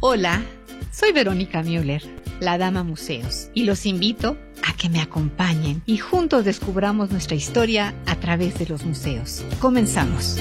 Hola, 0.00 0.44
soy 0.92 1.10
Verónica 1.10 1.64
Müller, 1.64 2.04
la 2.38 2.56
Dama 2.56 2.84
Museos, 2.84 3.50
y 3.52 3.64
los 3.64 3.84
invito 3.84 4.36
a 4.64 4.72
que 4.76 4.88
me 4.88 5.00
acompañen 5.00 5.82
y 5.86 5.96
juntos 5.96 6.44
descubramos 6.44 7.10
nuestra 7.10 7.34
historia 7.34 7.96
a 8.06 8.14
través 8.14 8.56
de 8.60 8.66
los 8.66 8.84
museos. 8.84 9.42
Comenzamos. 9.60 10.38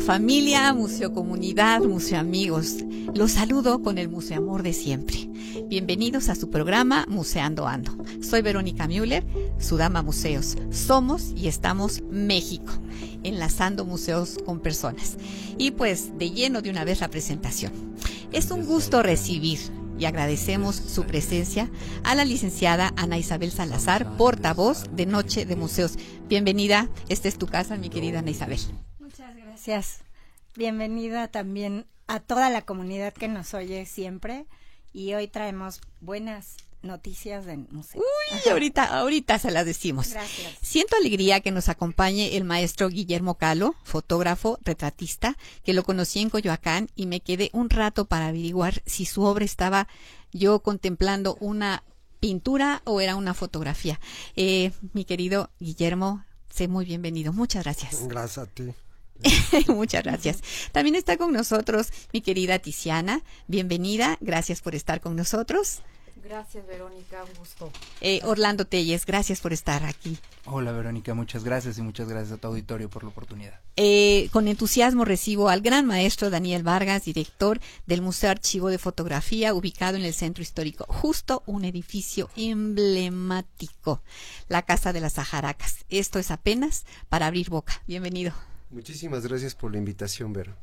Familia, 0.00 0.72
Museo 0.74 1.12
Comunidad, 1.12 1.80
Museo 1.80 2.18
Amigos. 2.18 2.76
Los 3.14 3.32
saludo 3.32 3.82
con 3.82 3.98
el 3.98 4.08
Museo 4.08 4.38
Amor 4.38 4.62
de 4.62 4.72
siempre. 4.72 5.28
Bienvenidos 5.68 6.28
a 6.28 6.34
su 6.34 6.50
programa 6.50 7.06
Museando 7.08 7.66
Ando. 7.66 7.92
Soy 8.20 8.42
Verónica 8.42 8.86
Müller, 8.86 9.24
su 9.58 9.76
dama 9.76 10.02
museos. 10.02 10.56
Somos 10.70 11.32
y 11.34 11.48
estamos 11.48 12.02
México, 12.10 12.72
enlazando 13.22 13.84
museos 13.84 14.38
con 14.44 14.60
personas. 14.60 15.16
Y 15.56 15.70
pues 15.70 16.18
de 16.18 16.30
lleno 16.30 16.62
de 16.62 16.70
una 16.70 16.84
vez 16.84 17.00
la 17.00 17.08
presentación. 17.08 17.72
Es 18.32 18.50
un 18.50 18.66
gusto 18.66 19.02
recibir 19.02 19.58
y 19.98 20.04
agradecemos 20.04 20.76
su 20.76 21.04
presencia 21.04 21.70
a 22.04 22.14
la 22.14 22.24
licenciada 22.24 22.92
Ana 22.96 23.18
Isabel 23.18 23.50
Salazar, 23.50 24.16
portavoz 24.16 24.84
de 24.94 25.06
Noche 25.06 25.46
de 25.46 25.56
Museos. 25.56 25.96
Bienvenida, 26.28 26.88
esta 27.08 27.28
es 27.28 27.38
tu 27.38 27.46
casa, 27.46 27.76
mi 27.76 27.88
querida 27.88 28.18
Ana 28.18 28.30
Isabel. 28.30 28.60
Gracias. 29.66 30.04
Bienvenida 30.54 31.26
también 31.26 31.86
a 32.06 32.20
toda 32.20 32.50
la 32.50 32.62
comunidad 32.62 33.12
que 33.12 33.26
nos 33.26 33.52
oye 33.52 33.84
siempre. 33.84 34.46
Y 34.92 35.14
hoy 35.14 35.26
traemos 35.26 35.80
buenas 36.00 36.56
noticias 36.82 37.46
del 37.46 37.66
museo. 37.72 38.00
Uy, 38.00 38.48
ahorita, 38.48 38.84
ahorita 38.84 39.40
se 39.40 39.50
las 39.50 39.66
decimos. 39.66 40.10
Gracias. 40.10 40.54
Siento 40.62 40.94
alegría 40.96 41.40
que 41.40 41.50
nos 41.50 41.68
acompañe 41.68 42.36
el 42.36 42.44
maestro 42.44 42.88
Guillermo 42.88 43.38
Calo, 43.38 43.74
fotógrafo, 43.82 44.60
retratista, 44.62 45.36
que 45.64 45.72
lo 45.72 45.82
conocí 45.82 46.20
en 46.20 46.30
Coyoacán 46.30 46.88
y 46.94 47.06
me 47.06 47.18
quedé 47.18 47.50
un 47.52 47.68
rato 47.68 48.04
para 48.04 48.28
averiguar 48.28 48.84
si 48.86 49.04
su 49.04 49.22
obra 49.22 49.44
estaba 49.44 49.88
yo 50.30 50.60
contemplando 50.60 51.36
una 51.40 51.82
pintura 52.20 52.82
o 52.84 53.00
era 53.00 53.16
una 53.16 53.34
fotografía. 53.34 53.98
Eh, 54.36 54.70
mi 54.92 55.04
querido 55.04 55.50
Guillermo, 55.58 56.24
sé 56.50 56.68
muy 56.68 56.84
bienvenido. 56.84 57.32
Muchas 57.32 57.64
gracias. 57.64 58.06
Gracias 58.06 58.46
a 58.46 58.48
ti. 58.48 58.72
Muchas 59.68 60.04
gracias. 60.04 60.42
También 60.72 60.94
está 60.94 61.16
con 61.16 61.32
nosotros 61.32 61.88
mi 62.12 62.20
querida 62.20 62.58
Tiziana. 62.58 63.22
Bienvenida. 63.46 64.18
Gracias 64.20 64.60
por 64.60 64.74
estar 64.74 65.00
con 65.00 65.16
nosotros. 65.16 65.82
Gracias, 66.26 66.66
Verónica. 66.66 67.22
Un 67.22 67.38
gusto. 67.38 67.70
Eh, 68.00 68.20
Orlando 68.24 68.64
Telles, 68.64 69.06
gracias 69.06 69.40
por 69.40 69.52
estar 69.52 69.84
aquí. 69.84 70.18
Hola, 70.46 70.72
Verónica. 70.72 71.14
Muchas 71.14 71.44
gracias 71.44 71.78
y 71.78 71.82
muchas 71.82 72.08
gracias 72.08 72.32
a 72.32 72.36
tu 72.36 72.48
auditorio 72.48 72.90
por 72.90 73.04
la 73.04 73.10
oportunidad. 73.10 73.60
Eh, 73.76 74.28
con 74.32 74.48
entusiasmo 74.48 75.04
recibo 75.04 75.48
al 75.48 75.60
gran 75.60 75.86
maestro 75.86 76.28
Daniel 76.28 76.64
Vargas, 76.64 77.04
director 77.04 77.60
del 77.86 78.02
Museo 78.02 78.30
Archivo 78.30 78.70
de 78.70 78.78
Fotografía, 78.78 79.54
ubicado 79.54 79.96
en 79.96 80.04
el 80.04 80.14
Centro 80.14 80.42
Histórico. 80.42 80.84
Justo 80.88 81.44
un 81.46 81.64
edificio 81.64 82.28
emblemático, 82.34 84.02
la 84.48 84.62
Casa 84.62 84.92
de 84.92 85.00
las 85.00 85.12
Sajaracas. 85.12 85.84
Esto 85.90 86.18
es 86.18 86.32
apenas 86.32 86.86
para 87.08 87.26
abrir 87.26 87.50
boca. 87.50 87.82
Bienvenido. 87.86 88.32
Muchísimas 88.70 89.26
gracias 89.26 89.54
por 89.54 89.72
la 89.72 89.78
invitación, 89.78 90.32
Vero. 90.32 90.54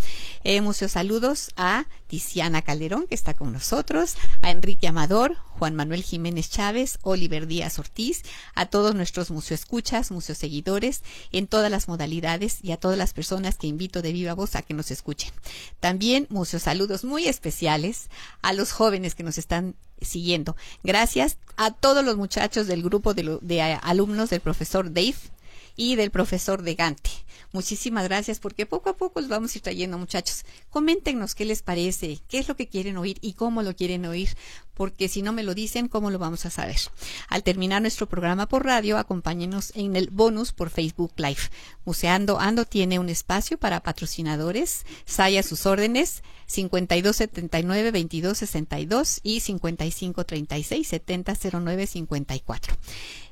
Eh, 0.44 0.60
muchos 0.60 0.94
saludos 0.94 1.52
a 1.56 1.86
Tiziana 2.08 2.62
Calderón, 2.62 3.06
que 3.08 3.16
está 3.16 3.34
con 3.34 3.54
nosotros, 3.54 4.16
a 4.42 4.50
Enrique 4.50 4.88
Amador, 4.88 5.38
Juan 5.60 5.76
Manuel 5.76 6.04
Jiménez 6.04 6.50
Chávez, 6.50 6.98
Oliver 7.04 7.46
Díaz 7.46 7.78
Ortiz, 7.78 8.24
a 8.56 8.66
todos 8.66 8.96
nuestros 8.96 9.30
museoescuchas, 9.30 10.12
museoseguidores, 10.12 11.04
en 11.32 11.48
todas 11.48 11.70
las 11.70 11.88
modalidades 11.88 12.58
y 12.64 12.72
a 12.72 12.78
todas 12.78 12.98
las 12.98 13.14
personas 13.14 13.58
que 13.58 13.68
invito 13.68 14.02
de 14.02 14.14
viva 14.14 14.34
voz 14.34 14.56
a 14.56 14.64
que 14.64 14.74
nos 14.74 14.90
escuchen. 14.92 15.32
También 15.80 16.26
muchos 16.30 16.64
saludos 16.64 17.04
muy 17.04 17.28
especiales 17.28 18.10
a 18.42 18.52
los 18.54 18.72
jóvenes 18.72 19.16
que 19.16 19.24
nos 19.24 19.38
están 19.38 19.76
siguiendo. 20.02 20.56
Gracias 20.84 21.38
a 21.58 21.72
todos 21.72 22.04
los 22.04 22.18
muchachos 22.18 22.68
del 22.68 22.84
grupo 22.84 23.14
de, 23.14 23.38
de 23.42 23.62
alumnos 23.62 24.30
del 24.30 24.42
profesor 24.42 24.94
Dave 24.94 25.16
y 25.76 25.96
del 25.96 26.12
profesor 26.12 26.62
de 26.62 26.76
Gante. 26.76 27.10
Muchísimas 27.54 28.06
gracias 28.06 28.40
porque 28.40 28.66
poco 28.66 28.90
a 28.90 28.98
poco 28.98 29.20
los 29.20 29.30
vamos 29.30 29.54
a 29.54 29.58
ir 29.58 29.62
trayendo 29.62 29.98
muchachos. 29.98 30.46
Coméntenos 30.70 31.36
qué 31.36 31.44
les 31.44 31.62
parece, 31.62 32.20
qué 32.30 32.40
es 32.40 32.48
lo 32.48 32.56
que 32.56 32.68
quieren 32.68 32.98
oír 32.98 33.18
y 33.22 33.34
cómo 33.34 33.62
lo 33.62 33.76
quieren 33.76 34.06
oír, 34.06 34.30
porque 34.74 35.10
si 35.10 35.22
no 35.22 35.34
me 35.34 35.44
lo 35.44 35.54
dicen, 35.54 35.90
¿cómo 35.90 36.12
lo 36.12 36.20
vamos 36.20 36.46
a 36.46 36.50
saber? 36.50 36.78
Al 37.28 37.44
terminar 37.44 37.82
nuestro 37.82 38.08
programa 38.08 38.48
por 38.48 38.66
radio, 38.66 38.98
acompáñenos 38.98 39.74
en 39.76 39.96
el 39.98 40.10
bonus 40.10 40.54
por 40.54 40.70
Facebook 40.70 41.12
Live. 41.18 41.42
Museando 41.84 42.40
Ando 42.40 42.66
tiene 42.66 43.00
un 43.00 43.10
espacio 43.10 43.58
para 43.58 43.82
patrocinadores, 43.82 44.86
a 45.18 45.44
sus 45.44 45.66
órdenes 45.66 46.24
5279 46.48 47.92
2262 47.92 49.20
y 49.24 49.40
5536 49.40 50.88
700954. 50.88 52.76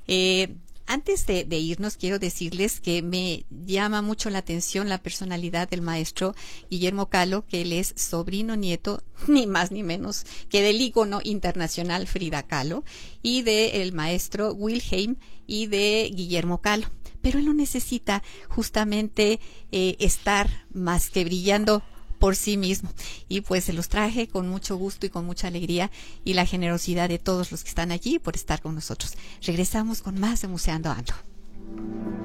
Eh, 0.08 0.56
antes 0.90 1.28
de, 1.28 1.46
de, 1.46 1.58
irnos, 1.60 1.98
quiero 1.98 2.18
decirles 2.18 2.80
que 2.80 3.04
me 3.04 3.46
llama 3.52 4.02
mucho 4.02 4.32
la 4.32 4.40
atención 4.40 4.90
la 4.90 4.98
personalidad 4.98 5.70
del 5.70 5.84
maestro 5.84 6.34
Guillermo 6.72 7.10
Calo, 7.10 7.46
que 7.46 7.62
él 7.62 7.74
es 7.74 7.94
sobrino 7.96 8.56
nieto, 8.56 9.04
ni 9.28 9.46
más 9.46 9.72
ni 9.72 9.84
menos, 9.84 10.26
que 10.50 10.64
del 10.64 10.82
ícono 10.82 11.22
internacional 11.24 12.08
Frida 12.08 12.42
Kahlo, 12.42 12.84
y 13.22 13.44
del 13.44 13.94
maestro 13.94 14.52
Wilhelm 14.52 15.18
y 15.46 15.68
de 15.68 16.12
Guillermo 16.12 16.60
Calo. 16.60 16.88
Pero 17.22 17.38
él 17.38 17.46
no 17.46 17.54
necesita 17.54 18.24
justamente 18.48 19.40
eh, 19.72 19.96
estar 20.00 20.66
más 20.74 21.12
que 21.12 21.24
brillando 21.24 21.84
por 22.20 22.36
sí 22.36 22.58
mismo. 22.58 22.92
Y 23.28 23.42
pues 23.42 23.64
se 23.64 23.74
los 23.74 23.90
traje 23.90 24.28
con 24.28 24.48
mucho 24.48 24.76
gusto 24.76 25.06
y 25.06 25.10
con 25.10 25.26
mucha 25.26 25.48
alegría 25.48 25.90
y 26.24 26.34
la 26.34 26.46
generosidad 26.46 27.10
de 27.10 27.18
todos 27.18 27.52
los 27.52 27.64
que 27.64 27.70
están 27.70 27.92
allí 27.92 28.20
por 28.20 28.36
estar 28.36 28.62
con 28.62 28.76
nosotros. 28.76 29.14
Regresamos 29.42 30.02
con 30.02 30.20
más 30.20 30.42
de 30.42 30.50
Museando 30.50 30.92
Ando. 30.92 31.14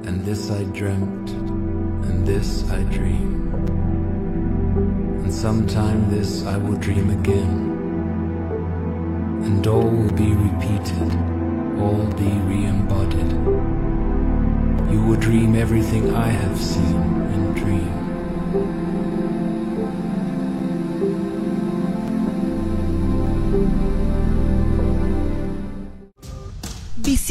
And 0.06 0.25
this 0.25 0.50
I 0.50 0.64
dreamt, 0.64 1.31
and 1.31 2.26
this 2.26 2.64
I 2.70 2.82
dream. 2.94 3.49
And 5.23 5.32
sometime 5.32 6.11
this 6.11 6.44
I 6.44 6.58
will 6.58 6.76
dream 6.79 7.11
again. 7.11 7.73
And 9.44 9.67
all 9.67 9.88
will 9.88 10.12
be 10.12 10.35
repeated, 10.35 11.11
all 11.79 12.06
be 12.17 12.31
re-embodied. 12.49 13.32
You 14.93 15.02
will 15.02 15.17
dream 15.19 15.55
everything 15.55 16.14
I 16.14 16.29
have 16.29 16.58
seen 16.58 17.00
and 17.32 17.55
dreamed. 17.56 18.94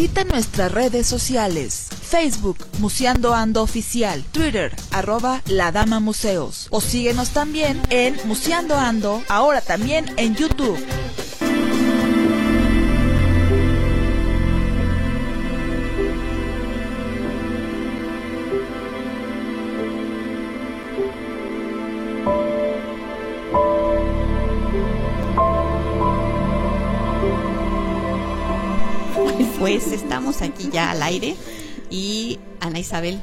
Visita 0.03 0.25
nuestras 0.25 0.69
redes 0.69 1.07
sociales, 1.07 1.87
Facebook, 2.01 2.57
Museando 2.79 3.33
Ando 3.33 3.61
Oficial, 3.63 4.21
Twitter, 4.33 4.75
arroba 4.91 5.41
La 5.47 5.71
Dama 5.71 6.01
Museos. 6.01 6.67
O 6.71 6.81
síguenos 6.81 7.29
también 7.29 7.81
en 7.89 8.17
Museando 8.25 8.75
Ando, 8.75 9.23
ahora 9.29 9.61
también 9.61 10.13
en 10.17 10.35
YouTube. 10.35 10.77
Pues 29.73 29.87
estamos 29.87 30.43
aquí 30.43 30.69
ya 30.71 30.91
al 30.91 31.01
aire 31.01 31.35
y 31.89 32.37
Ana 32.59 32.77
Isabel, 32.77 33.19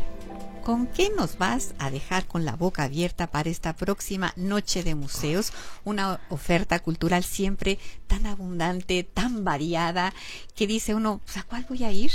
¿con 0.65 0.89
qué 0.89 1.09
nos 1.17 1.39
vas 1.39 1.75
a 1.79 1.93
dejar 1.93 2.27
con 2.27 2.45
la 2.45 2.57
boca 2.57 2.83
abierta 2.83 3.29
para 3.29 3.49
esta 3.49 3.77
próxima 3.77 4.33
noche 4.35 4.83
de 4.83 4.97
museos? 4.97 5.53
Una 5.85 6.19
oferta 6.29 6.81
cultural 6.81 7.23
siempre 7.23 7.79
tan 8.11 8.27
abundante, 8.27 9.05
tan 9.05 9.45
variada, 9.45 10.13
que 10.57 10.67
dice 10.67 10.97
uno, 10.97 11.21
pues, 11.25 11.37
¿a 11.37 11.45
cuál 11.45 11.65
voy 11.69 11.85
a 11.85 11.93
ir? 11.93 12.11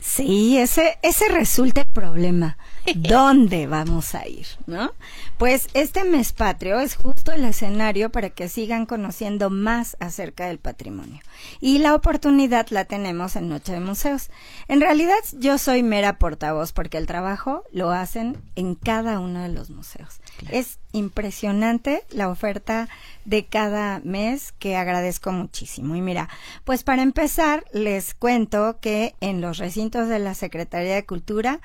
Sí, 0.00 0.56
ese, 0.56 0.98
ese 1.02 1.28
resulta 1.28 1.82
el 1.82 1.92
problema. 1.92 2.56
¿Dónde 2.96 3.66
vamos 3.66 4.14
a 4.14 4.26
ir? 4.26 4.46
¿No? 4.66 4.92
Pues 5.36 5.68
este 5.74 6.04
mes 6.04 6.32
patrio 6.32 6.80
es 6.80 6.96
justo 6.96 7.30
el 7.30 7.44
escenario 7.44 8.10
para 8.10 8.30
que 8.30 8.48
sigan 8.48 8.86
conociendo 8.86 9.50
más 9.50 9.98
acerca 10.00 10.46
del 10.46 10.58
patrimonio. 10.58 11.20
Y 11.60 11.78
la 11.78 11.94
oportunidad 11.94 12.68
la 12.70 12.86
tenemos 12.86 13.36
en 13.36 13.50
Noche 13.50 13.74
de 13.74 13.80
Museos. 13.80 14.30
En 14.66 14.80
realidad 14.80 15.18
yo 15.34 15.58
soy 15.58 15.82
mera 15.82 16.18
portavoz 16.18 16.72
porque 16.72 16.96
el 16.96 17.06
trabajo 17.06 17.64
lo 17.70 17.90
hacen 17.90 18.42
en 18.56 18.76
cada 18.76 19.20
uno 19.20 19.42
de 19.42 19.50
los 19.50 19.68
museos. 19.68 20.20
Es 20.50 20.78
impresionante 20.94 22.04
la 22.10 22.30
oferta 22.30 22.88
de 23.24 23.44
cada 23.44 24.00
mes 24.04 24.52
que 24.52 24.76
agradezco 24.76 25.32
muchísimo. 25.32 25.96
Y 25.96 26.00
mira, 26.00 26.28
pues 26.64 26.84
para 26.84 27.02
empezar 27.02 27.64
les 27.72 28.14
cuento 28.14 28.78
que 28.80 29.14
en 29.20 29.40
los 29.40 29.58
recintos 29.58 30.08
de 30.08 30.20
la 30.20 30.34
Secretaría 30.34 30.94
de 30.94 31.04
Cultura 31.04 31.60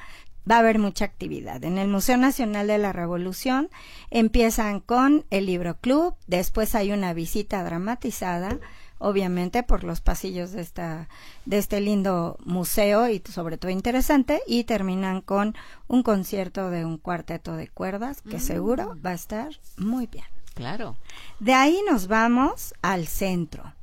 va 0.50 0.56
a 0.56 0.60
haber 0.60 0.80
mucha 0.80 1.06
actividad. 1.06 1.64
En 1.64 1.78
el 1.78 1.88
Museo 1.88 2.18
Nacional 2.18 2.68
de 2.68 2.80
la 2.80 2.92
Revolución 2.92 3.70
empiezan 4.10 4.80
con 4.80 5.26
el 5.30 5.46
libro 5.46 5.78
club, 5.78 6.16
después 6.28 6.74
hay 6.74 6.92
una 6.92 7.14
visita 7.14 7.64
dramatizada, 7.64 8.58
obviamente 9.00 9.64
por 9.64 9.84
los 9.84 10.02
pasillos 10.02 10.52
de 10.52 10.62
esta 10.62 11.10
de 11.46 11.58
este 11.58 11.82
lindo 11.82 12.38
museo 12.46 13.10
y 13.10 13.24
sobre 13.32 13.58
todo 13.58 13.72
interesante 13.72 14.42
y 14.46 14.66
terminan 14.66 15.22
con 15.22 15.56
un 15.88 16.04
concierto 16.04 16.70
de 16.70 16.86
un 16.86 16.98
cuarteto 16.98 17.56
de 17.56 17.68
cuerdas 17.68 18.22
que 18.22 18.40
seguro 18.40 18.96
va 19.04 19.12
a 19.12 19.16
estar 19.16 19.50
muy 19.78 20.06
bien. 20.06 20.26
Claro. 20.54 20.98
De 21.40 21.54
ahí 21.54 21.82
nos 21.90 22.08
vamos 22.08 22.74
al 22.82 23.08
centro. 23.08 23.74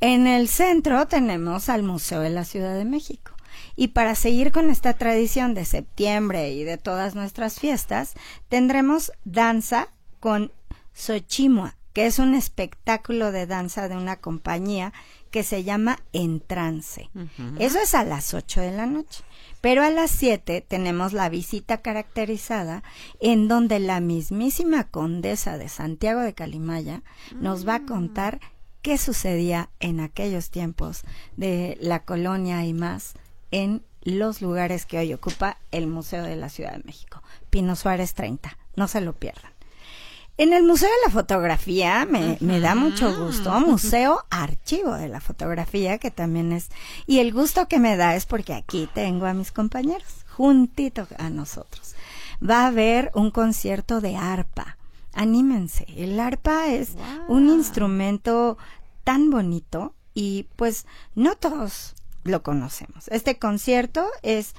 En 0.00 0.26
el 0.26 0.48
centro 0.48 1.06
tenemos 1.06 1.68
al 1.68 1.82
Museo 1.82 2.20
de 2.20 2.30
la 2.30 2.44
Ciudad 2.44 2.74
de 2.76 2.84
México. 2.84 3.32
Y 3.76 3.88
para 3.88 4.14
seguir 4.14 4.52
con 4.52 4.70
esta 4.70 4.94
tradición 4.94 5.54
de 5.54 5.64
septiembre 5.64 6.52
y 6.52 6.64
de 6.64 6.78
todas 6.78 7.14
nuestras 7.14 7.60
fiestas, 7.60 8.14
tendremos 8.48 9.12
danza 9.24 9.88
con 10.20 10.52
Xochimua, 10.94 11.76
que 11.98 12.06
es 12.06 12.20
un 12.20 12.36
espectáculo 12.36 13.32
de 13.32 13.48
danza 13.48 13.88
de 13.88 13.96
una 13.96 14.14
compañía 14.14 14.92
que 15.32 15.42
se 15.42 15.64
llama 15.64 15.98
Entrance. 16.12 17.10
Eso 17.58 17.80
es 17.80 17.92
a 17.92 18.04
las 18.04 18.34
8 18.34 18.60
de 18.60 18.70
la 18.70 18.86
noche. 18.86 19.24
Pero 19.60 19.82
a 19.82 19.90
las 19.90 20.12
7 20.12 20.60
tenemos 20.60 21.12
la 21.12 21.28
visita 21.28 21.78
caracterizada 21.78 22.84
en 23.18 23.48
donde 23.48 23.80
la 23.80 23.98
mismísima 23.98 24.84
condesa 24.84 25.58
de 25.58 25.68
Santiago 25.68 26.20
de 26.20 26.34
Calimaya 26.34 27.02
nos 27.34 27.66
va 27.66 27.74
a 27.74 27.84
contar 27.84 28.38
qué 28.80 28.96
sucedía 28.96 29.68
en 29.80 29.98
aquellos 29.98 30.50
tiempos 30.50 31.02
de 31.36 31.78
la 31.80 32.04
colonia 32.04 32.64
y 32.64 32.74
más 32.74 33.14
en 33.50 33.82
los 34.02 34.40
lugares 34.40 34.86
que 34.86 34.98
hoy 34.98 35.14
ocupa 35.14 35.58
el 35.72 35.88
Museo 35.88 36.22
de 36.22 36.36
la 36.36 36.48
Ciudad 36.48 36.74
de 36.74 36.84
México. 36.84 37.24
Pino 37.50 37.74
Suárez 37.74 38.14
30. 38.14 38.56
No 38.76 38.86
se 38.86 39.00
lo 39.00 39.14
pierdan. 39.14 39.57
En 40.40 40.52
el 40.52 40.62
Museo 40.62 40.88
de 40.88 41.08
la 41.08 41.10
Fotografía 41.10 42.06
me, 42.08 42.38
me, 42.40 42.60
da 42.60 42.76
mucho 42.76 43.12
gusto, 43.24 43.50
Museo 43.66 44.24
Archivo 44.30 44.94
de 44.94 45.08
la 45.08 45.20
Fotografía, 45.20 45.98
que 45.98 46.12
también 46.12 46.52
es, 46.52 46.68
y 47.08 47.18
el 47.18 47.32
gusto 47.32 47.66
que 47.66 47.80
me 47.80 47.96
da 47.96 48.14
es 48.14 48.24
porque 48.24 48.54
aquí 48.54 48.88
tengo 48.94 49.26
a 49.26 49.34
mis 49.34 49.50
compañeros, 49.50 50.24
juntito 50.28 51.08
a 51.18 51.28
nosotros. 51.28 51.96
Va 52.40 52.62
a 52.62 52.66
haber 52.68 53.10
un 53.14 53.32
concierto 53.32 54.00
de 54.00 54.14
arpa. 54.14 54.78
Anímense, 55.12 55.86
el 55.96 56.20
arpa 56.20 56.68
es 56.68 56.94
un 57.26 57.48
instrumento 57.48 58.58
tan 59.02 59.30
bonito 59.30 59.96
y 60.14 60.46
pues 60.54 60.86
no 61.16 61.34
todos 61.34 61.96
lo 62.22 62.44
conocemos. 62.44 63.08
Este 63.08 63.40
concierto 63.40 64.06
es 64.22 64.54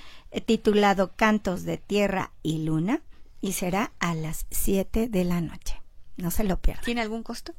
titulado 0.46 1.14
Cantos 1.16 1.64
de 1.64 1.78
Tierra 1.78 2.32
y 2.44 2.66
Luna 2.66 3.02
y 3.42 3.54
será 3.54 3.92
a 4.00 4.14
las 4.16 4.46
7 4.52 5.08
de 5.10 5.24
la 5.24 5.42
noche. 5.42 5.82
No 6.18 6.32
se 6.32 6.44
lo 6.44 6.60
pierdan. 6.60 6.84
¿Tiene 6.86 7.02
algún 7.02 7.24
costo? 7.24 7.54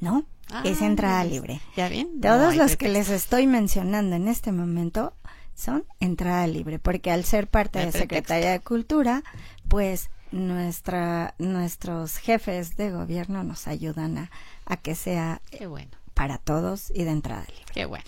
No, 0.00 0.26
es 0.64 0.82
Ah, 0.82 0.86
entrada 0.86 1.20
pues, 1.22 1.32
libre. 1.32 1.60
¿Ya 1.76 1.88
bien? 1.88 2.20
Todos 2.20 2.54
No 2.56 2.62
los 2.62 2.76
que 2.76 2.88
les 2.88 3.08
estoy 3.10 3.46
mencionando 3.46 4.16
en 4.16 4.28
este 4.28 4.52
momento 4.52 5.14
son 5.54 5.84
entrada 6.00 6.46
libre, 6.46 6.78
porque 6.78 7.10
al 7.10 7.24
ser 7.24 7.48
parte 7.48 7.78
de 7.84 7.92
Secretaría 7.92 8.50
de 8.52 8.60
Cultura, 8.60 9.22
pues 9.68 10.10
nuestra, 10.32 11.34
nuestros 11.38 12.16
jefes 12.18 12.76
de 12.76 12.90
gobierno 12.90 13.44
nos 13.44 13.66
ayudan 13.68 14.18
a, 14.18 14.30
a 14.66 14.76
que 14.76 14.94
sea 14.94 15.40
Qué 15.50 15.66
bueno, 15.66 15.92
para 16.14 16.38
todos 16.38 16.90
y 16.94 17.04
de 17.04 17.10
entrada 17.10 17.44
libre. 17.48 17.72
qué 17.72 17.84
bueno. 17.84 18.04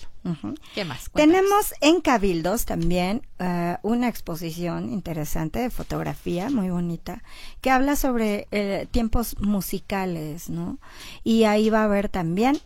¿Qué 0.75 0.83
más? 0.83 1.07
Cuéntanos. 1.07 1.49
Tenemos 1.49 1.73
en 1.79 2.01
Cabildos 2.01 2.65
también 2.65 3.21
eh, 3.39 3.77
una 3.81 4.09
exposición 4.09 4.91
interesante 4.91 5.59
de 5.59 5.69
fotografía, 5.69 6.49
muy 6.49 6.69
bonita, 6.69 7.23
que 7.61 7.71
habla 7.71 7.95
sobre 7.95 8.47
eh, 8.51 8.87
tiempos 8.91 9.39
musicales, 9.39 10.49
¿no? 10.49 10.79
Y 11.23 11.45
ahí 11.45 11.69
va 11.69 11.81
a 11.81 11.85
haber 11.85 12.09
también 12.09 12.59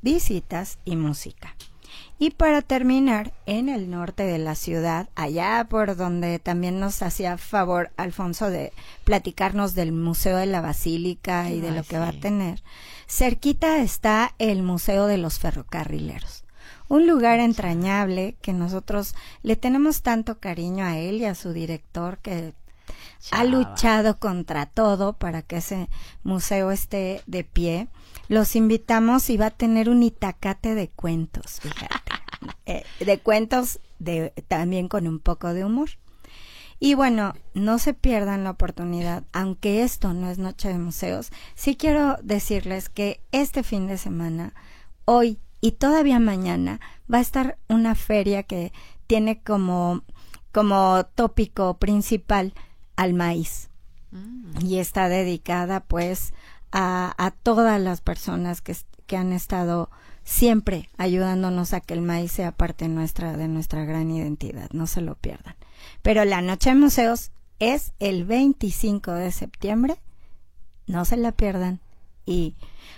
visitas 0.00 0.78
y 0.84 0.94
música. 0.94 1.56
Y 2.20 2.30
para 2.30 2.62
terminar, 2.62 3.32
en 3.46 3.68
el 3.68 3.90
norte 3.90 4.24
de 4.24 4.38
la 4.38 4.56
ciudad, 4.56 5.08
allá 5.14 5.64
por 5.70 5.94
donde 5.94 6.40
también 6.40 6.80
nos 6.80 7.00
hacía 7.00 7.38
favor 7.38 7.90
Alfonso 7.96 8.50
de 8.50 8.72
platicarnos 9.04 9.74
del 9.74 9.92
Museo 9.92 10.36
de 10.36 10.46
la 10.46 10.60
Basílica 10.60 11.48
y 11.50 11.60
de 11.60 11.70
lo 11.70 11.84
que 11.84 11.98
va 11.98 12.08
a 12.08 12.20
tener, 12.20 12.60
cerquita 13.08 13.78
está 13.78 14.34
el 14.38 14.62
Museo 14.62 15.06
de 15.06 15.18
los 15.18 15.38
Ferrocarrileros 15.38 16.44
un 16.88 17.06
lugar 17.06 17.38
entrañable 17.38 18.36
que 18.40 18.52
nosotros 18.52 19.14
le 19.42 19.56
tenemos 19.56 20.02
tanto 20.02 20.38
cariño 20.38 20.84
a 20.84 20.98
él 20.98 21.16
y 21.16 21.26
a 21.26 21.34
su 21.34 21.52
director 21.52 22.18
que 22.18 22.54
ha 23.30 23.44
luchado 23.44 24.18
contra 24.18 24.66
todo 24.66 25.12
para 25.12 25.42
que 25.42 25.58
ese 25.58 25.88
museo 26.22 26.70
esté 26.70 27.22
de 27.26 27.44
pie. 27.44 27.88
Los 28.28 28.56
invitamos 28.56 29.28
y 29.30 29.36
va 29.36 29.46
a 29.46 29.50
tener 29.50 29.90
un 29.90 30.02
itacate 30.02 30.74
de 30.74 30.88
cuentos, 30.88 31.60
fíjate. 31.60 31.94
Eh, 32.66 32.84
de 33.00 33.18
cuentos 33.18 33.80
de, 33.98 34.32
también 34.46 34.86
con 34.88 35.08
un 35.08 35.18
poco 35.18 35.54
de 35.54 35.64
humor. 35.64 35.88
Y 36.80 36.94
bueno, 36.94 37.34
no 37.54 37.78
se 37.78 37.92
pierdan 37.92 38.44
la 38.44 38.50
oportunidad, 38.50 39.24
aunque 39.32 39.82
esto 39.82 40.14
no 40.14 40.30
es 40.30 40.38
Noche 40.38 40.68
de 40.68 40.78
Museos, 40.78 41.30
sí 41.54 41.76
quiero 41.76 42.16
decirles 42.22 42.88
que 42.88 43.20
este 43.32 43.62
fin 43.62 43.88
de 43.88 43.98
semana, 43.98 44.54
hoy 45.04 45.40
y 45.60 45.72
todavía 45.72 46.20
mañana, 46.20 46.80
va 47.12 47.18
a 47.18 47.22
estar 47.22 47.58
una 47.68 47.96
feria 47.96 48.44
que 48.44 48.72
tiene 49.08 49.42
como, 49.42 50.02
como 50.52 51.04
tópico 51.14 51.78
principal 51.78 52.54
al 52.96 53.14
maíz. 53.14 53.70
Y 54.62 54.78
está 54.78 55.08
dedicada 55.08 55.80
pues 55.80 56.32
a, 56.72 57.14
a 57.18 57.30
todas 57.30 57.78
las 57.80 58.00
personas 58.00 58.62
que, 58.62 58.74
que 59.06 59.16
han 59.16 59.32
estado 59.32 59.90
siempre 60.24 60.88
ayudándonos 60.96 61.72
a 61.72 61.80
que 61.80 61.94
el 61.94 62.02
maíz 62.02 62.32
sea 62.32 62.52
parte 62.52 62.88
nuestra, 62.88 63.36
de 63.36 63.48
nuestra 63.48 63.84
gran 63.84 64.10
identidad. 64.10 64.70
No 64.72 64.86
se 64.86 65.00
lo 65.00 65.14
pierdan. 65.14 65.56
Pero 66.02 66.24
la 66.24 66.40
Noche 66.40 66.70
de 66.70 66.76
Museos 66.76 67.30
es 67.58 67.92
el 67.98 68.24
25 68.24 69.12
de 69.12 69.32
septiembre. 69.32 69.96
No 70.86 71.04
se 71.04 71.16
la 71.16 71.32
pierdan. 71.32 71.80
Y 72.24 72.56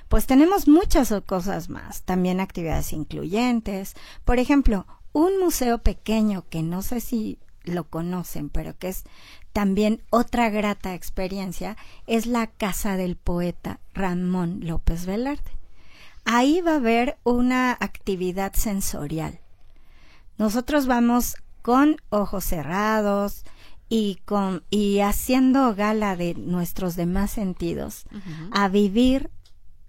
pues 0.08 0.26
tenemos 0.26 0.68
muchas 0.68 1.14
cosas 1.26 1.68
más. 1.68 2.02
También 2.02 2.40
actividades 2.40 2.92
incluyentes. 2.92 3.94
Por 4.25 4.38
ejemplo, 4.38 4.87
un 5.12 5.38
museo 5.38 5.78
pequeño 5.78 6.44
que 6.49 6.62
no 6.62 6.82
sé 6.82 7.00
si 7.00 7.38
lo 7.64 7.84
conocen, 7.84 8.49
pero 8.49 8.76
que 8.78 8.88
es 8.88 9.04
también 9.52 10.02
otra 10.10 10.49
grata 10.50 10.94
experiencia, 10.94 11.76
es 12.06 12.26
la 12.26 12.46
casa 12.46 12.96
del 12.96 13.16
poeta 13.16 13.80
Ramón 13.94 14.60
López 14.62 15.06
Velarde. 15.06 15.58
Ahí 16.25 16.60
va 16.60 16.72
a 16.72 16.76
haber 16.76 17.18
una 17.25 17.72
actividad 17.72 18.52
sensorial. 18.54 19.40
Nosotros 20.38 20.87
vamos 20.87 21.37
con 21.62 21.96
ojos 22.10 22.44
cerrados 22.44 23.44
y 23.88 24.16
con 24.24 24.62
y 24.70 25.00
haciendo 25.00 25.74
gala 25.74 26.16
de 26.16 26.34
nuestros 26.34 26.96
demás 26.96 27.30
sentidos 27.32 28.04
a 28.52 28.68
vivir 28.68 29.30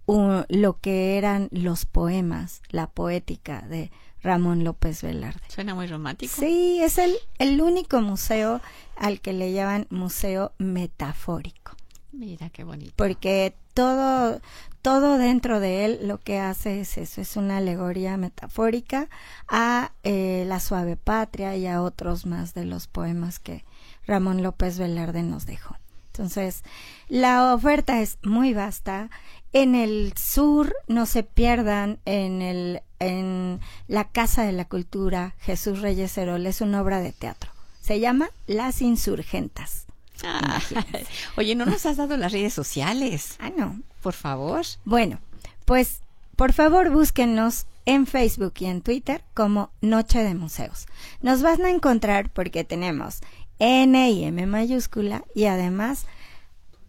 un- 0.07 0.45
lo 0.49 0.79
que 0.79 1.17
eran 1.17 1.47
los 1.51 1.85
poemas, 1.85 2.61
la 2.69 2.87
poética 2.89 3.61
de 3.61 3.91
Ramón 4.23 4.63
López 4.63 5.01
Velarde. 5.03 5.39
Suena 5.47 5.73
muy 5.75 5.87
romántico. 5.87 6.33
Sí, 6.39 6.79
es 6.83 6.97
el, 6.97 7.15
el 7.39 7.61
único 7.61 8.01
museo 8.01 8.61
al 8.97 9.19
que 9.21 9.33
le 9.33 9.51
llaman 9.53 9.87
museo 9.89 10.53
metafórico, 10.59 11.75
Mira 12.11 12.49
qué 12.49 12.63
bonito. 12.63 12.93
porque 12.97 13.55
todo, 13.73 14.41
todo 14.81 15.17
dentro 15.17 15.59
de 15.59 15.85
él 15.85 15.99
lo 16.03 16.19
que 16.19 16.39
hace 16.39 16.81
es 16.81 16.97
eso, 16.97 17.21
es 17.21 17.37
una 17.37 17.57
alegoría 17.57 18.17
metafórica 18.17 19.09
a 19.47 19.93
eh, 20.03 20.43
la 20.47 20.59
suave 20.59 20.97
patria 20.97 21.55
y 21.55 21.67
a 21.67 21.81
otros 21.81 22.25
más 22.25 22.53
de 22.53 22.65
los 22.65 22.87
poemas 22.87 23.39
que 23.39 23.63
Ramón 24.05 24.43
López 24.43 24.77
Velarde 24.77 25.23
nos 25.23 25.45
dejó. 25.45 25.77
Entonces, 26.07 26.63
la 27.07 27.53
oferta 27.53 28.01
es 28.01 28.17
muy 28.23 28.53
vasta. 28.53 29.09
En 29.53 29.75
el 29.75 30.13
sur, 30.17 30.75
no 30.87 31.05
se 31.05 31.23
pierdan 31.23 31.99
en 32.05 32.41
el 32.41 32.81
en 32.99 33.59
la 33.87 34.09
Casa 34.09 34.43
de 34.43 34.51
la 34.51 34.65
Cultura 34.65 35.33
Jesús 35.39 35.81
Reyes 35.81 36.15
Herol 36.17 36.45
es 36.45 36.61
una 36.61 36.81
obra 36.81 36.99
de 36.99 37.11
teatro. 37.11 37.51
Se 37.81 37.99
llama 37.99 38.29
Las 38.45 38.81
Insurgentas. 38.81 39.87
Ah, 40.23 40.61
oye, 41.37 41.55
no 41.55 41.65
nos 41.65 41.85
has 41.85 41.97
dado 41.97 42.17
las 42.17 42.31
redes 42.31 42.53
sociales. 42.53 43.35
Ah, 43.39 43.51
no. 43.55 43.79
Por 44.01 44.13
favor. 44.13 44.65
Bueno, 44.85 45.19
pues 45.65 46.01
por 46.35 46.53
favor 46.53 46.89
búsquenos 46.89 47.67
en 47.85 48.07
Facebook 48.07 48.53
y 48.59 48.65
en 48.65 48.81
Twitter 48.81 49.23
como 49.33 49.71
Noche 49.81 50.23
de 50.23 50.35
Museos. 50.35 50.87
Nos 51.21 51.41
van 51.41 51.65
a 51.65 51.69
encontrar 51.69 52.29
porque 52.31 52.63
tenemos 52.63 53.19
N 53.59 54.09
y 54.09 54.23
M 54.23 54.45
mayúscula 54.47 55.23
y 55.35 55.45
además 55.45 56.05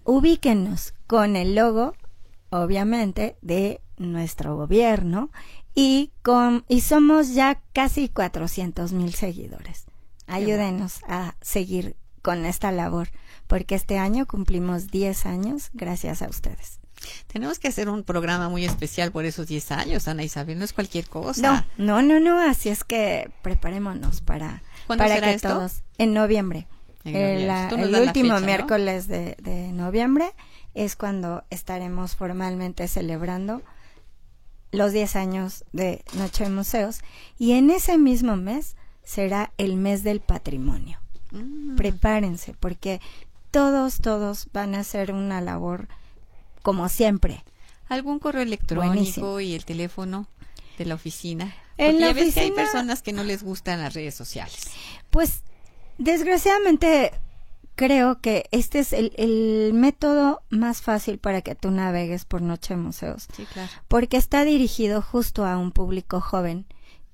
ubíquenos 0.04 0.94
con 1.06 1.36
el 1.36 1.54
logo, 1.54 1.94
obviamente, 2.50 3.36
de 3.42 3.80
nuestro 3.98 4.56
gobierno 4.56 5.30
y 5.74 6.10
con 6.22 6.64
y 6.68 6.80
somos 6.80 7.34
ya 7.34 7.60
casi 7.72 8.08
400 8.08 8.92
mil 8.92 9.14
seguidores. 9.14 9.84
Ayúdenos 10.26 11.00
a 11.08 11.34
seguir 11.40 11.96
con 12.22 12.44
esta 12.46 12.72
labor 12.72 13.08
porque 13.46 13.74
este 13.74 13.98
año 13.98 14.26
cumplimos 14.26 14.88
10 14.88 15.26
años 15.26 15.70
gracias 15.74 16.22
a 16.22 16.28
ustedes. 16.28 16.78
Tenemos 17.26 17.58
que 17.58 17.66
hacer 17.68 17.88
un 17.88 18.04
programa 18.04 18.48
muy 18.48 18.64
especial 18.64 19.10
por 19.10 19.24
esos 19.24 19.48
10 19.48 19.72
años, 19.72 20.06
Ana 20.06 20.22
Isabel. 20.22 20.56
No 20.58 20.64
es 20.64 20.72
cualquier 20.72 21.08
cosa. 21.08 21.42
No, 21.76 22.00
no, 22.00 22.02
no, 22.02 22.20
no, 22.20 22.40
así 22.48 22.68
es 22.68 22.84
que 22.84 23.30
preparémonos 23.42 24.20
para, 24.20 24.62
¿Cuándo 24.86 25.02
para 25.02 25.16
será 25.16 25.26
que 25.28 25.34
esto? 25.34 25.48
todos, 25.48 25.82
en 25.98 26.14
noviembre. 26.14 26.68
En 27.04 27.16
El, 27.16 27.48
noviembre. 27.48 27.90
la- 27.90 28.00
último 28.02 28.28
fecha, 28.34 28.40
¿no? 28.40 28.46
miércoles 28.46 29.08
de, 29.08 29.36
de 29.42 29.72
noviembre 29.72 30.30
es 30.74 30.94
cuando 30.94 31.42
estaremos 31.50 32.14
formalmente 32.14 32.86
celebrando 32.86 33.62
los 34.70 34.92
10 34.92 35.16
años 35.16 35.64
de 35.72 36.04
Noche 36.14 36.44
de 36.44 36.50
Museos 36.50 37.00
y 37.36 37.52
en 37.52 37.70
ese 37.70 37.98
mismo 37.98 38.36
mes 38.36 38.76
será 39.02 39.52
el 39.58 39.76
mes 39.76 40.04
del 40.04 40.20
patrimonio. 40.20 41.00
Mm, 41.32 41.76
Prepárense 41.76 42.54
porque 42.60 43.00
todos, 43.50 44.00
todos 44.00 44.46
van 44.52 44.74
a 44.74 44.80
hacer 44.80 45.12
una 45.12 45.40
labor 45.40 45.88
como 46.62 46.88
siempre. 46.88 47.44
¿Algún 47.88 48.18
correo 48.18 48.42
electrónico 48.42 48.94
Buenísimo. 48.94 49.40
y 49.40 49.54
el 49.54 49.64
teléfono 49.64 50.26
de 50.78 50.84
la 50.86 50.94
oficina? 50.94 51.54
En 51.78 52.00
la 52.00 52.08
ya 52.08 52.12
ves 52.12 52.34
que 52.34 52.40
hay 52.40 52.50
personas 52.52 53.02
que 53.02 53.12
no 53.12 53.24
les 53.24 53.42
gustan 53.42 53.80
las 53.80 53.94
redes 53.94 54.14
sociales. 54.14 54.66
Pues 55.10 55.42
desgraciadamente 55.98 57.12
creo 57.74 58.20
que 58.20 58.44
este 58.50 58.78
es 58.80 58.92
el, 58.92 59.12
el 59.16 59.72
método 59.74 60.42
más 60.50 60.82
fácil 60.82 61.18
para 61.18 61.40
que 61.42 61.54
tú 61.54 61.70
navegues 61.70 62.24
por 62.26 62.42
Noche 62.42 62.74
de 62.74 62.80
Museos, 62.80 63.28
Sí, 63.34 63.44
claro. 63.52 63.70
porque 63.88 64.16
está 64.18 64.44
dirigido 64.44 65.00
justo 65.02 65.44
a 65.46 65.56
un 65.56 65.72
público 65.72 66.20
joven 66.20 66.66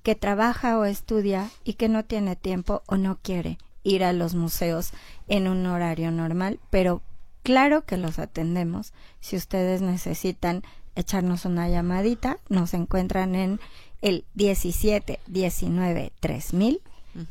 que 0.03 0.15
trabaja 0.15 0.77
o 0.77 0.85
estudia 0.85 1.49
y 1.63 1.73
que 1.73 1.87
no 1.89 2.03
tiene 2.05 2.35
tiempo 2.35 2.83
o 2.87 2.97
no 2.97 3.17
quiere 3.21 3.57
ir 3.89 4.03
a 4.03 4.13
los 4.13 4.35
museos 4.35 4.91
en 5.27 5.47
un 5.47 5.65
horario 5.65 6.11
normal, 6.11 6.59
pero 6.69 7.01
claro 7.43 7.85
que 7.85 7.97
los 7.97 8.19
atendemos. 8.19 8.93
Si 9.19 9.35
ustedes 9.35 9.81
necesitan 9.81 10.63
echarnos 10.95 11.45
una 11.45 11.69
llamadita, 11.69 12.37
nos 12.49 12.73
encuentran 12.73 13.35
en 13.35 13.59
el 14.01 14.25
17 14.35 15.19
19 15.27 16.13
3000 16.19 16.81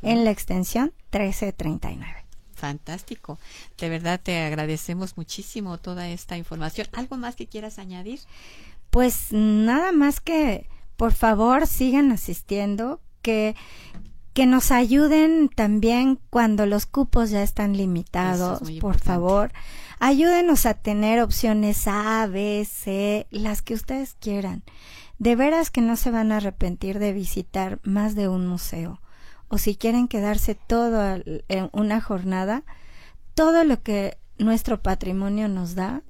en 0.03 0.25
la 0.25 0.31
extensión 0.31 0.93
1339. 1.12 2.25
Fantástico. 2.55 3.38
De 3.79 3.88
verdad 3.88 4.21
te 4.21 4.41
agradecemos 4.41 5.17
muchísimo 5.17 5.79
toda 5.79 6.09
esta 6.09 6.37
información. 6.37 6.88
¿Algo 6.93 7.17
más 7.17 7.37
que 7.37 7.47
quieras 7.47 7.79
añadir? 7.79 8.21
Pues 8.91 9.29
nada 9.31 9.93
más 9.93 10.21
que 10.21 10.67
por 10.97 11.12
favor 11.12 11.69
sigan 11.69 12.11
asistiendo, 12.11 13.00
que 13.23 13.55
que 14.38 14.47
nos 14.47 14.71
ayuden 14.71 15.49
también 15.49 16.21
cuando 16.30 16.64
los 16.64 16.87
cupos 16.87 17.30
ya 17.30 17.42
están 17.42 17.76
limitados, 17.76 18.62
es 18.62 18.78
por 18.78 18.97
favor. 18.97 19.50
Ayúdenos 19.99 20.64
a 20.64 20.75
tener 20.75 21.21
opciones 21.21 21.88
A, 21.88 22.25
B, 22.28 22.64
C, 22.64 23.26
las 23.33 23.62
que 23.62 23.75
ustedes 23.75 24.14
quieran. 24.21 24.62
De 25.18 25.35
veras 25.35 25.73
que 25.73 25.80
no 25.80 25.97
se 25.97 26.12
van 26.12 26.30
a 26.30 26.37
arrepentir 26.37 27.00
de 27.00 27.12
visitar 27.12 27.80
más 27.83 28.14
de 28.14 28.28
un 28.28 28.47
museo. 28.47 29.00
O 29.49 29.59
si 29.59 29.75
quieren 29.75 30.07
quedarse 30.07 30.54
todo 30.54 31.21
en 31.49 31.68
una 31.73 32.00
jornada, 32.00 32.62
todo 33.35 33.64
lo 33.64 33.83
que 33.83 34.18
nuestro 34.38 34.80
patrimonio 34.80 35.49
nos 35.49 35.75
da, 35.75 36.04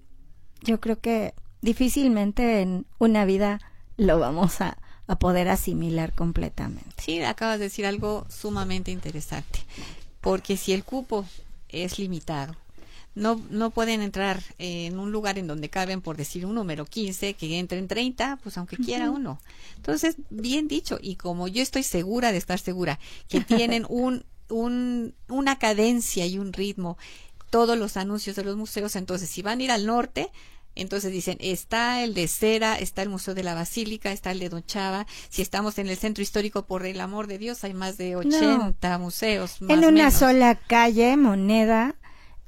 yo 0.61 0.81
creo 0.81 1.01
que 1.01 1.33
difícilmente 1.63 2.61
en 2.61 2.85
una 2.99 3.25
vida 3.25 3.59
lo 3.97 4.19
vamos 4.19 4.61
a, 4.61 4.77
a 5.09 5.19
poder 5.19 5.49
asimilar 5.49 6.13
completamente. 6.13 7.03
Sí, 7.03 7.21
acabas 7.23 7.59
de 7.59 7.65
decir 7.65 7.87
algo 7.87 8.27
sumamente 8.29 8.91
interesante. 8.91 9.61
Porque 10.21 10.57
si 10.57 10.73
el 10.73 10.85
cupo 10.85 11.25
es 11.69 11.99
limitado, 11.99 12.55
no, 13.15 13.41
no 13.51 13.71
pueden 13.71 14.03
entrar 14.03 14.43
en 14.59 14.99
un 14.99 15.11
lugar 15.11 15.39
en 15.39 15.47
donde 15.47 15.71
caben, 15.71 16.03
por 16.03 16.17
decir 16.17 16.47
un 16.47 16.55
número 16.55 16.85
15, 16.85 17.35
que 17.35 17.59
entren 17.59 17.89
30, 17.89 18.39
pues 18.43 18.57
aunque 18.59 18.77
quiera 18.77 19.11
uno. 19.11 19.41
Entonces, 19.77 20.17
bien 20.31 20.69
dicho, 20.69 20.99
y 21.01 21.17
como 21.17 21.49
yo 21.49 21.63
estoy 21.63 21.83
segura 21.83 22.31
de 22.31 22.39
estar 22.39 22.59
segura, 22.59 23.01
que 23.29 23.41
tienen 23.41 23.87
un, 23.89 24.25
un, 24.51 25.15
una 25.29 25.59
cadencia 25.59 26.27
y 26.27 26.39
un 26.39 26.53
ritmo, 26.53 26.99
todos 27.51 27.79
los 27.79 27.97
anuncios 27.97 28.37
de 28.37 28.45
los 28.45 28.57
museos, 28.57 28.95
entonces 28.95 29.31
si 29.31 29.43
van 29.43 29.61
a 29.61 29.63
ir 29.65 29.71
al 29.71 29.87
norte, 29.87 30.31
entonces 30.75 31.13
dicen, 31.13 31.37
está 31.41 32.03
el 32.05 32.15
de 32.15 32.29
Cera, 32.29 32.79
está 32.79 33.03
el 33.03 33.09
Museo 33.09 33.35
de 33.35 33.43
la 33.43 33.55
Basílica, 33.55 34.13
está 34.13 34.31
el 34.31 34.39
de 34.39 34.49
Don 34.49 34.65
Chava. 34.65 35.07
Si 35.29 35.43
estamos 35.43 35.79
en 35.79 35.89
el 35.89 35.97
centro 35.97 36.23
histórico, 36.23 36.67
por 36.67 36.87
el 36.87 37.01
amor 37.01 37.27
de 37.27 37.39
Dios, 37.39 37.65
hay 37.65 37.75
más 37.75 37.99
de 37.99 38.17
80 38.17 38.99
museos. 38.99 39.61
Más 39.61 39.71
en 39.71 39.79
una 39.79 39.91
menos. 39.91 40.15
sola 40.15 40.55
calle, 40.55 41.17
moneda, 41.17 41.97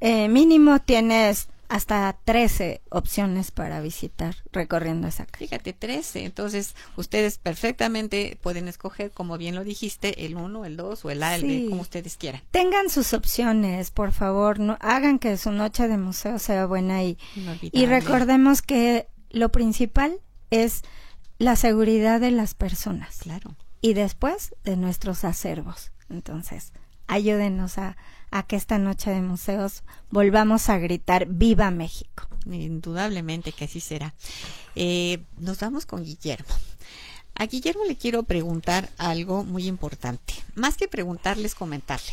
eh, 0.01 0.29
mínimo 0.29 0.81
tienes 0.81 1.49
hasta 1.71 2.19
13 2.25 2.83
opciones 2.91 3.53
para 3.53 3.81
visitar 3.81 4.35
recorriendo 4.53 5.07
esa 5.09 5.25
calle. 5.25 5.47
Fíjate, 5.47 5.73
13. 5.73 6.25
Entonces, 6.25 6.75
ustedes 6.97 7.39
perfectamente 7.39 8.37
pueden 8.43 8.67
escoger, 8.69 9.13
como 9.13 9.39
bien 9.39 9.55
lo 9.55 9.63
dijiste, 9.65 10.27
el 10.27 10.35
1, 10.37 10.65
el 10.65 10.77
2 10.77 11.05
o 11.05 11.11
el 11.11 11.23
A, 11.23 11.37
el 11.37 11.43
Sí. 11.43 11.63
B, 11.65 11.71
como 11.71 11.83
ustedes 11.83 12.17
quieran. 12.17 12.43
Tengan 12.51 12.91
sus 12.91 13.13
opciones, 13.15 13.93
por 13.93 14.13
favor, 14.13 14.59
no 14.59 14.77
hagan 14.81 15.19
que 15.21 15.37
su 15.37 15.53
noche 15.53 15.87
de 15.87 15.97
museo 15.97 16.39
sea 16.41 16.67
buena 16.67 17.05
y, 17.05 17.17
y 17.61 17.87
recordemos 17.87 18.63
que 18.63 19.07
lo 19.31 19.51
principal 19.53 20.19
es 20.51 20.83
la 21.39 21.55
seguridad 21.55 22.21
de 22.21 22.33
las 22.33 22.55
personas. 22.55 23.19
Claro. 23.21 23.55
y 23.81 23.95
después 23.95 24.55
de 24.65 24.77
nuestros 24.77 25.25
acervos. 25.25 25.93
Entonces, 26.11 26.73
ayúdenos 27.07 27.79
a, 27.79 27.97
a 28.31 28.45
que 28.45 28.57
esta 28.57 28.79
noche 28.79 29.11
de 29.11 29.21
museos 29.21 29.83
volvamos 30.11 30.69
a 30.69 30.79
gritar 30.79 31.27
Viva 31.27 31.71
México. 31.71 32.29
Indudablemente 32.47 33.53
que 33.53 33.65
así 33.65 33.81
será. 33.81 34.15
Eh, 34.75 35.23
nos 35.39 35.61
vamos 35.61 35.87
con 35.87 36.05
Guillermo. 36.05 36.55
A 37.35 37.47
Guillermo 37.47 37.85
le 37.85 37.97
quiero 37.97 38.23
preguntar 38.23 38.89
algo 38.99 39.45
muy 39.45 39.67
importante. 39.67 40.35
Más 40.55 40.77
que 40.77 40.89
preguntarles, 40.89 41.55
comentarle. 41.55 42.13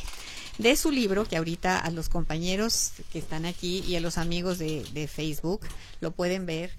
De 0.58 0.76
su 0.76 0.90
libro, 0.90 1.26
que 1.26 1.38
ahorita 1.38 1.78
a 1.78 1.92
los 1.92 2.10
compañeros 2.10 2.94
que 3.12 3.20
están 3.20 3.46
aquí 3.46 3.84
y 3.88 3.96
a 3.96 4.02
los 4.02 4.18
amigos 4.18 4.58
de, 4.58 4.84
de 4.94 5.08
Facebook 5.08 5.62
lo 6.02 6.12
pueden 6.12 6.46
ver. 6.46 6.72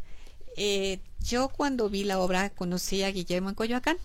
Eh, 0.56 0.98
yo 1.20 1.48
cuando 1.48 1.88
vi 1.88 2.02
la 2.02 2.18
obra 2.18 2.50
conocí 2.50 3.04
a 3.04 3.12
Guillermo 3.12 3.50
en 3.50 3.54
Coyoacán 3.54 3.96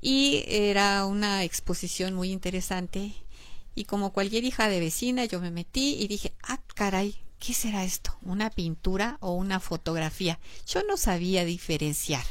y 0.00 0.44
era 0.46 1.06
una 1.06 1.44
exposición 1.44 2.14
muy 2.14 2.30
interesante 2.30 3.14
y 3.74 3.84
como 3.84 4.12
cualquier 4.12 4.44
hija 4.44 4.68
de 4.68 4.80
vecina 4.80 5.24
yo 5.24 5.40
me 5.40 5.50
metí 5.50 5.96
y 6.00 6.08
dije, 6.08 6.32
ah, 6.42 6.60
caray, 6.74 7.14
¿qué 7.38 7.54
será 7.54 7.84
esto? 7.84 8.16
¿Una 8.22 8.50
pintura 8.50 9.18
o 9.20 9.32
una 9.32 9.60
fotografía? 9.60 10.38
Yo 10.66 10.82
no 10.84 10.96
sabía 10.96 11.44
diferenciar. 11.44 12.24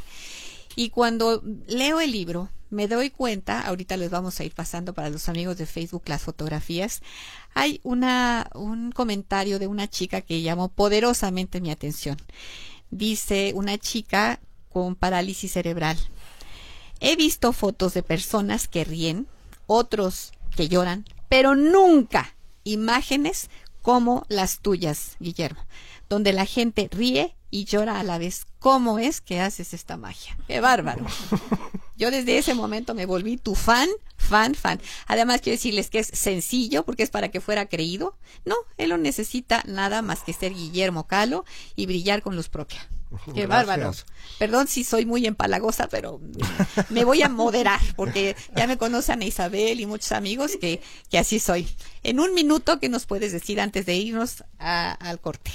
Y 0.75 0.89
cuando 0.89 1.41
leo 1.67 2.00
el 2.01 2.12
libro, 2.12 2.50
me 2.70 2.88
doy 2.88 3.10
cuenta, 3.10 3.62
ahorita 3.62 3.98
les 3.98 4.10
vamos 4.10 4.39
a 4.39 4.44
ir 4.44 4.53
pasando 4.53 4.94
para 4.94 5.10
los 5.10 5.29
amigos 5.29 5.58
de 5.58 5.65
Facebook 5.65 6.03
las 6.06 6.22
fotografías, 6.22 7.01
hay 7.53 7.79
una, 7.84 8.50
un 8.53 8.91
comentario 8.91 9.58
de 9.58 9.67
una 9.67 9.89
chica 9.89 10.22
que 10.22 10.41
llamó 10.41 10.70
poderosamente 10.70 11.62
mi 11.62 11.72
atención. 11.72 12.17
Dice 12.91 13.53
una 13.56 13.77
chica 13.77 14.39
con 14.70 14.96
parálisis 14.96 15.53
cerebral. 15.53 15.98
He 17.00 17.15
visto 17.15 17.53
fotos 17.53 17.94
de 17.94 18.03
personas 18.03 18.67
que 18.67 18.84
ríen, 18.84 19.27
otros 19.65 20.32
que 20.56 20.67
lloran, 20.67 21.06
pero 21.29 21.55
nunca 21.55 22.36
imágenes 22.63 23.50
como 23.81 24.25
las 24.27 24.60
tuyas, 24.60 25.15
Guillermo, 25.19 25.65
donde 26.10 26.34
la 26.34 26.46
gente 26.46 26.89
ríe 26.91 27.36
y 27.50 27.65
llora 27.65 28.00
a 28.00 28.03
la 28.03 28.17
vez. 28.17 28.46
¿Cómo 28.60 29.00
es 29.00 29.22
que 29.22 29.39
haces 29.39 29.74
esta 29.74 29.98
magia? 29.98 30.38
¡Qué 30.48 30.60
bárbaro! 30.60 31.05
Yo 31.98 32.12
desde 32.12 32.38
ese 32.38 32.53
momento 32.53 32.93
me 32.93 33.05
volví 33.05 33.38
tu 33.38 33.55
fan, 33.55 33.89
fan, 34.17 34.53
fan. 34.53 34.79
Además 35.07 35.41
quiero 35.41 35.55
decirles 35.55 35.89
que 35.89 36.00
es 36.00 36.07
sencillo 36.13 36.84
porque 36.84 37.03
es 37.03 37.10
para 37.10 37.29
que 37.31 37.41
fuera 37.41 37.67
creído. 37.67 38.15
No, 38.46 38.55
él 38.77 38.89
no 38.89 38.98
necesita 38.98 39.63
nada 39.65 40.01
más 40.01 40.22
que 40.22 40.34
ser 40.34 40.53
Guillermo 40.53 41.07
Calo 41.07 41.46
y 41.75 41.88
brillar 41.88 42.22
con 42.22 42.36
luz 42.36 42.50
propia. 42.50 42.88
Qué 43.33 43.47
bárbaro. 43.47 43.91
Perdón 44.39 44.67
si 44.67 44.83
soy 44.83 45.05
muy 45.05 45.25
empalagosa, 45.25 45.87
pero 45.87 46.19
me 46.89 47.03
voy 47.03 47.21
a 47.21 47.29
moderar 47.29 47.79
porque 47.95 48.35
ya 48.55 48.67
me 48.67 48.77
conocen 48.77 49.21
a 49.21 49.25
Isabel 49.25 49.79
y 49.79 49.85
muchos 49.85 50.11
amigos 50.11 50.57
que, 50.59 50.81
que 51.09 51.17
así 51.17 51.39
soy. 51.39 51.67
En 52.03 52.19
un 52.19 52.33
minuto, 52.33 52.79
¿qué 52.79 52.89
nos 52.89 53.05
puedes 53.05 53.31
decir 53.31 53.59
antes 53.59 53.85
de 53.85 53.95
irnos 53.95 54.43
al 54.59 55.19
corte? 55.19 55.51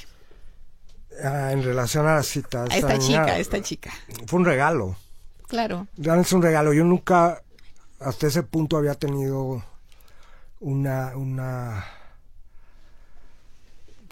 Ah, 1.23 1.53
en 1.53 1.63
relación 1.63 2.07
a 2.07 2.15
la 2.17 2.23
cita. 2.23 2.65
A 2.65 2.77
esta, 2.77 2.99
chica, 2.99 3.39
esta 3.39 3.63
chica. 3.63 3.93
Fue 4.27 4.39
un 4.39 4.47
regalo. 4.47 4.97
Claro. 5.47 5.87
es 5.99 6.33
un 6.33 6.43
regalo. 6.43 6.73
Yo 6.73 6.85
nunca, 6.85 7.43
hasta 8.01 8.27
ese 8.27 8.43
punto, 8.43 8.79
había 8.79 8.95
tenido 8.95 9.63
una, 10.61 11.15
una 11.17 11.85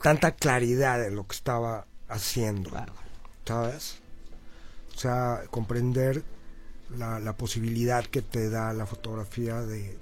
tanta 0.03 0.33
claridad 0.33 0.99
de 0.99 1.11
lo 1.11 1.27
que 1.27 1.35
estaba 1.35 1.87
haciendo. 2.09 2.71
O 3.49 4.99
sea, 4.99 5.43
comprender 5.51 6.23
la, 6.97 7.37
posibilidad 7.37 8.05
que 8.05 8.23
te 8.23 8.51
da 8.51 8.73
la 8.73 8.87
fotografía 8.87 9.63
de, 9.63 9.99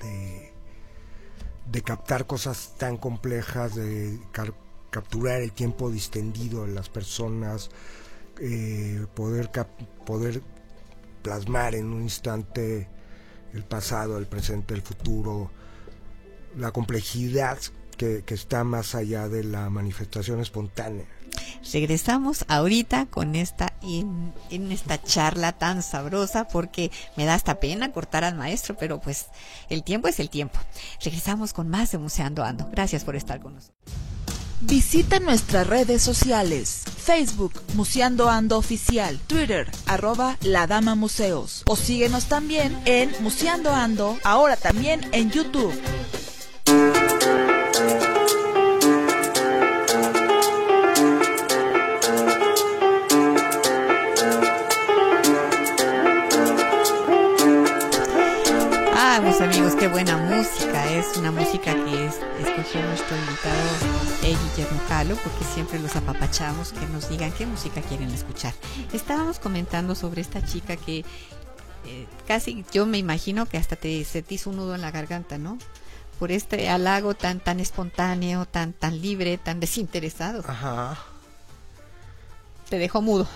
de, 1.71 1.83
captar 1.83 2.27
cosas 2.27 2.75
tan 2.79 2.97
complejas, 2.97 3.75
de 3.75 4.19
capturar 4.91 5.41
el 5.43 5.53
tiempo 5.53 5.91
distendido 5.91 6.67
de 6.67 6.73
las 6.73 6.89
personas, 6.89 7.71
eh, 8.41 9.07
poder, 9.15 9.51
poder 10.05 10.43
plasmar 11.23 11.75
en 11.75 11.87
un 11.87 12.03
instante 12.03 12.89
el 13.53 13.65
pasado, 13.65 14.19
el 14.19 14.27
presente, 14.27 14.75
el 14.75 14.83
futuro, 14.83 15.51
la 16.57 16.73
complejidad 16.73 17.59
que, 17.97 18.23
está 18.29 18.65
más 18.65 18.95
allá 18.95 19.29
de 19.29 19.45
la 19.45 19.69
manifestación 19.71 20.41
espontánea. 20.41 21.07
Regresamos 21.73 22.45
ahorita 22.49 23.07
con 23.07 23.35
esta 23.35 23.73
en, 23.83 24.73
esta 24.73 25.03
charla 25.03 25.53
tan 25.53 25.83
sabrosa 25.83 26.49
porque 26.49 26.91
me 27.17 27.25
da 27.25 27.35
hasta 27.35 27.61
pena 27.61 27.93
cortar 27.93 28.25
al 28.25 28.35
maestro, 28.35 28.77
pero 28.77 29.01
pues 29.01 29.27
el 29.69 29.83
tiempo 29.83 30.09
es 30.09 30.21
el 30.21 30.31
tiempo. 30.31 30.59
Regresamos 31.03 31.53
con 31.53 31.69
más 31.69 31.93
de 31.93 31.99
Museando 31.99 32.45
Ando. 32.45 32.69
Gracias 32.71 33.05
por 33.05 33.17
estar 33.17 33.41
con 33.41 33.55
nosotros. 33.55 33.79
Visita 34.61 35.21
nuestras 35.21 35.69
redes 35.69 36.03
sociales. 36.03 36.83
Facebook, 36.97 37.53
Museando 37.75 38.29
Ando 38.29 38.59
Oficial. 38.59 39.19
Twitter, 39.29 39.71
arroba 39.87 40.37
La 40.43 40.67
Dama 40.67 40.97
Museos. 40.97 41.63
O 41.67 41.77
síguenos 41.77 42.25
también 42.25 42.77
en 42.85 43.13
Museando 43.21 43.71
Ando, 43.71 44.19
ahora 44.25 44.57
también 44.57 45.09
en 45.13 45.31
YouTube. 45.31 45.73
Una 61.19 61.33
música 61.33 61.75
que 61.75 62.07
escogió 62.07 62.81
nuestro 62.83 63.17
invitado 63.17 63.69
eh, 64.23 64.37
Guillermo 64.55 64.81
Calo, 64.89 65.17
porque 65.17 65.45
siempre 65.45 65.81
los 65.81 65.97
apapachamos 65.97 66.73
que 66.73 66.87
nos 66.87 67.09
digan 67.09 67.33
qué 67.33 67.45
música 67.45 67.81
quieren 67.83 68.11
escuchar. 68.11 68.55
Estábamos 68.93 69.41
comentando 69.41 69.97
sobre 69.97 70.21
esta 70.21 70.45
chica 70.45 70.77
que 70.77 70.99
eh, 71.87 72.07
casi 72.27 72.65
yo 72.73 72.87
me 72.87 72.99
imagino 72.99 73.47
que 73.47 73.57
hasta 73.57 73.75
te, 73.75 74.05
se 74.05 74.23
te 74.23 74.35
hizo 74.35 74.51
un 74.51 74.57
nudo 74.57 74.77
en 74.77 74.81
la 74.81 74.93
garganta, 74.93 75.39
¿no? 75.39 75.59
Por 76.21 76.31
este 76.31 76.69
halago 76.69 77.15
tan, 77.15 77.41
tan 77.41 77.59
espontáneo, 77.59 78.47
tan, 78.47 78.73
tan 78.73 79.01
libre, 79.01 79.39
tan 79.39 79.59
desinteresado. 79.59 80.45
Ajá. 80.47 80.99
Te 82.69 82.79
dejó 82.79 83.03
mudo. 83.03 83.27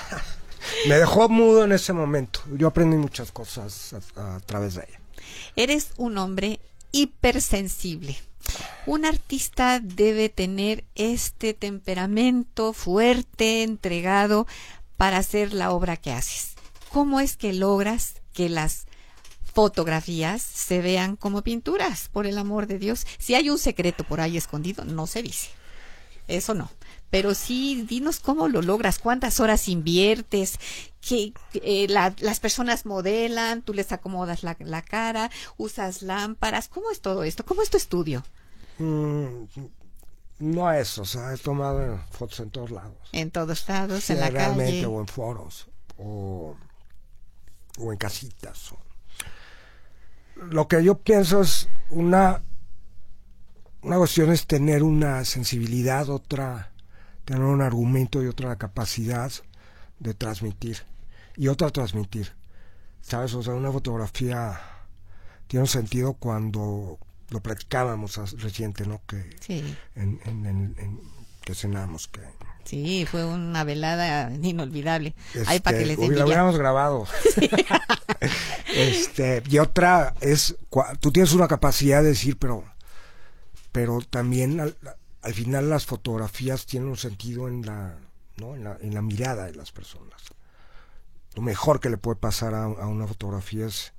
me 0.88 0.96
dejó 0.96 1.30
mudo 1.30 1.64
en 1.64 1.72
ese 1.72 1.94
momento. 1.94 2.40
Yo 2.52 2.68
aprendí 2.68 2.96
muchas 2.98 3.32
cosas 3.32 3.94
a 4.16 4.40
través 4.40 4.74
de 4.74 4.82
ella. 4.86 5.00
Eres 5.56 5.92
un 5.96 6.18
hombre 6.18 6.60
hipersensible. 6.92 8.16
Un 8.86 9.04
artista 9.04 9.80
debe 9.80 10.28
tener 10.28 10.84
este 10.94 11.54
temperamento 11.54 12.72
fuerte, 12.72 13.62
entregado, 13.62 14.46
para 14.96 15.18
hacer 15.18 15.52
la 15.52 15.70
obra 15.70 15.96
que 15.96 16.12
haces. 16.12 16.54
¿Cómo 16.90 17.20
es 17.20 17.36
que 17.36 17.52
logras 17.52 18.14
que 18.32 18.48
las 18.48 18.86
fotografías 19.54 20.42
se 20.42 20.80
vean 20.80 21.16
como 21.16 21.42
pinturas, 21.42 22.08
por 22.08 22.26
el 22.26 22.38
amor 22.38 22.66
de 22.66 22.78
Dios? 22.78 23.06
Si 23.18 23.34
hay 23.34 23.50
un 23.50 23.58
secreto 23.58 24.04
por 24.04 24.20
ahí 24.20 24.36
escondido, 24.36 24.84
no 24.84 25.06
se 25.06 25.22
dice. 25.22 25.48
Eso 26.26 26.54
no 26.54 26.70
pero 27.10 27.34
sí, 27.34 27.84
dinos 27.88 28.20
cómo 28.20 28.48
lo 28.48 28.62
logras, 28.62 28.98
cuántas 28.98 29.40
horas 29.40 29.68
inviertes, 29.68 30.58
que 31.00 31.32
eh, 31.54 31.88
las 31.88 32.40
personas 32.40 32.86
modelan, 32.86 33.62
tú 33.62 33.74
les 33.74 33.90
acomodas 33.90 34.42
la, 34.42 34.82
cara, 34.82 35.30
usas 35.56 36.02
lámparas, 36.02 36.68
¿cómo 36.68 36.90
es 36.90 37.00
todo 37.00 37.24
esto? 37.24 37.44
¿Cómo 37.44 37.62
es 37.62 37.70
tu 37.70 37.76
estudio? 37.76 38.24
Mm, 38.78 39.44
no 40.38 40.72
es, 40.72 40.98
o 40.98 41.04
sea, 41.04 41.34
he 41.34 41.36
tomado 41.36 42.00
fotos 42.10 42.40
en 42.40 42.50
todos 42.50 42.70
lados. 42.70 42.96
En 43.12 43.30
todos 43.30 43.68
lados, 43.68 44.08
en 44.10 44.20
la 44.20 44.30
calle. 44.30 44.86
o 44.86 45.00
en 45.00 45.08
foros, 45.08 45.68
o, 45.98 46.56
o 47.78 47.92
en 47.92 47.98
casitas. 47.98 48.72
Lo 50.36 50.68
que 50.68 50.82
yo 50.84 50.96
pienso 50.96 51.40
es 51.40 51.68
una, 51.90 52.42
una 53.82 53.96
cuestión 53.96 54.30
es 54.30 54.46
tener 54.46 54.82
una 54.82 55.24
sensibilidad, 55.24 56.08
otra 56.08 56.70
tener 57.24 57.42
un 57.42 57.62
argumento 57.62 58.22
y 58.22 58.26
otra 58.26 58.56
capacidad 58.56 59.32
de 59.98 60.14
transmitir 60.14 60.78
y 61.36 61.48
otra 61.48 61.70
transmitir. 61.70 62.32
¿Sabes? 63.00 63.34
O 63.34 63.42
sea, 63.42 63.54
una 63.54 63.72
fotografía 63.72 64.60
tiene 65.46 65.62
un 65.62 65.68
sentido 65.68 66.14
cuando 66.14 66.98
lo 67.30 67.40
practicábamos 67.40 68.16
reciente, 68.40 68.86
¿no? 68.86 69.00
Que 69.06 69.36
sí. 69.40 69.76
en, 69.94 70.20
en, 70.24 71.00
que 71.42 71.54
cenamos, 71.54 72.08
que 72.08 72.20
Sí, 72.64 73.06
fue 73.10 73.24
una 73.24 73.64
velada 73.64 74.30
inolvidable. 74.42 75.14
Ahí 75.46 75.60
para 75.60 75.78
que 75.78 75.86
les 75.86 75.98
la 75.98 76.24
hubiéramos 76.24 76.56
grabado. 76.56 77.06
este, 78.74 79.42
y 79.48 79.58
otra 79.58 80.14
es, 80.20 80.56
tú 81.00 81.10
tienes 81.10 81.32
una 81.32 81.48
capacidad 81.48 82.02
de 82.02 82.10
decir, 82.10 82.36
pero, 82.36 82.64
pero 83.72 84.00
también 84.08 84.74
al 85.22 85.34
final 85.34 85.68
las 85.68 85.86
fotografías 85.86 86.66
tienen 86.66 86.88
un 86.88 86.96
sentido 86.96 87.48
en 87.48 87.66
la, 87.66 87.96
¿no? 88.36 88.54
en 88.54 88.64
la, 88.64 88.78
en 88.80 88.94
la 88.94 89.02
mirada 89.02 89.46
de 89.46 89.54
las 89.54 89.72
personas. 89.72 90.22
Lo 91.34 91.42
mejor 91.42 91.80
que 91.80 91.90
le 91.90 91.96
puede 91.96 92.16
pasar 92.16 92.54
a, 92.54 92.66
una 92.66 93.06
fotografía 93.06 93.66
es 93.66 93.92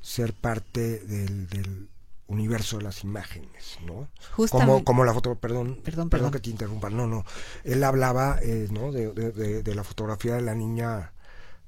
ser 0.00 0.32
parte 0.32 1.00
del, 1.00 1.48
del, 1.48 1.88
universo 2.28 2.78
de 2.78 2.82
las 2.82 3.04
imágenes, 3.04 3.78
¿no? 3.86 4.08
Como, 4.50 4.82
como 4.82 5.04
la 5.04 5.14
foto, 5.14 5.36
perdón, 5.36 5.80
perdón, 5.84 6.10
perdón, 6.10 6.32
que 6.32 6.40
te 6.40 6.50
interrumpa, 6.50 6.90
no, 6.90 7.06
no, 7.06 7.24
él 7.62 7.84
hablaba, 7.84 8.40
eh, 8.42 8.66
¿no? 8.72 8.90
De, 8.90 9.12
de, 9.12 9.62
de, 9.62 9.74
la 9.76 9.84
fotografía 9.84 10.34
de 10.34 10.42
la 10.42 10.56
niña 10.56 11.12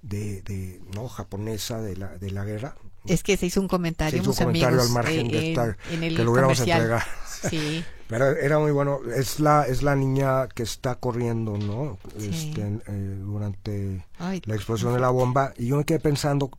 de, 0.02 0.42
de 0.42 0.82
no 0.92 1.08
japonesa 1.08 1.80
de 1.80 1.96
la 1.96 2.18
de 2.18 2.30
la 2.32 2.44
guerra. 2.44 2.74
Es 3.06 3.22
que 3.22 3.36
se 3.36 3.46
hizo 3.46 3.60
un 3.60 3.68
comentario, 3.68 4.18
se 4.18 4.22
hizo 4.22 4.30
un 4.30 4.36
comentario 4.36 4.80
al 4.80 4.90
margen 4.90 5.28
de 5.28 5.38
eh, 5.38 5.50
esta, 5.50 5.76
que 5.88 6.24
lo 6.24 6.32
hubiéramos 6.32 6.60
entregado. 6.60 7.02
Sí. 7.48 7.84
Pero 8.08 8.30
era 8.30 8.58
muy 8.58 8.72
bueno. 8.72 9.00
Es 9.14 9.38
la 9.38 9.66
es 9.66 9.82
la 9.82 9.94
niña 9.94 10.48
que 10.48 10.62
está 10.62 10.94
corriendo, 10.96 11.58
¿no? 11.58 11.98
Este, 12.18 12.62
eh, 12.62 13.16
durante 13.20 14.06
la 14.18 14.54
explosión 14.54 14.94
de 14.94 15.00
la 15.00 15.10
bomba. 15.10 15.52
Y 15.58 15.66
yo 15.66 15.76
me 15.76 15.84
quedé 15.84 16.00
pensando, 16.00 16.50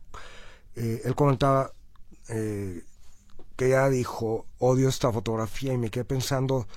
eh, 0.76 1.02
él 1.04 1.14
comentaba 1.16 1.72
eh, 2.28 2.84
que 3.56 3.66
ella 3.66 3.88
dijo, 3.88 4.46
odio 4.58 4.88
esta 4.88 5.12
fotografía. 5.12 5.72
Y 5.72 5.78
me 5.78 5.90
quedé 5.90 6.04
pensando, 6.04 6.68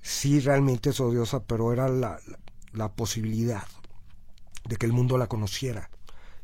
sí, 0.00 0.38
realmente 0.38 0.90
es 0.90 1.00
odiosa, 1.00 1.42
pero 1.42 1.72
era 1.72 1.88
la, 1.88 2.20
la 2.72 2.92
posibilidad 2.92 3.64
de 4.64 4.76
que 4.76 4.86
el 4.86 4.92
mundo 4.92 5.18
la 5.18 5.26
conociera. 5.26 5.90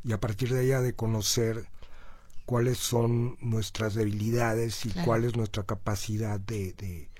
Y 0.02 0.12
a 0.12 0.18
partir 0.18 0.52
de 0.52 0.64
ella 0.64 0.80
de 0.80 0.92
conocer 0.92 1.68
cuáles 2.46 2.78
son 2.78 3.36
nuestras 3.40 3.94
debilidades 3.94 4.86
y 4.86 4.90
Claro. 4.90 5.04
cuál 5.06 5.24
es 5.24 5.36
nuestra 5.36 5.64
capacidad 5.64 6.40
de, 6.40 6.72
de- 6.74 7.10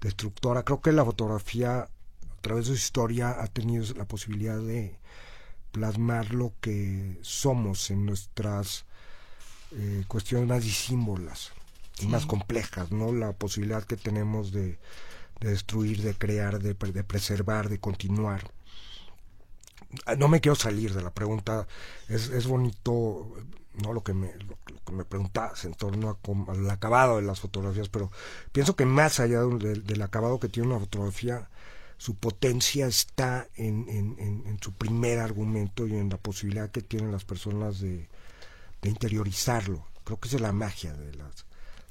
destructora. 0.00 0.64
Creo 0.64 0.80
que 0.82 0.92
la 0.92 1.04
fotografía, 1.04 1.78
a 1.82 2.40
través 2.42 2.66
de 2.66 2.72
su 2.72 2.78
historia, 2.78 3.40
ha 3.40 3.46
tenido 3.46 3.84
la 3.94 4.04
posibilidad 4.06 4.58
de 4.60 4.98
plasmar 5.72 6.34
lo 6.34 6.52
que 6.60 7.18
somos 7.22 7.90
en 7.90 8.04
nuestras 8.06 8.84
eh, 9.72 10.04
cuestiones 10.08 10.46
más 10.48 10.62
disímbolas 10.62 11.52
y 12.00 12.06
más 12.06 12.26
complejas, 12.26 12.90
¿no? 12.92 13.12
La 13.12 13.32
posibilidad 13.32 13.84
que 13.84 13.96
tenemos 13.96 14.52
de, 14.52 14.78
de 15.40 15.50
destruir, 15.50 16.02
de 16.02 16.14
crear, 16.14 16.60
de, 16.60 16.74
de 16.74 17.04
preservar, 17.04 17.68
de 17.68 17.78
continuar. 17.80 18.50
Ah, 20.06 20.16
No 20.16 20.28
me 20.28 20.40
quiero 20.40 20.54
salir 20.56 20.92
de 20.94 21.02
la 21.02 21.12
pregunta. 21.12 21.66
Es, 22.08 22.28
es 22.28 22.46
bonito, 22.46 23.32
no 23.82 23.92
lo 23.92 24.02
que 24.02 24.14
me 24.14 24.32
lo, 24.38 24.56
lo 24.72 24.84
que 24.84 24.92
me 24.92 25.04
preguntabas 25.04 25.64
en 25.64 25.74
torno 25.74 26.10
a 26.10 26.52
al 26.52 26.70
acabado 26.70 27.16
de 27.16 27.22
las 27.22 27.40
fotografías, 27.40 27.88
pero 27.88 28.10
pienso 28.52 28.76
que 28.76 28.86
más 28.86 29.20
allá 29.20 29.40
de 29.42 29.74
del, 29.80 30.02
acabado 30.02 30.38
que 30.40 30.48
tiene 30.48 30.68
una 30.68 30.78
fotografía, 30.80 31.48
su 31.96 32.14
potencia 32.14 32.86
está 32.86 33.48
en, 33.56 33.86
en- 33.88 34.58
su 34.60 34.72
primer 34.72 35.18
argumento 35.18 35.86
y 35.86 35.94
en 35.94 36.08
la 36.08 36.16
posibilidad 36.16 36.70
que 36.70 36.82
tienen 36.82 37.12
las 37.12 37.24
personas 37.24 37.80
de, 37.80 38.08
de 38.82 38.88
interiorizarlo. 38.88 39.86
Creo 40.04 40.18
que 40.20 40.28
esa 40.28 40.36
es 40.36 40.42
la 40.42 40.52
magia 40.52 40.92
de 40.94 41.14
las 41.14 41.44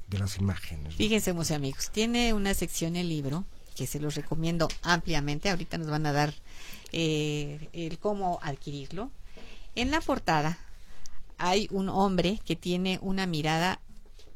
de 0.08 0.19
las 0.19 0.38
imágenes. 0.38 0.96
Fíjense, 0.96 1.34
Museo 1.34 1.56
Amigos, 1.56 1.89
tiene 1.91 2.34
una 2.34 2.54
sección 2.54 2.96
el 2.96 3.10
libro 3.10 3.46
que 3.76 3.88
se 3.88 4.00
los 4.00 4.15
recomiendo 4.15 4.67
ampliamente. 4.84 5.50
Ahorita 5.50 5.78
nos 5.78 5.88
van 5.89 6.06
a 6.06 6.12
dar 6.12 6.34
eh, 6.91 7.69
el 7.74 7.98
cómo 7.98 8.39
adquirirlo. 8.43 9.10
En 9.76 9.89
la 9.91 10.02
portada 10.02 10.60
hay 11.43 11.67
un 11.71 11.89
hombre 11.89 12.39
que 12.45 12.56
tiene 12.56 12.99
una 13.01 13.27
mirada 13.27 13.82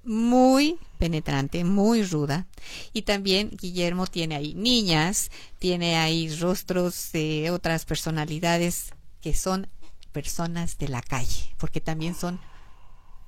muy 0.03 0.77
penetrante, 0.97 1.63
muy 1.63 2.03
ruda. 2.03 2.47
Y 2.91 3.03
también 3.03 3.49
Guillermo 3.51 4.07
tiene 4.07 4.35
ahí 4.35 4.53
niñas, 4.55 5.31
tiene 5.57 5.95
ahí 5.95 6.29
rostros 6.35 7.13
de 7.13 7.49
otras 7.51 7.85
personalidades 7.85 8.93
que 9.21 9.33
son 9.33 9.67
personas 10.11 10.77
de 10.79 10.89
la 10.89 11.01
calle, 11.01 11.55
porque 11.57 11.79
también 11.79 12.13
son 12.13 12.41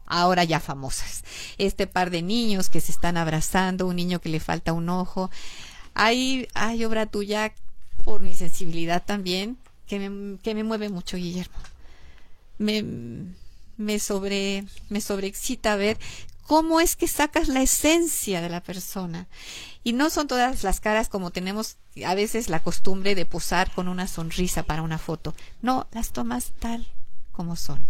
ahora 0.08 0.44
ya 0.44 0.60
famosas. 0.60 1.24
Este 1.58 1.88
par 1.88 2.10
de 2.10 2.22
niños 2.22 2.68
que 2.70 2.82
se 2.82 2.92
están 2.92 3.16
abrazando, 3.16 3.88
un 3.88 3.96
niño 3.96 4.20
que 4.20 4.28
le 4.28 4.42
falta 4.42 4.74
un 4.74 4.90
ojo. 4.90 5.32
Hay, 5.94 6.50
hay 6.54 6.84
obra 6.84 7.06
tuya 7.06 7.54
por 8.04 8.22
mi 8.22 8.34
sensibilidad 8.34 9.06
también 9.06 9.58
que 9.88 10.00
me, 10.00 10.38
que 10.40 10.54
me 10.54 10.66
mueve 10.66 10.90
mucho, 10.90 11.16
Guillermo. 11.16 11.58
Me, 12.58 12.84
me 13.80 13.98
sobre, 13.98 14.66
me 14.90 15.02
sobreexcita 15.02 15.76
ver 15.76 15.98
cómo 16.46 16.82
es 16.82 16.96
que 16.96 17.08
sacas 17.08 17.48
la 17.48 17.62
esencia 17.62 18.42
de 18.42 18.50
la 18.50 18.62
persona. 18.62 19.28
Y 19.84 19.94
no 19.94 20.10
son 20.10 20.28
todas 20.28 20.64
las 20.64 20.80
caras 20.80 21.10
como 21.10 21.32
tenemos 21.32 21.78
a 22.06 22.14
veces 22.14 22.50
la 22.50 22.60
costumbre 22.62 23.16
de 23.16 23.26
posar 23.26 23.72
con 23.72 23.88
una 23.88 24.08
sonrisa 24.08 24.64
para 24.64 24.82
una 24.82 24.98
foto. 24.98 25.34
No, 25.62 25.88
las 25.92 26.12
tomas 26.12 26.52
tal 26.60 26.86
como 27.32 27.56
son. 27.56 27.86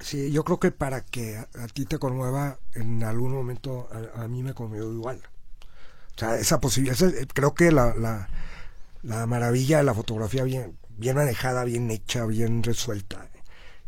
Sí, 0.00 0.32
yo 0.32 0.44
creo 0.44 0.58
que 0.58 0.70
para 0.72 1.02
que 1.02 1.36
a, 1.36 1.68
ti 1.68 1.84
te 1.84 1.98
conmueva, 1.98 2.58
en 2.74 3.04
algún 3.04 3.32
momento 3.32 3.88
a, 4.16 4.26
mí 4.28 4.42
me 4.42 4.54
conmovió 4.54 4.90
igual. 4.92 5.20
O 6.16 6.18
sea, 6.18 6.36
esa 6.36 6.58
posibilidad, 6.60 7.00
esa- 7.00 7.26
creo 7.32 7.54
que 7.54 7.70
la, 7.70 7.94
la, 7.94 8.28
la 9.02 9.26
maravilla 9.26 9.78
de 9.78 9.84
la 9.84 9.94
fotografía 9.94 10.42
bien, 10.44 10.76
bien 10.96 11.16
manejada, 11.16 11.64
bien 11.64 11.90
hecha, 11.90 12.26
bien 12.26 12.62
resuelta, 12.62 13.29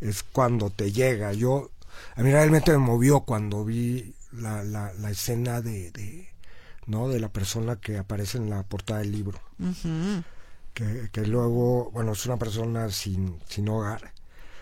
es 0.03 0.23
cuando 0.23 0.71
te 0.71 0.93
llega. 0.93 1.33
Yo, 1.33 1.71
a 2.17 2.23
mí 2.23 2.31
realmente 2.31 2.73
me 2.73 2.79
movió 2.79 3.21
cuando 3.21 3.65
vi 3.65 4.15
la, 4.33 4.63
la, 4.65 4.93
la 4.95 5.11
escena 5.11 5.61
de, 5.61 5.91
de, 5.93 6.29
¿no? 6.87 7.09
de 7.09 7.21
la 7.21 7.29
persona 7.29 7.77
que 7.77 7.99
aparece 7.99 8.39
en 8.39 8.51
la 8.51 8.63
portada 8.65 9.01
del 9.01 9.13
libro. 9.13 9.41
Que, 10.75 11.11
que 11.13 11.27
luego, 11.27 11.91
bueno, 11.93 12.13
es 12.13 12.27
una 12.27 12.39
persona 12.39 12.91
sin, 12.91 13.39
sin 13.47 13.69
hogar. 13.69 14.13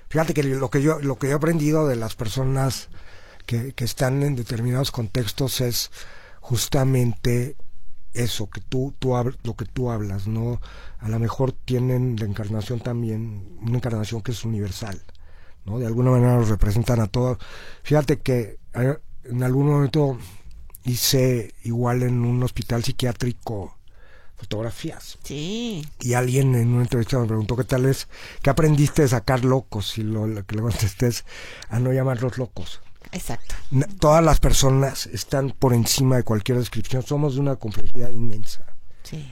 Fíjate 0.09 0.35
que 0.35 0.43
lo 0.43 0.71
que 0.71 0.83
yo, 0.83 0.99
lo 0.99 1.19
que 1.19 1.29
yo 1.29 1.35
he 1.35 1.37
aprendido 1.37 1.87
de 1.87 1.97
las 1.97 2.17
personas 2.17 2.89
que, 3.47 3.73
que 3.73 3.85
están 3.85 4.23
en 4.23 4.35
determinados 4.35 4.91
contextos 4.91 5.61
es 5.61 5.91
justamente 6.41 7.57
eso, 8.13 8.51
que 8.51 8.61
tú, 8.61 8.93
tú 8.99 9.15
lo 9.45 9.55
que 9.55 9.65
tú 9.65 9.91
hablas, 9.91 10.27
¿no? 10.27 10.61
A 10.99 11.09
lo 11.09 11.19
mejor 11.19 11.53
tienen 11.53 12.17
la 12.19 12.27
encarnación 12.27 12.81
también, 12.81 13.59
una 13.63 13.77
encarnación 13.77 14.21
que 14.23 14.33
es 14.33 14.45
universal, 14.45 15.01
¿no? 15.65 15.79
De 15.79 15.87
alguna 15.87 16.11
manera 16.11 16.37
los 16.37 16.49
representan 16.49 17.01
a 17.01 17.07
todos. 17.07 17.39
Fíjate 17.83 18.19
que 18.21 18.59
eh, 18.75 18.99
en 19.25 19.43
algún 19.43 19.67
momento 19.69 20.19
hice 20.85 21.55
igual 21.65 22.03
en 22.03 22.25
un 22.25 22.43
hospital 22.43 22.83
psiquiátrico 22.83 23.77
fotografías 24.37 25.19
Sí. 25.23 25.87
y 26.01 26.15
alguien 26.15 26.55
en 26.55 26.69
una 26.69 26.83
entrevista 26.83 27.19
me 27.19 27.27
preguntó 27.27 27.57
qué 27.57 27.65
tal 27.65 27.85
es, 27.85 28.09
qué 28.43 28.49
aprendiste 28.49 29.03
de 29.03 29.09
sacar 29.09 29.45
locos 29.45 29.99
y 29.99 30.03
lo, 30.03 30.27
lo 30.27 30.47
que 30.47 30.57
le 30.57 30.63
contesté 30.63 31.09
es 31.09 31.27
a 31.69 31.79
no 31.79 31.93
llamarlos 31.93 32.39
locos. 32.39 32.81
Exacto. 33.13 33.55
Na- 33.71 33.87
Todas 33.99 34.25
las 34.25 34.41
personas 34.41 35.07
están 35.09 35.51
por 35.51 35.75
encima 35.75 36.17
de 36.17 36.23
cualquier 36.23 36.57
descripción, 36.59 37.03
somos 37.03 37.35
de 37.35 37.41
una 37.41 37.57
complejidad 37.57 38.11
inmensa 38.11 38.65
Sí. 39.03 39.31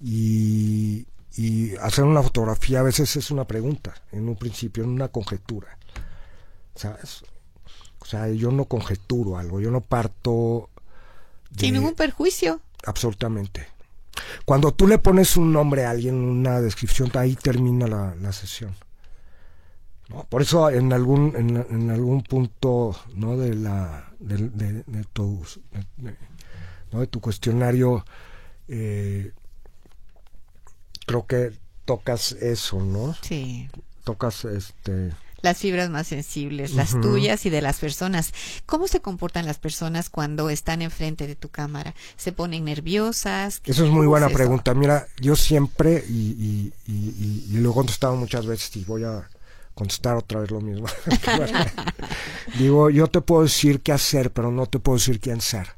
y, 0.00 1.06
y 1.36 1.76
hacer 1.76 2.04
una 2.04 2.22
fotografía 2.22 2.80
a 2.80 2.84
veces 2.84 3.14
es 3.16 3.30
una 3.30 3.44
pregunta, 3.46 3.94
en 4.12 4.28
un 4.28 4.36
principio, 4.36 4.82
en 4.84 4.90
una 4.90 5.08
conjetura, 5.08 5.78
¿sabes? 6.74 7.22
O 8.00 8.04
sea, 8.04 8.28
yo 8.28 8.50
no 8.50 8.64
conjeturo 8.64 9.36
algo, 9.38 9.60
yo 9.60 9.70
no 9.70 9.80
parto 9.80 10.70
de- 11.50 11.60
Sin 11.60 11.74
ningún 11.74 11.94
perjuicio. 11.94 12.60
Absolutamente. 12.84 13.66
Cuando 14.44 14.72
tú 14.72 14.86
le 14.88 14.98
pones 14.98 15.36
un 15.36 15.52
nombre 15.52 15.84
a 15.84 15.90
alguien, 15.90 16.14
una 16.16 16.60
descripción, 16.60 17.10
ahí 17.14 17.36
termina 17.36 17.86
la, 17.86 18.14
la 18.16 18.32
sesión. 18.32 18.74
¿No? 20.08 20.24
Por 20.24 20.42
eso 20.42 20.68
en 20.70 20.92
algún 20.92 21.34
en, 21.36 21.56
en 21.70 21.90
algún 21.90 22.22
punto 22.22 22.96
no 23.14 23.36
de 23.36 23.54
la 23.54 24.10
de, 24.18 24.36
de- 24.48 24.82
de 24.84 25.04
tu 25.12 25.40
¿no? 26.90 26.98
de 27.00 27.06
tu 27.06 27.20
cuestionario 27.20 28.04
eh, 28.66 29.32
creo 31.10 31.26
que 31.26 31.52
tocas 31.84 32.32
eso, 32.32 32.80
¿no? 32.80 33.16
Sí. 33.22 33.68
Tocas 34.04 34.44
este 34.44 35.10
Las 35.42 35.58
fibras 35.58 35.90
más 35.90 36.06
sensibles, 36.06 36.72
las 36.74 37.00
tuyas 37.00 37.44
y 37.46 37.50
de 37.50 37.60
las 37.62 37.78
personas. 37.80 38.32
¿Cómo 38.66 38.86
se 38.86 39.00
comportan 39.00 39.44
las 39.46 39.58
personas 39.58 40.08
cuando 40.08 40.50
están 40.50 40.82
enfrente 40.82 41.26
de 41.26 41.34
tu 41.34 41.48
cámara? 41.48 41.94
¿Se 42.16 42.30
ponen 42.32 42.64
nerviosas? 42.64 43.60
Eso 43.64 43.84
es 43.84 43.90
muy 43.90 44.00
¿Cómo 44.00 44.10
buena 44.10 44.28
pregunta. 44.28 44.72
Mira, 44.74 45.06
yo 45.20 45.34
siempre, 45.36 46.04
y, 46.08 46.12
y, 46.12 46.72
y, 46.86 47.46
y- 47.50 47.58
lo 47.58 47.70
he 47.70 47.74
contestado 47.74 48.14
muchas 48.16 48.46
veces 48.46 48.76
y 48.76 48.84
voy 48.84 49.04
a 49.04 49.28
contestar 49.74 50.16
otra 50.16 50.40
vez 50.40 50.50
lo 50.50 50.60
mismo. 50.60 50.86
Digo, 52.58 52.90
yo 52.90 53.06
te 53.08 53.20
puedo 53.20 53.42
decir 53.42 53.80
qué 53.80 53.92
hacer, 53.92 54.30
pero 54.32 54.50
no 54.50 54.66
te 54.66 54.78
puedo 54.78 54.98
decir 54.98 55.20
quién 55.20 55.40
ser. 55.40 55.68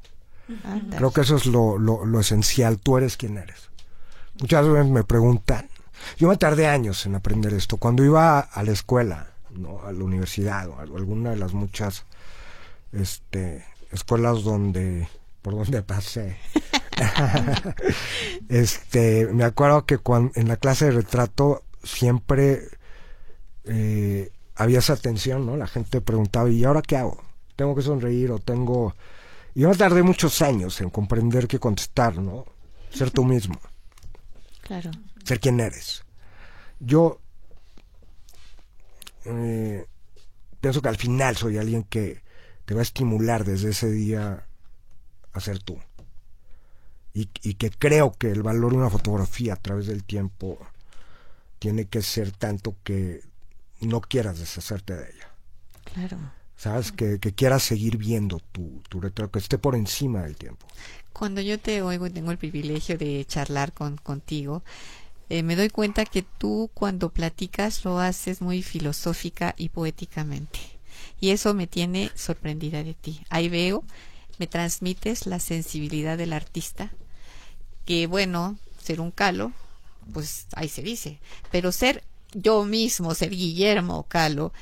Creo 0.97 1.13
que 1.13 1.23
eso 1.23 1.37
es 1.37 1.47
lo, 1.47 1.79
lo, 1.79 2.05
lo 2.05 2.21
esencial. 2.21 2.79
Tú 2.79 2.99
eres 2.99 3.17
quien 3.17 3.39
eres. 3.39 3.71
Muchas 4.41 4.69
veces 4.69 4.91
me 4.91 5.05
preguntan. 5.05 5.69
Yo 6.19 6.29
me 6.29 6.37
tardé 6.37 6.67
años 6.67 7.07
en 7.07 7.15
aprender 7.15 7.53
esto. 7.55 7.77
Cuando 7.77 8.05
iba 8.05 8.41
a 8.41 8.63
la 8.63 8.73
escuela, 8.73 9.29
¿no? 9.51 9.83
a 9.85 9.93
la 9.93 10.05
universidad 10.05 10.69
o 10.69 10.79
a 10.79 10.83
alguna 10.83 11.31
de 11.31 11.37
las 11.37 11.53
muchas 11.53 12.05
este, 12.93 13.65
escuelas 13.91 14.43
donde 14.43 15.09
por 15.43 15.55
donde 15.55 15.83
pasé. 15.83 16.37
este, 18.49 19.27
me 19.27 19.45
acuerdo 19.45 19.85
que 19.85 19.99
cuando, 19.99 20.33
en 20.37 20.49
la 20.49 20.57
clase 20.57 20.87
de 20.87 20.91
retrato 20.93 21.65
siempre 21.83 22.69
eh, 23.65 24.31
había 24.55 24.79
esa 24.79 24.97
tensión, 24.97 25.45
¿no? 25.45 25.57
La 25.57 25.67
gente 25.67 26.01
preguntaba, 26.01 26.49
¿y 26.49 26.65
ahora 26.65 26.81
qué 26.81 26.97
hago? 26.97 27.23
¿Tengo 27.57 27.75
que 27.75 27.83
sonreír 27.83 28.31
o 28.31 28.39
tengo...? 28.39 28.95
Y 29.55 29.61
yo 29.61 29.69
me 29.69 29.75
tardé 29.75 30.03
muchos 30.03 30.41
años 30.41 30.81
en 30.81 30.89
comprender 30.89 31.49
qué 31.49 31.59
contestar, 31.59 32.17
¿no? 32.17 32.47
Ser 32.91 33.11
tú 33.11 33.25
mismo, 33.25 33.59
Claro. 34.73 34.91
ser 35.23 35.39
quien 35.39 35.61
eres. 35.61 36.03
Yo 36.81 37.21
eh, 39.27 39.87
pienso 40.63 40.81
que 40.81 40.89
al 40.89 40.97
final 40.97 41.37
soy 41.37 41.59
alguien 41.59 41.83
que 41.83 42.23
te 42.65 42.73
va 42.73 42.81
a 42.81 42.83
estimular 42.83 43.45
desde 43.45 43.69
ese 43.69 43.91
día 43.91 44.47
a 45.35 45.41
ser 45.41 45.59
tú. 45.59 45.79
Y, 47.13 47.29
y 47.43 47.55
que 47.55 47.71
creo 47.71 48.13
que 48.13 48.31
el 48.31 48.43
valor 48.43 48.73
de 48.73 48.79
una 48.79 48.89
fotografía 48.89 49.53
a 49.53 49.57
través 49.57 49.89
del 49.89 50.05
tiempo 50.05 50.59
tiene 51.59 51.85
que 51.85 52.01
ser 52.01 52.33
tanto 52.33 52.75
que 52.83 53.21
no 53.83 54.01
quieras 54.01 54.39
deshacerte 54.39 54.97
de 54.97 55.11
ella. 55.11 55.29
Claro. 55.85 56.19
¿Sabes? 56.63 56.93
Que, 56.93 57.19
que 57.19 57.33
quieras 57.33 57.65
seguir 57.65 57.97
viendo 57.97 58.39
tu, 58.39 59.01
retrato, 59.01 59.33
que 59.33 59.41
esté 59.41 59.59
por 59.59 59.75
encima 59.75 60.23
del 60.23 60.37
tiempo. 60.37 60.65
Cuando 61.13 61.41
yo 61.41 61.59
te 61.59 61.83
oigo 61.83 62.07
y 62.07 62.11
tengo 62.11 62.31
el 62.31 62.39
privilegio 62.39 62.97
de 62.97 63.25
charlar 63.25 63.73
con, 63.73 63.97
contigo, 63.97 64.63
eh, 65.29 65.43
me 65.43 65.57
doy 65.57 65.71
cuenta 65.71 66.05
que 66.05 66.23
tú 66.23 66.71
cuando 66.73 67.09
platicas 67.09 67.85
lo 67.85 67.99
haces 67.99 68.41
muy 68.41 68.63
filosófica 68.63 69.57
y 69.59 69.71
poéticamente. 69.71 70.61
Y 71.19 71.31
eso 71.31 71.53
me 71.53 71.67
tiene 71.67 72.13
sorprendida 72.15 72.85
de 72.85 72.95
ti. 72.95 73.25
Ahí 73.29 73.49
veo, 73.49 73.83
me 74.39 74.47
transmites 74.47 75.27
la 75.27 75.41
sensibilidad 75.41 76.17
del 76.17 76.33
artista, 76.33 76.93
que 77.85 78.07
bueno, 78.07 78.57
ser 78.81 79.01
un 79.01 79.11
calo, 79.11 79.51
pues 80.13 80.47
ahí 80.55 80.69
se 80.69 80.83
dice, 80.83 81.19
pero 81.51 81.73
ser 81.73 82.05
yo 82.35 82.65
mismo, 82.65 83.15
ser 83.15 83.31
Guillermo 83.31 84.05
Calo, 84.09 84.53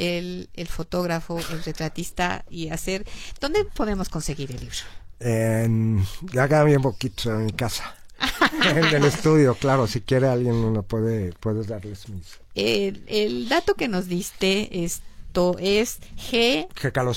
el, 0.00 0.48
el 0.54 0.66
fotógrafo, 0.66 1.38
el 1.38 1.62
retratista 1.62 2.44
y 2.48 2.70
hacer... 2.70 3.06
¿Dónde 3.38 3.64
podemos 3.64 4.08
conseguir 4.08 4.50
el 4.50 4.60
libro? 4.60 4.76
En, 5.20 6.06
ya 6.32 6.48
queda 6.48 6.64
bien 6.64 6.80
poquito 6.80 7.30
en 7.30 7.46
mi 7.46 7.52
casa. 7.52 7.94
en 8.64 8.84
el 8.84 9.04
estudio, 9.04 9.54
claro, 9.54 9.86
si 9.86 10.00
quiere 10.00 10.28
alguien 10.28 10.54
uno 10.54 10.82
puede, 10.82 11.32
puede 11.34 11.64
darles 11.64 12.08
mis... 12.08 12.38
El, 12.54 13.04
el 13.06 13.48
dato 13.48 13.74
que 13.74 13.88
nos 13.88 14.08
diste 14.08 14.84
esto 14.84 15.56
es 15.58 15.98
G 16.30 16.66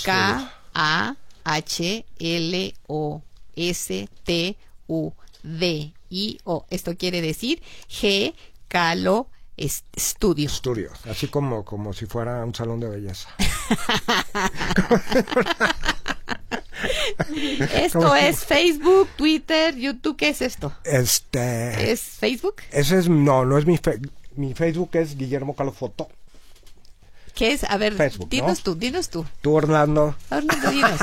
K. 0.04 0.54
A 0.74 1.16
H 1.44 2.06
L 2.20 2.74
O 2.88 3.22
S 3.56 4.10
T 4.24 4.58
U 4.88 5.12
D 5.42 5.94
I 6.10 6.38
O. 6.44 6.66
Esto 6.70 6.98
quiere 6.98 7.22
decir 7.22 7.62
G 7.90 8.34
Calo 8.68 9.28
es- 9.58 9.84
Studio. 9.98 10.48
Estudio, 10.48 10.92
así 11.10 11.28
como, 11.28 11.64
como 11.66 11.94
si 11.94 12.06
fuera 12.06 12.44
un 12.46 12.54
salón 12.56 12.80
de 12.80 12.90
belleza. 12.90 13.30
Esto 17.74 18.16
es 18.16 18.44
Facebook, 18.44 19.08
Twitter, 19.16 19.76
YouTube. 19.76 20.18
¿Qué 20.18 20.30
es 20.30 20.42
esto? 20.42 20.74
Este... 20.84 21.92
¿Es 21.92 22.02
Facebook? 22.02 22.56
Ese 22.72 23.00
es, 23.00 23.10
no, 23.10 23.46
no 23.46 23.58
es 23.58 23.66
mi, 23.66 23.78
fe- 23.78 24.00
mi 24.36 24.54
Facebook, 24.54 24.90
es 24.94 25.18
Guillermo 25.18 25.56
Calo 25.56 25.72
Foto. 25.72 26.10
¿Qué 27.34 27.54
es? 27.54 27.64
A 27.64 27.78
ver, 27.78 27.94
Facebook, 27.94 28.26
¿no? 28.28 28.30
dinos 28.30 28.62
tú, 28.64 28.76
dinos 28.76 29.10
tú. 29.10 29.26
Tú, 29.42 29.54
Orlando, 29.54 30.16
Orlando, 30.30 30.70
dinos. 30.72 31.00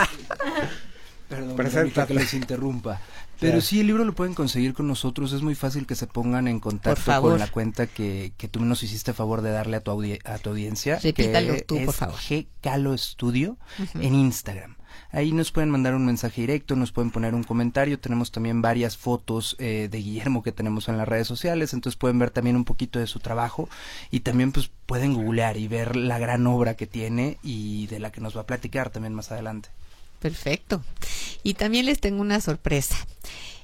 Perdón, 1.56 1.90
que 2.06 2.14
les 2.14 2.34
interrumpa. 2.34 3.00
Pero 3.40 3.60
sí, 3.60 3.80
el 3.80 3.86
libro 3.86 4.04
lo 4.04 4.14
pueden 4.14 4.34
conseguir 4.34 4.74
con 4.74 4.86
nosotros. 4.86 5.32
Es 5.32 5.42
muy 5.42 5.54
fácil 5.54 5.86
que 5.86 5.94
se 5.94 6.06
pongan 6.06 6.46
en 6.48 6.60
contacto 6.60 7.00
favor. 7.00 7.32
con 7.32 7.40
la 7.40 7.46
cuenta 7.48 7.86
que, 7.86 8.32
que 8.36 8.48
tú 8.48 8.64
nos 8.64 8.82
hiciste 8.82 9.12
favor 9.12 9.40
de 9.42 9.50
darle 9.50 9.76
a 9.78 9.80
tu, 9.80 9.90
audi- 9.90 10.20
a 10.24 10.38
tu 10.38 10.50
audiencia. 10.50 10.98
Repítalo 11.02 11.54
que 11.54 11.62
tú, 11.62 11.76
por 11.76 11.94
es 11.94 11.96
favor. 11.96 12.16
G 12.18 12.46
Calo 12.60 12.96
Studio 12.96 13.56
en 13.94 14.14
Instagram. 14.14 14.76
Ahí 15.12 15.32
nos 15.32 15.50
pueden 15.52 15.70
mandar 15.70 15.94
un 15.94 16.04
mensaje 16.04 16.40
directo, 16.40 16.76
nos 16.76 16.92
pueden 16.92 17.10
poner 17.10 17.34
un 17.34 17.42
comentario. 17.44 17.98
Tenemos 17.98 18.30
también 18.32 18.60
varias 18.62 18.96
fotos 18.96 19.56
eh, 19.58 19.88
de 19.90 19.98
Guillermo 19.98 20.42
que 20.42 20.52
tenemos 20.52 20.88
en 20.88 20.98
las 20.98 21.08
redes 21.08 21.26
sociales, 21.26 21.72
entonces 21.74 21.96
pueden 21.96 22.18
ver 22.18 22.30
también 22.30 22.56
un 22.56 22.64
poquito 22.64 22.98
de 22.98 23.06
su 23.06 23.18
trabajo 23.20 23.68
y 24.10 24.20
también 24.20 24.52
pues 24.52 24.70
pueden 24.86 25.14
googlear 25.14 25.56
y 25.56 25.68
ver 25.68 25.96
la 25.96 26.18
gran 26.18 26.46
obra 26.46 26.74
que 26.74 26.86
tiene 26.86 27.38
y 27.42 27.86
de 27.86 27.98
la 28.00 28.10
que 28.12 28.20
nos 28.20 28.36
va 28.36 28.42
a 28.42 28.46
platicar 28.46 28.90
también 28.90 29.14
más 29.14 29.30
adelante. 29.32 29.70
Perfecto. 30.20 30.84
Y 31.42 31.54
también 31.54 31.86
les 31.86 32.00
tengo 32.00 32.20
una 32.20 32.40
sorpresa. 32.40 32.96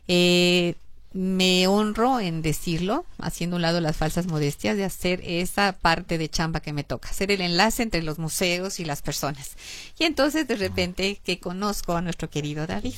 Eh, 0.09 0.75
me 1.13 1.67
honro 1.67 2.21
en 2.21 2.43
decirlo, 2.43 3.07
haciendo 3.19 3.57
un 3.57 3.63
lado 3.63 3.81
las 3.81 3.97
falsas 3.97 4.27
modestias, 4.27 4.77
de 4.77 4.85
hacer 4.85 5.23
esa 5.25 5.73
parte 5.73 6.19
de 6.19 6.29
chamba 6.29 6.61
que 6.61 6.75
me 6.75 6.85
toca, 6.85 7.09
hacer 7.09 7.31
el 7.31 7.41
enlace 7.41 7.83
entre 7.83 8.03
los 8.03 8.19
museos 8.19 8.81
y 8.81 8.85
las 8.85 9.01
personas. 9.01 9.53
Y 9.99 10.05
entonces 10.05 10.47
de 10.47 10.57
repente 10.57 11.19
que 11.25 11.41
conozco 11.41 11.97
a 11.97 12.03
nuestro 12.03 12.29
querido 12.29 12.67
David. 12.67 12.95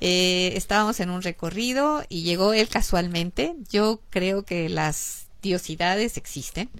Eh, 0.00 0.52
estábamos 0.54 1.00
en 1.00 1.10
un 1.10 1.22
recorrido 1.22 2.04
y 2.08 2.22
llegó 2.22 2.54
él 2.54 2.68
casualmente. 2.68 3.54
Yo 3.70 4.00
creo 4.10 4.44
que 4.44 4.68
las 4.68 5.26
diosidades 5.42 6.16
existen. 6.16 6.70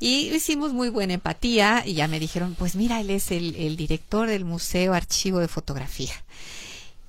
Y 0.00 0.34
hicimos 0.34 0.72
muy 0.72 0.88
buena 0.88 1.12
empatía 1.14 1.82
y 1.86 1.92
ya 1.94 2.08
me 2.08 2.18
dijeron, 2.18 2.56
pues 2.58 2.74
mira, 2.74 3.00
él 3.00 3.10
es 3.10 3.30
el, 3.30 3.76
director 3.76 4.26
del 4.28 4.44
Museo 4.46 4.94
Archivo 4.94 5.38
de 5.40 5.46
Fotografía. 5.48 6.14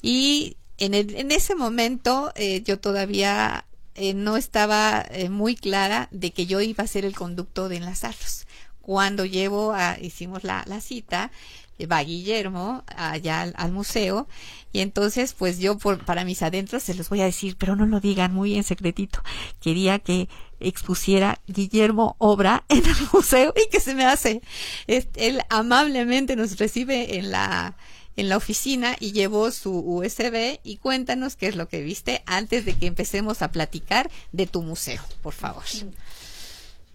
Y 0.01 0.57
en, 0.77 0.93
el- 0.93 1.15
en 1.15 1.31
ese 1.31 1.55
momento 1.55 2.31
eh, 2.35 2.61
yo 2.65 2.79
todavía 2.79 3.65
eh, 3.95 4.13
no 4.13 4.37
estaba 4.37 5.05
eh, 5.11 5.29
muy 5.29 5.55
clara 5.55 6.07
de 6.11 6.31
que 6.31 6.45
yo 6.45 6.59
iba 6.61 6.83
a 6.83 6.87
ser 6.87 7.05
el 7.05 7.15
conducto 7.15 7.69
de 7.69 7.77
enlazarlos. 7.77 8.45
Cuando 8.81 9.25
llevo 9.25 9.73
a, 9.73 9.97
hicimos 9.99 10.43
la, 10.43 10.63
la 10.67 10.81
cita, 10.81 11.31
eh, 11.79 11.85
va 11.85 12.03
Guillermo 12.03 12.83
allá 12.87 13.41
al, 13.41 13.53
al 13.55 13.71
museo 13.71 14.27
y 14.73 14.79
entonces 14.79 15.33
pues 15.33 15.59
yo 15.59 15.77
por, 15.77 16.03
para 16.03 16.25
mis 16.25 16.41
adentros 16.41 16.83
se 16.83 16.95
los 16.95 17.07
voy 17.09 17.21
a 17.21 17.25
decir, 17.25 17.55
pero 17.57 17.75
no 17.75 17.85
lo 17.85 17.99
digan 17.99 18.33
muy 18.33 18.55
en 18.55 18.63
secretito. 18.63 19.21
Quería 19.61 19.99
que 19.99 20.27
expusiera 20.61 21.39
Guillermo 21.47 22.15
obra 22.19 22.63
en 22.69 22.85
el 22.85 22.95
museo 23.13 23.53
y 23.55 23.69
que 23.69 23.79
se 23.79 23.95
me 23.95 24.05
hace. 24.05 24.41
Es- 24.87 25.07
él 25.15 25.41
amablemente 25.49 26.35
nos 26.35 26.57
recibe 26.57 27.17
en 27.17 27.31
la 27.31 27.75
en 28.17 28.27
la 28.27 28.35
oficina 28.35 28.97
y 28.99 29.13
llevó 29.13 29.51
su 29.51 29.71
USB 29.73 30.59
y 30.63 30.77
cuéntanos 30.77 31.37
qué 31.37 31.47
es 31.47 31.55
lo 31.55 31.69
que 31.69 31.81
viste 31.81 32.23
antes 32.25 32.65
de 32.65 32.73
que 32.73 32.85
empecemos 32.85 33.41
a 33.41 33.51
platicar 33.53 34.11
de 34.33 34.47
tu 34.47 34.61
museo, 34.61 35.01
por 35.23 35.33
favor. 35.33 35.63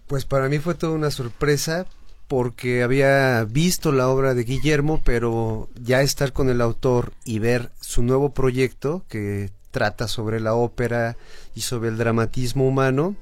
Pues 0.05 0.25
para 0.25 0.47
mí 0.47 0.59
fue 0.59 0.75
toda 0.75 0.93
una 0.93 1.09
sorpresa 1.11 1.85
porque 2.27 2.83
había 2.83 3.43
visto 3.45 3.91
la 3.91 4.09
obra 4.09 4.35
de 4.35 4.43
Guillermo, 4.43 5.01
pero 5.03 5.69
ya 5.81 6.01
estar 6.01 6.33
con 6.33 6.49
el 6.49 6.61
autor 6.61 7.13
y 7.25 7.39
ver 7.39 7.71
su 7.81 8.03
nuevo 8.03 8.33
proyecto 8.33 9.03
que 9.09 9.49
trata 9.71 10.07
sobre 10.07 10.39
la 10.39 10.53
ópera 10.53 11.17
y 11.55 11.61
sobre 11.61 11.89
el 11.89 11.97
dramatismo 11.97 12.67
humano, 12.67 13.15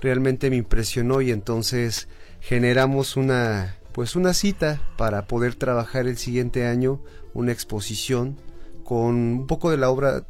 realmente 0.00 0.50
me 0.50 0.56
impresionó 0.56 1.20
y 1.20 1.30
entonces 1.30 2.08
generamos 2.40 3.16
una 3.16 3.76
pues 3.92 4.14
una 4.14 4.34
cita 4.34 4.82
para 4.98 5.26
poder 5.26 5.54
trabajar 5.54 6.06
el 6.06 6.18
siguiente 6.18 6.66
año 6.66 7.00
una 7.32 7.52
exposición 7.52 8.36
con 8.84 9.14
un 9.14 9.46
poco 9.46 9.70
de 9.70 9.78
la 9.78 9.88
obra 9.88 10.26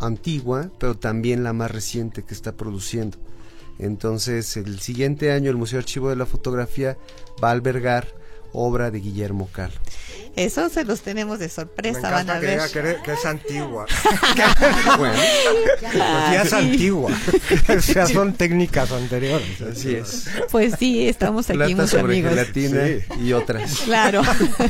antigua, 0.00 0.70
pero 0.78 0.96
también 0.96 1.44
la 1.44 1.52
más 1.52 1.70
reciente 1.70 2.24
que 2.24 2.34
está 2.34 2.52
produciendo. 2.52 3.18
Entonces, 3.78 4.56
el 4.56 4.80
siguiente 4.80 5.32
año 5.32 5.50
el 5.50 5.56
Museo 5.56 5.78
Archivo 5.78 6.10
de 6.10 6.16
la 6.16 6.26
Fotografía 6.26 6.96
va 7.42 7.48
a 7.48 7.52
albergar 7.52 8.06
obra 8.52 8.90
de 8.90 9.00
Guillermo 9.00 9.48
Calo. 9.52 9.74
Eso 10.36 10.68
se 10.68 10.84
los 10.84 11.00
tenemos 11.02 11.38
de 11.38 11.46
me 11.46 11.50
sorpresa, 11.50 12.10
van 12.10 12.28
a 12.30 12.40
que 12.40 12.46
ver. 12.46 12.50
diga 12.60 12.68
que, 12.72 12.78
eres- 12.80 13.02
que 13.02 13.12
es 13.12 13.24
antigua. 13.24 13.86
Bueno, 14.98 15.14
Pues 15.80 15.92
ya 15.92 16.42
es 16.42 16.52
antigua. 16.52 17.10
o 17.76 17.80
sea, 17.80 18.06
son 18.06 18.32
técnicas 18.34 18.90
anteriores. 18.92 19.60
así 19.62 19.94
es. 19.94 20.26
Pues 20.50 20.74
sí, 20.78 21.08
estamos 21.08 21.48
aquí 21.50 21.56
Plata 21.58 21.74
muy 21.76 21.86
sobre 21.88 22.02
amigos. 22.14 22.30
gelatina 22.30 22.86
Sí. 22.86 23.22
y 23.24 23.32
otras. 23.32 23.76
Claro. 23.84 24.22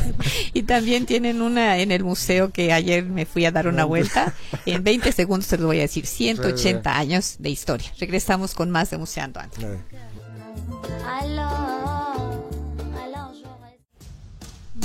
y 0.53 0.63
también 0.63 1.05
tienen 1.05 1.41
una 1.41 1.77
en 1.79 1.91
el 1.91 2.03
museo 2.03 2.51
que 2.51 2.71
ayer 2.73 3.03
me 3.03 3.25
fui 3.25 3.45
a 3.45 3.51
dar 3.51 3.67
una 3.67 3.85
vuelta. 3.85 4.33
En 4.65 4.83
20 4.83 5.11
segundos 5.11 5.47
se 5.47 5.57
los 5.57 5.65
voy 5.67 5.79
a 5.79 5.81
decir. 5.81 6.05
180 6.05 6.97
años 6.97 7.35
de 7.39 7.49
historia. 7.49 7.91
Regresamos 7.99 8.53
con 8.53 8.69
más 8.71 8.89
de 8.89 8.97
Museando 8.97 9.39
Ando. 9.39 9.55
Eh. 9.61 9.79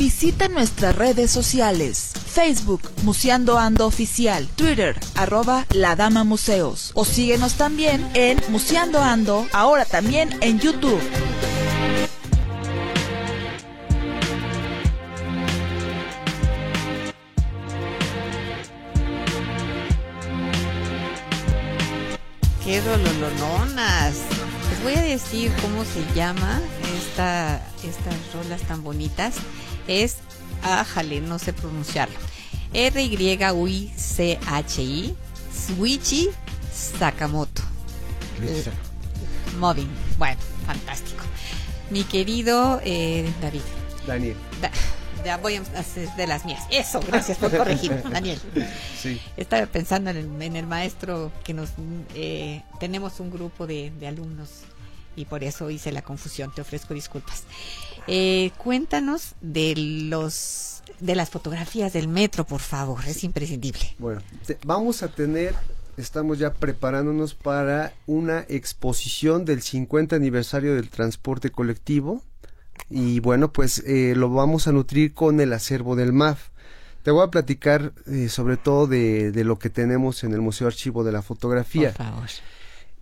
Visita 0.00 0.48
nuestras 0.48 0.96
redes 0.96 1.30
sociales. 1.30 2.12
Facebook, 2.24 2.80
Museando 3.02 3.58
Ando 3.58 3.86
Oficial. 3.86 4.48
Twitter, 4.56 4.98
arroba 5.14 5.66
La 5.74 5.94
Dama 5.94 6.24
Museos. 6.24 6.92
O 6.94 7.04
síguenos 7.04 7.56
también 7.58 8.10
en 8.14 8.40
Museando 8.48 9.02
Ando, 9.02 9.46
ahora 9.52 9.84
también 9.84 10.30
en 10.40 10.58
YouTube. 10.58 11.02
¡Qué 22.64 22.80
dololononas! 22.80 24.14
Les 24.70 24.82
voy 24.82 24.94
a 24.94 25.02
decir 25.02 25.52
cómo 25.60 25.84
se 25.84 26.02
llama 26.14 26.62
esta, 26.96 27.56
estas 27.84 28.14
rolas 28.32 28.62
tan 28.62 28.82
bonitas. 28.82 29.34
Es, 29.90 30.16
ájale, 30.62 31.20
no 31.20 31.38
sé 31.40 31.52
pronunciarlo. 31.52 32.14
R-Y-U-I-C-H-I, 33.80 35.14
Suichi 35.66 36.28
Sakamoto. 36.72 37.62
Moving. 39.58 39.88
Bueno, 40.16 40.38
fantástico. 40.66 41.24
Mi 41.90 42.04
querido 42.04 42.80
eh, 42.84 43.28
David. 43.42 43.62
Daniel. 44.06 44.36
Da- 44.62 44.70
ya 45.24 45.36
voy 45.36 45.56
a 45.56 45.62
hacer 45.78 46.08
de 46.16 46.26
las 46.28 46.44
mías. 46.46 46.62
Eso, 46.70 47.00
gracias 47.00 47.36
por 47.38 47.54
corregirme, 47.54 48.00
Daniel. 48.10 48.40
Sí. 48.98 49.20
Estaba 49.36 49.66
pensando 49.66 50.10
en 50.10 50.16
el, 50.16 50.40
en 50.42 50.54
el 50.56 50.66
maestro 50.66 51.30
que 51.44 51.52
nos 51.52 51.70
eh, 52.14 52.62
tenemos 52.78 53.18
un 53.20 53.30
grupo 53.30 53.66
de, 53.66 53.90
de 53.98 54.06
alumnos 54.06 54.48
y 55.16 55.24
por 55.26 55.42
eso 55.44 55.68
hice 55.68 55.90
la 55.92 56.00
confusión. 56.02 56.54
Te 56.54 56.62
ofrezco 56.62 56.94
disculpas. 56.94 57.42
Eh, 58.12 58.50
cuéntanos 58.58 59.34
de 59.40 59.74
los 59.76 60.82
de 60.98 61.14
las 61.14 61.30
fotografías 61.30 61.92
del 61.92 62.08
metro, 62.08 62.44
por 62.44 62.60
favor. 62.60 63.00
Es 63.06 63.22
imprescindible. 63.24 63.94
Bueno, 63.98 64.20
te- 64.46 64.58
vamos 64.66 65.02
a 65.04 65.08
tener, 65.08 65.54
estamos 65.96 66.38
ya 66.38 66.52
preparándonos 66.52 67.34
para 67.34 67.94
una 68.06 68.44
exposición 68.48 69.44
del 69.44 69.62
50 69.62 70.16
aniversario 70.16 70.74
del 70.74 70.90
transporte 70.90 71.50
colectivo 71.50 72.22
y 72.90 73.20
bueno, 73.20 73.52
pues 73.52 73.78
eh, 73.86 74.14
lo 74.16 74.28
vamos 74.30 74.66
a 74.66 74.72
nutrir 74.72 75.14
con 75.14 75.40
el 75.40 75.52
acervo 75.52 75.94
del 75.96 76.12
MAF. 76.12 76.48
Te 77.04 77.12
voy 77.12 77.24
a 77.24 77.30
platicar 77.30 77.92
eh, 78.08 78.28
sobre 78.28 78.56
todo 78.56 78.86
de, 78.86 79.30
de, 79.32 79.44
lo 79.44 79.58
que 79.58 79.70
tenemos 79.70 80.22
en 80.24 80.32
el 80.34 80.40
Museo 80.40 80.66
Archivo 80.66 81.04
de 81.04 81.12
la 81.12 81.22
Fotografía. 81.22 81.92
Por 81.94 82.06
favor. 82.06 82.28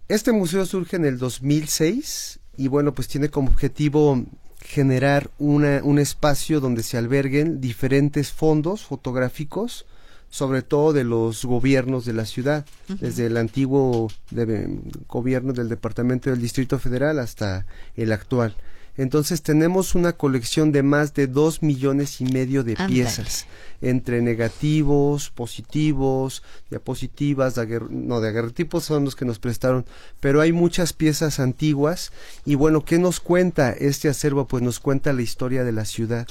Este 0.07 0.33
museo 0.33 0.67
surge 0.67 0.97
en 0.97 1.05
el 1.07 1.19
2006 1.19 2.39
y 2.57 2.69
bueno, 2.69 2.95
pues 2.95 3.09
tiene 3.09 3.29
como 3.29 3.49
objetivo 3.49 4.25
generar 4.69 5.31
una, 5.39 5.81
un 5.83 5.99
espacio 5.99 6.61
donde 6.61 6.83
se 6.83 6.99
alberguen 6.99 7.59
diferentes 7.59 8.33
fondos 8.33 8.85
fotográficos, 8.85 9.87
sobre 10.29 10.61
todo 10.61 10.93
de 10.93 11.05
los 11.05 11.47
gobiernos 11.47 12.05
de 12.05 12.13
la 12.13 12.27
ciudad, 12.27 12.67
uh 12.67 12.93
-huh. 12.93 12.99
desde 12.99 13.25
el 13.25 13.39
antiguo 13.39 14.11
de, 14.31 14.79
gobierno 15.09 15.55
del 15.55 15.71
Departamento 15.71 16.29
del 16.29 16.43
Distrito 16.43 16.79
Federal 16.79 17.19
hasta 17.19 17.65
el 17.97 18.13
actual. 18.13 18.55
Entonces 18.99 19.43
tenemos 19.43 19.95
una 19.95 20.13
colección 20.13 20.73
de 20.73 20.83
más 20.83 21.15
de 21.15 21.29
dos 21.29 21.63
millones 21.63 22.21
y 22.21 22.25
medio 22.25 22.65
de 22.65 22.73
Andale. 22.73 22.93
piezas, 22.93 23.47
entre 23.81 24.21
negativos, 24.21 25.31
positivos, 25.31 26.43
diapositivas, 26.69 27.55
daguer, 27.55 27.91
no, 27.91 28.21
daguerrotipos 28.21 28.85
son 28.85 29.05
los 29.05 29.15
que 29.15 29.25
nos 29.25 29.39
prestaron, 29.39 29.87
pero 30.19 30.41
hay 30.41 30.53
muchas 30.53 30.93
piezas 30.93 31.39
antiguas 31.39 32.13
y 32.45 32.57
bueno, 32.57 32.85
¿qué 32.85 32.99
nos 32.99 33.21
cuenta 33.21 33.71
este 33.71 34.09
acervo? 34.09 34.49
Pues 34.49 34.65
nos 34.65 34.81
cuenta 34.81 35.13
la 35.13 35.23
historia 35.23 35.65
de 35.65 35.73
la 35.73 35.85
ciudad 35.85 36.27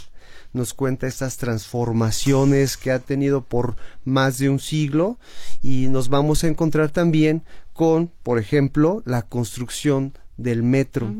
nos 0.53 0.73
cuenta 0.73 1.07
estas 1.07 1.37
transformaciones 1.37 2.77
que 2.77 2.91
ha 2.91 2.99
tenido 2.99 3.43
por 3.43 3.75
más 4.05 4.37
de 4.37 4.49
un 4.49 4.59
siglo 4.59 5.19
y 5.61 5.87
nos 5.87 6.09
vamos 6.09 6.43
a 6.43 6.47
encontrar 6.47 6.89
también 6.89 7.43
con, 7.73 8.11
por 8.23 8.39
ejemplo, 8.39 9.03
la 9.05 9.21
construcción 9.21 10.13
del 10.37 10.63
metro, 10.63 11.11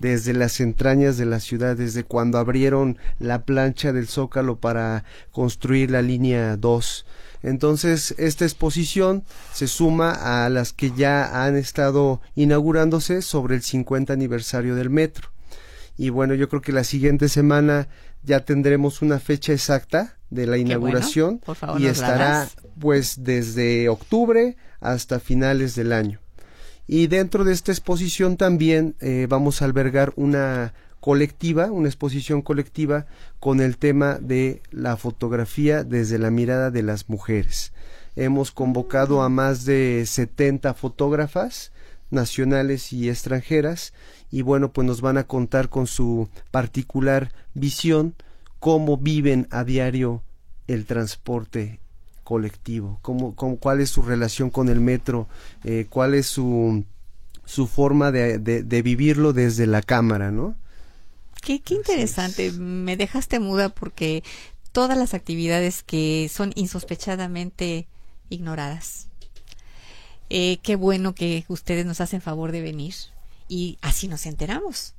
desde 0.00 0.34
las 0.34 0.60
entrañas 0.60 1.16
de 1.16 1.26
la 1.26 1.40
ciudad, 1.40 1.76
desde 1.76 2.04
cuando 2.04 2.38
abrieron 2.38 2.98
la 3.18 3.44
plancha 3.44 3.92
del 3.92 4.06
Zócalo 4.06 4.58
para 4.58 5.04
construir 5.32 5.90
la 5.90 6.02
línea 6.02 6.56
2. 6.56 7.06
Entonces, 7.42 8.14
esta 8.18 8.44
exposición 8.44 9.24
se 9.52 9.66
suma 9.66 10.44
a 10.44 10.48
las 10.50 10.72
que 10.72 10.92
ya 10.92 11.44
han 11.44 11.56
estado 11.56 12.20
inaugurándose 12.34 13.22
sobre 13.22 13.56
el 13.56 13.62
50 13.62 14.12
aniversario 14.12 14.74
del 14.74 14.90
metro. 14.90 15.30
Y 15.96 16.10
bueno, 16.10 16.34
yo 16.34 16.48
creo 16.48 16.60
que 16.60 16.72
la 16.72 16.84
siguiente 16.84 17.28
semana 17.28 17.88
ya 18.22 18.44
tendremos 18.44 19.00
una 19.00 19.18
fecha 19.18 19.52
exacta 19.52 20.18
de 20.28 20.46
la 20.46 20.58
inauguración 20.58 21.40
bueno. 21.46 21.54
Favor, 21.54 21.80
y 21.80 21.86
estará 21.86 22.48
pues 22.78 23.22
desde 23.22 23.88
octubre 23.88 24.56
hasta 24.80 25.20
finales 25.20 25.74
del 25.74 25.92
año. 25.92 26.20
Y 26.86 27.08
dentro 27.08 27.44
de 27.44 27.52
esta 27.52 27.72
exposición 27.72 28.36
también 28.36 28.94
eh, 29.00 29.26
vamos 29.28 29.60
a 29.60 29.64
albergar 29.64 30.12
una 30.16 30.72
colectiva, 31.00 31.70
una 31.70 31.88
exposición 31.88 32.42
colectiva 32.42 33.06
con 33.40 33.60
el 33.60 33.76
tema 33.76 34.18
de 34.20 34.62
la 34.70 34.96
fotografía 34.96 35.84
desde 35.84 36.18
la 36.18 36.30
mirada 36.30 36.70
de 36.70 36.82
las 36.82 37.08
mujeres. 37.08 37.72
Hemos 38.14 38.50
convocado 38.50 39.22
a 39.22 39.28
más 39.28 39.64
de 39.64 40.04
70 40.06 40.74
fotógrafas 40.74 41.72
nacionales 42.10 42.92
y 42.92 43.08
extranjeras 43.08 43.92
y 44.30 44.42
bueno, 44.42 44.72
pues 44.72 44.86
nos 44.86 45.00
van 45.00 45.18
a 45.18 45.26
contar 45.26 45.68
con 45.68 45.86
su 45.86 46.28
particular 46.50 47.32
visión 47.54 48.14
cómo 48.58 48.96
viven 48.96 49.48
a 49.50 49.64
diario 49.64 50.22
el 50.66 50.86
transporte 50.86 51.80
colectivo, 52.26 52.98
cómo, 53.02 53.36
cómo, 53.36 53.56
cuál 53.56 53.80
es 53.80 53.88
su 53.88 54.02
relación 54.02 54.50
con 54.50 54.68
el 54.68 54.80
metro, 54.80 55.28
eh, 55.62 55.86
cuál 55.88 56.12
es 56.12 56.26
su, 56.26 56.84
su 57.44 57.68
forma 57.68 58.10
de, 58.10 58.38
de, 58.40 58.64
de, 58.64 58.82
vivirlo 58.82 59.32
desde 59.32 59.68
la 59.68 59.80
cámara, 59.80 60.32
¿no? 60.32 60.56
Qué, 61.40 61.60
qué 61.60 61.74
interesante, 61.74 62.50
me 62.50 62.96
dejaste 62.96 63.38
muda 63.38 63.68
porque 63.68 64.24
todas 64.72 64.98
las 64.98 65.14
actividades 65.14 65.84
que 65.84 66.28
son 66.28 66.50
insospechadamente 66.56 67.86
ignoradas. 68.28 69.06
Eh, 70.28 70.58
qué 70.64 70.74
bueno 70.74 71.14
que 71.14 71.44
ustedes 71.46 71.86
nos 71.86 72.00
hacen 72.00 72.20
favor 72.20 72.50
de 72.50 72.60
venir 72.60 72.94
y 73.48 73.78
así 73.82 74.08
nos 74.08 74.26
enteramos. 74.26 74.95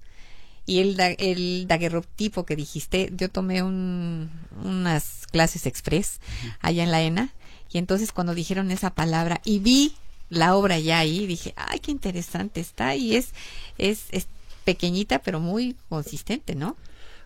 Y 0.67 0.79
el, 0.79 0.99
el 0.99 1.65
daguerrotipo 1.67 2.45
que 2.45 2.55
dijiste, 2.55 3.11
yo 3.15 3.29
tomé 3.29 3.63
un, 3.63 4.29
unas 4.63 5.25
clases 5.31 5.65
express 5.65 6.19
allá 6.61 6.83
en 6.83 6.91
la 6.91 7.01
ENA 7.01 7.33
y 7.71 7.79
entonces 7.79 8.11
cuando 8.11 8.35
dijeron 8.35 8.69
esa 8.69 8.91
palabra 8.91 9.41
y 9.43 9.59
vi 9.59 9.95
la 10.29 10.55
obra 10.55 10.77
ya 10.77 10.99
ahí, 10.99 11.25
dije, 11.25 11.53
ay, 11.55 11.79
qué 11.79 11.91
interesante 11.91 12.59
está 12.59 12.95
y 12.95 13.15
es, 13.15 13.29
es, 13.77 14.05
es 14.11 14.27
pequeñita 14.65 15.19
pero 15.19 15.39
muy 15.39 15.75
consistente, 15.89 16.53
¿no? 16.53 16.75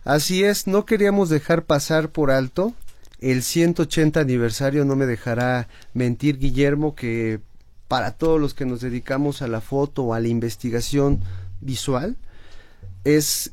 Así 0.04 0.44
es, 0.44 0.66
no 0.66 0.84
queríamos 0.84 1.28
dejar 1.28 1.64
pasar 1.64 2.10
por 2.10 2.30
alto 2.30 2.74
el 3.20 3.42
180 3.42 4.20
aniversario, 4.20 4.84
no 4.84 4.96
me 4.96 5.06
dejará 5.06 5.68
mentir 5.94 6.38
Guillermo 6.38 6.94
que 6.94 7.40
para 7.86 8.12
todos 8.12 8.40
los 8.40 8.54
que 8.54 8.66
nos 8.66 8.80
dedicamos 8.80 9.42
a 9.42 9.48
la 9.48 9.60
foto 9.60 10.02
o 10.02 10.14
a 10.14 10.20
la 10.20 10.28
investigación 10.28 11.20
visual, 11.60 12.16
es 13.04 13.52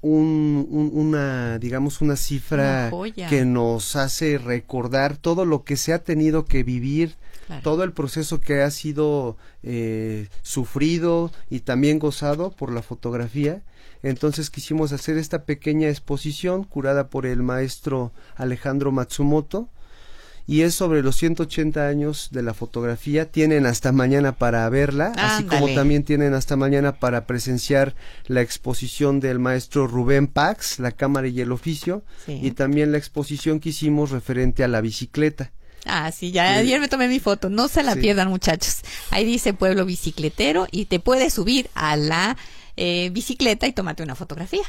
un, 0.00 0.66
un, 0.70 0.90
una, 0.92 1.58
digamos, 1.58 2.00
una 2.00 2.16
cifra 2.16 2.90
una 2.92 3.28
que 3.28 3.44
nos 3.44 3.96
hace 3.96 4.38
recordar 4.38 5.16
todo 5.16 5.44
lo 5.44 5.64
que 5.64 5.76
se 5.76 5.92
ha 5.92 5.98
tenido 6.04 6.44
que 6.44 6.62
vivir, 6.62 7.16
claro. 7.46 7.62
todo 7.62 7.84
el 7.84 7.92
proceso 7.92 8.40
que 8.40 8.62
ha 8.62 8.70
sido 8.70 9.36
eh, 9.62 10.28
sufrido 10.42 11.32
y 11.50 11.60
también 11.60 11.98
gozado 11.98 12.50
por 12.50 12.72
la 12.72 12.82
fotografía. 12.82 13.62
Entonces 14.02 14.50
quisimos 14.50 14.92
hacer 14.92 15.18
esta 15.18 15.44
pequeña 15.44 15.88
exposición 15.88 16.62
curada 16.62 17.08
por 17.08 17.26
el 17.26 17.42
maestro 17.42 18.12
Alejandro 18.36 18.92
Matsumoto, 18.92 19.68
y 20.48 20.62
es 20.62 20.74
sobre 20.74 21.02
los 21.02 21.14
180 21.16 21.86
años 21.86 22.30
de 22.32 22.42
la 22.42 22.54
fotografía. 22.54 23.30
Tienen 23.30 23.66
hasta 23.66 23.92
mañana 23.92 24.32
para 24.32 24.66
verla, 24.70 25.12
así 25.18 25.44
como 25.44 25.68
también 25.74 26.04
tienen 26.04 26.32
hasta 26.32 26.56
mañana 26.56 26.98
para 26.98 27.26
presenciar 27.26 27.94
la 28.26 28.40
exposición 28.40 29.20
del 29.20 29.40
maestro 29.40 29.86
Rubén 29.86 30.26
Pax, 30.26 30.78
la 30.78 30.90
cámara 30.90 31.28
y 31.28 31.38
el 31.42 31.52
oficio, 31.52 32.02
sí. 32.24 32.40
y 32.42 32.52
también 32.52 32.92
la 32.92 32.98
exposición 32.98 33.60
que 33.60 33.68
hicimos 33.68 34.10
referente 34.10 34.64
a 34.64 34.68
la 34.68 34.80
bicicleta. 34.80 35.52
Ah, 35.84 36.10
sí, 36.12 36.32
ya 36.32 36.54
sí. 36.54 36.60
ayer 36.60 36.80
me 36.80 36.88
tomé 36.88 37.08
mi 37.08 37.20
foto. 37.20 37.50
No 37.50 37.68
se 37.68 37.82
la 37.82 37.92
sí. 37.92 38.00
pierdan, 38.00 38.28
muchachos. 38.28 38.78
Ahí 39.10 39.26
dice 39.26 39.52
pueblo 39.52 39.84
bicicletero 39.84 40.66
y 40.70 40.86
te 40.86 40.98
puedes 40.98 41.34
subir 41.34 41.68
a 41.74 41.94
la 41.96 42.38
eh, 42.78 43.10
bicicleta 43.12 43.66
y 43.66 43.72
tómate 43.74 44.02
una 44.02 44.14
fotografía. 44.14 44.64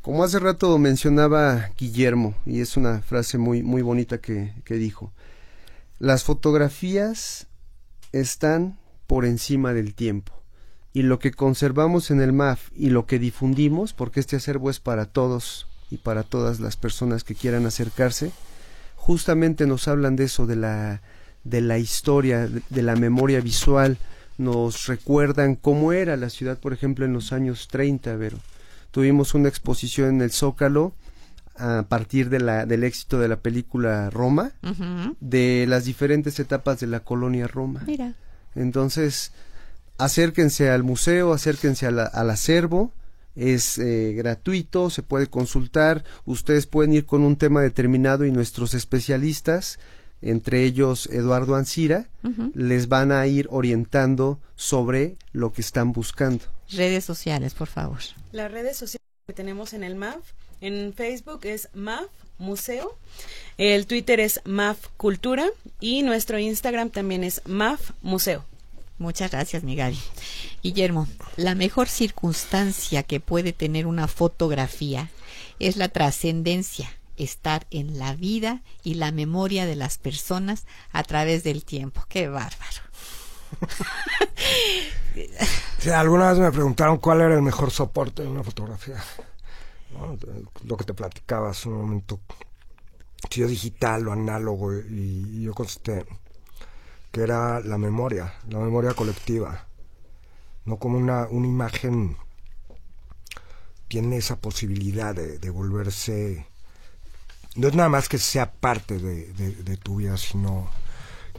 Como 0.00 0.22
hace 0.22 0.38
rato 0.38 0.78
mencionaba 0.78 1.70
Guillermo, 1.76 2.36
y 2.46 2.60
es 2.60 2.76
una 2.76 3.00
frase 3.00 3.38
muy, 3.38 3.64
muy 3.64 3.82
bonita 3.82 4.18
que, 4.18 4.52
que 4.64 4.74
dijo, 4.74 5.12
las 5.98 6.24
fotografías 6.24 7.46
están 8.12 8.78
por 9.06 9.24
encima 9.24 9.72
del 9.72 9.94
tiempo 9.94 10.32
y 10.94 11.02
lo 11.02 11.18
que 11.18 11.32
conservamos 11.32 12.10
en 12.10 12.20
el 12.20 12.32
MAF 12.32 12.70
y 12.74 12.90
lo 12.90 13.04
que 13.04 13.18
difundimos, 13.18 13.92
porque 13.92 14.20
este 14.20 14.36
acervo 14.36 14.70
es 14.70 14.78
para 14.78 15.06
todos 15.06 15.66
y 15.90 15.98
para 15.98 16.22
todas 16.22 16.60
las 16.60 16.76
personas 16.76 17.24
que 17.24 17.34
quieran 17.34 17.66
acercarse, 17.66 18.30
justamente 18.94 19.66
nos 19.66 19.88
hablan 19.88 20.14
de 20.14 20.24
eso, 20.24 20.46
de 20.46 20.54
la, 20.54 21.02
de 21.42 21.60
la 21.60 21.78
historia, 21.78 22.48
de, 22.48 22.82
la 22.82 22.94
memoria 22.94 23.40
visual, 23.40 23.98
nos 24.38 24.86
recuerdan 24.86 25.56
cómo 25.56 25.92
era 25.92 26.16
la 26.16 26.30
ciudad, 26.30 26.58
por 26.58 26.72
ejemplo, 26.72 27.04
en 27.04 27.12
los 27.12 27.32
años 27.32 27.66
30, 27.68 28.14
Vero. 28.16 28.38
Tuvimos 28.92 29.34
una 29.34 29.48
exposición 29.48 30.10
en 30.10 30.22
el 30.22 30.30
Zócalo, 30.30 30.94
a 31.56 31.86
partir 31.88 32.30
de 32.30 32.40
la, 32.40 32.66
del 32.66 32.84
éxito 32.84 33.20
de 33.20 33.28
la 33.28 33.36
película 33.36 34.10
Roma, 34.10 34.52
uh 34.62 34.68
-huh. 34.68 35.16
de 35.20 35.66
las 35.68 35.84
diferentes 35.84 36.38
etapas 36.40 36.80
de 36.80 36.86
la 36.86 37.00
colonia 37.00 37.46
Roma. 37.46 37.82
Mira. 37.86 38.14
Entonces, 38.54 39.32
acérquense 39.98 40.70
al 40.70 40.82
museo, 40.82 41.32
acérquense 41.32 41.90
la, 41.90 42.04
al 42.04 42.30
acervo, 42.30 42.92
es 43.36 43.78
eh, 43.78 44.12
gratuito, 44.16 44.90
se 44.90 45.02
puede 45.02 45.26
consultar, 45.26 46.04
ustedes 46.24 46.66
pueden 46.66 46.92
ir 46.92 47.04
con 47.04 47.22
un 47.22 47.36
tema 47.36 47.62
determinado 47.62 48.24
y 48.24 48.30
nuestros 48.30 48.74
especialistas, 48.74 49.78
entre 50.22 50.64
ellos 50.64 51.06
Eduardo 51.12 51.54
Ancira, 51.56 52.08
uh 52.22 52.28
-huh. 52.28 52.52
les 52.54 52.88
van 52.88 53.12
a 53.12 53.26
ir 53.26 53.46
orientando 53.50 54.38
sobre 54.56 55.16
lo 55.32 55.52
que 55.52 55.60
están 55.60 55.92
buscando. 55.92 56.44
Redes 56.70 57.04
sociales, 57.04 57.54
por 57.54 57.68
favor. 57.68 57.98
Las 58.32 58.50
redes 58.50 58.76
sociales 58.76 59.04
que 59.26 59.34
tenemos 59.34 59.72
en 59.74 59.84
el 59.84 59.96
MAF 59.96 60.32
en 60.60 60.92
Facebook 60.94 61.40
es 61.44 61.68
MAF 61.74 62.06
Museo, 62.38 62.96
el 63.58 63.86
Twitter 63.86 64.20
es 64.20 64.40
MAF 64.44 64.88
Cultura 64.96 65.46
y 65.80 66.02
nuestro 66.02 66.38
Instagram 66.38 66.90
también 66.90 67.24
es 67.24 67.42
MAF 67.46 67.92
Museo. 68.02 68.44
Muchas 68.98 69.30
gracias, 69.30 69.64
mi 69.64 69.74
Gaby. 69.74 69.98
Guillermo, 70.62 71.08
la 71.36 71.54
mejor 71.54 71.88
circunstancia 71.88 73.02
que 73.02 73.20
puede 73.20 73.52
tener 73.52 73.86
una 73.86 74.08
fotografía 74.08 75.10
es 75.58 75.76
la 75.76 75.88
trascendencia, 75.88 76.90
estar 77.16 77.66
en 77.70 77.98
la 77.98 78.14
vida 78.14 78.62
y 78.82 78.94
la 78.94 79.12
memoria 79.12 79.66
de 79.66 79.76
las 79.76 79.98
personas 79.98 80.64
a 80.92 81.02
través 81.02 81.42
del 81.44 81.64
tiempo. 81.64 82.04
¡Qué 82.08 82.28
bárbaro! 82.28 82.82
sí, 85.78 85.90
alguna 85.90 86.30
vez 86.30 86.38
me 86.38 86.52
preguntaron 86.52 86.98
cuál 86.98 87.20
era 87.20 87.34
el 87.34 87.42
mejor 87.42 87.70
soporte 87.70 88.22
de 88.22 88.28
una 88.28 88.42
fotografía. 88.42 89.02
¿No? 89.94 90.16
Lo 90.64 90.76
que 90.76 90.84
te 90.84 90.94
platicaba 90.94 91.50
hace 91.50 91.68
un 91.68 91.76
momento, 91.78 92.20
si 93.30 93.40
yo 93.40 93.46
digital 93.48 94.06
o 94.08 94.12
análogo, 94.12 94.74
y, 94.74 95.26
y 95.32 95.42
yo 95.44 95.54
contesté 95.54 96.04
que 97.10 97.22
era 97.22 97.60
la 97.60 97.78
memoria, 97.78 98.34
la 98.50 98.58
memoria 98.58 98.92
colectiva, 98.94 99.66
no 100.64 100.76
como 100.78 100.98
una, 100.98 101.26
una 101.30 101.46
imagen 101.46 102.16
tiene 103.88 104.16
esa 104.16 104.36
posibilidad 104.36 105.14
de, 105.14 105.38
de 105.38 105.50
volverse, 105.50 106.46
no 107.54 107.68
es 107.68 107.74
nada 107.74 107.88
más 107.88 108.08
que 108.08 108.18
sea 108.18 108.50
parte 108.52 108.98
de, 108.98 109.32
de- 109.34 109.54
de 109.62 109.76
tu 109.76 109.96
vida, 109.96 110.16
sino 110.16 110.68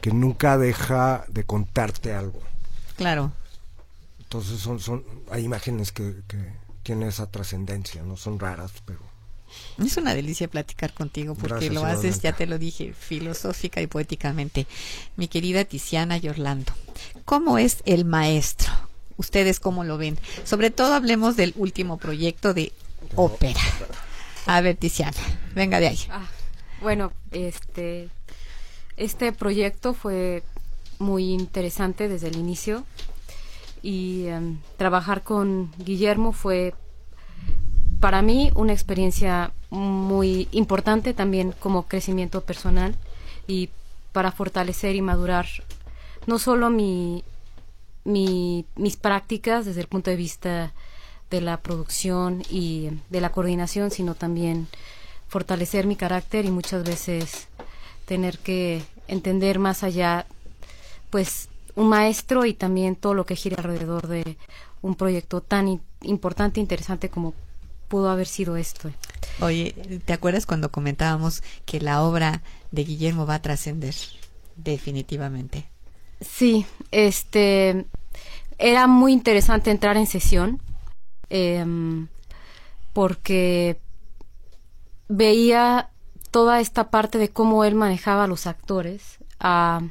que 0.00 0.10
nunca 0.12 0.56
deja 0.56 1.24
de 1.28 1.44
contarte 1.44 2.14
algo. 2.14 2.40
Claro. 2.96 3.32
Entonces 4.20 4.58
son, 4.60 4.80
son, 4.80 5.04
hay 5.30 5.44
imágenes 5.44 5.92
que, 5.92 6.22
que 6.26 6.52
tienen 6.86 7.08
esa 7.08 7.28
trascendencia, 7.28 8.04
no 8.04 8.16
son 8.16 8.38
raras, 8.38 8.70
pero 8.84 9.00
Es 9.84 9.96
una 9.96 10.14
delicia 10.14 10.46
platicar 10.48 10.92
contigo 10.94 11.34
porque 11.34 11.54
Gracias, 11.68 11.74
lo 11.74 11.80
haces, 11.84 11.96
igualmente. 11.96 12.22
ya 12.22 12.32
te 12.34 12.46
lo 12.46 12.58
dije, 12.58 12.92
filosófica 12.92 13.80
y 13.82 13.88
poéticamente. 13.88 14.68
Mi 15.16 15.26
querida 15.26 15.64
Tiziana 15.64 16.18
y 16.18 16.28
Orlando, 16.28 16.72
¿cómo 17.24 17.58
es 17.58 17.82
el 17.86 18.04
maestro? 18.04 18.70
¿Ustedes 19.16 19.58
cómo 19.58 19.82
lo 19.82 19.98
ven? 19.98 20.16
Sobre 20.44 20.70
todo 20.70 20.94
hablemos 20.94 21.34
del 21.36 21.54
último 21.56 21.96
proyecto 21.98 22.54
de 22.54 22.72
ópera. 23.16 23.60
A 24.46 24.60
ver, 24.60 24.76
Tiziana, 24.76 25.16
venga 25.56 25.80
de 25.80 25.88
ahí. 25.88 25.98
Ah, 26.10 26.28
bueno, 26.82 27.12
este, 27.32 28.10
este 28.96 29.32
proyecto 29.32 29.92
fue 29.92 30.44
muy 31.00 31.32
interesante 31.32 32.08
desde 32.08 32.28
el 32.28 32.36
inicio 32.36 32.84
y 33.82 34.26
em, 34.26 34.58
trabajar 34.76 35.22
con 35.22 35.70
Guillermo 35.78 36.32
fue 36.32 36.74
para 38.00 38.22
mí 38.22 38.50
una 38.54 38.72
experiencia 38.72 39.52
muy 39.70 40.48
importante 40.52 41.14
también 41.14 41.52
como 41.58 41.84
crecimiento 41.86 42.42
personal 42.42 42.94
y 43.48 43.70
para 44.12 44.32
fortalecer 44.32 44.94
y 44.96 45.02
madurar 45.02 45.46
no 46.26 46.38
solo 46.38 46.70
mi, 46.70 47.24
mi- 48.04 48.64
mis 48.76 48.96
prácticas 48.96 49.64
desde 49.64 49.80
el 49.80 49.86
punto 49.88 50.10
de 50.10 50.16
vista 50.16 50.72
de 51.30 51.40
la 51.40 51.56
producción 51.58 52.42
y 52.50 52.90
de 53.10 53.20
la 53.20 53.30
coordinación, 53.30 53.90
sino 53.90 54.14
también 54.14 54.68
fortalecer 55.28 55.86
mi 55.86 55.96
carácter 55.96 56.44
y 56.44 56.50
muchas 56.50 56.84
veces 56.84 57.48
tener 58.04 58.38
que 58.38 58.82
entender 59.08 59.58
más 59.58 59.82
allá, 59.82 60.26
pues, 61.10 61.48
un 61.76 61.88
maestro 61.88 62.44
y 62.44 62.54
también 62.54 62.96
todo 62.96 63.14
lo 63.14 63.24
que 63.26 63.36
gira 63.36 63.56
alrededor 63.58 64.08
de 64.08 64.36
un 64.82 64.94
proyecto 64.96 65.40
tan 65.40 65.80
importante 66.02 66.58
e 66.58 66.62
interesante 66.62 67.08
como 67.08 67.34
pudo 67.88 68.10
haber 68.10 68.26
sido 68.26 68.56
esto. 68.56 68.90
Oye, 69.40 69.74
¿te 70.04 70.12
acuerdas 70.12 70.46
cuando 70.46 70.72
comentábamos 70.72 71.42
que 71.64 71.80
la 71.80 72.02
obra 72.02 72.42
de 72.72 72.84
Guillermo 72.84 73.26
va 73.26 73.36
a 73.36 73.42
trascender? 73.42 73.94
Definitivamente. 74.56 75.68
Sí, 76.20 76.66
este 76.90 77.86
era 78.58 78.86
muy 78.86 79.12
interesante 79.12 79.70
entrar 79.70 79.98
en 79.98 80.06
sesión 80.06 80.60
em, 81.28 82.08
porque 82.94 83.78
veía 85.08 85.90
toda 86.30 86.60
esta 86.60 86.90
parte 86.90 87.18
de 87.18 87.28
cómo 87.28 87.64
él 87.64 87.74
manejaba 87.74 88.24
a 88.24 88.26
los 88.26 88.46
actores 88.46 89.18
a, 89.38 89.82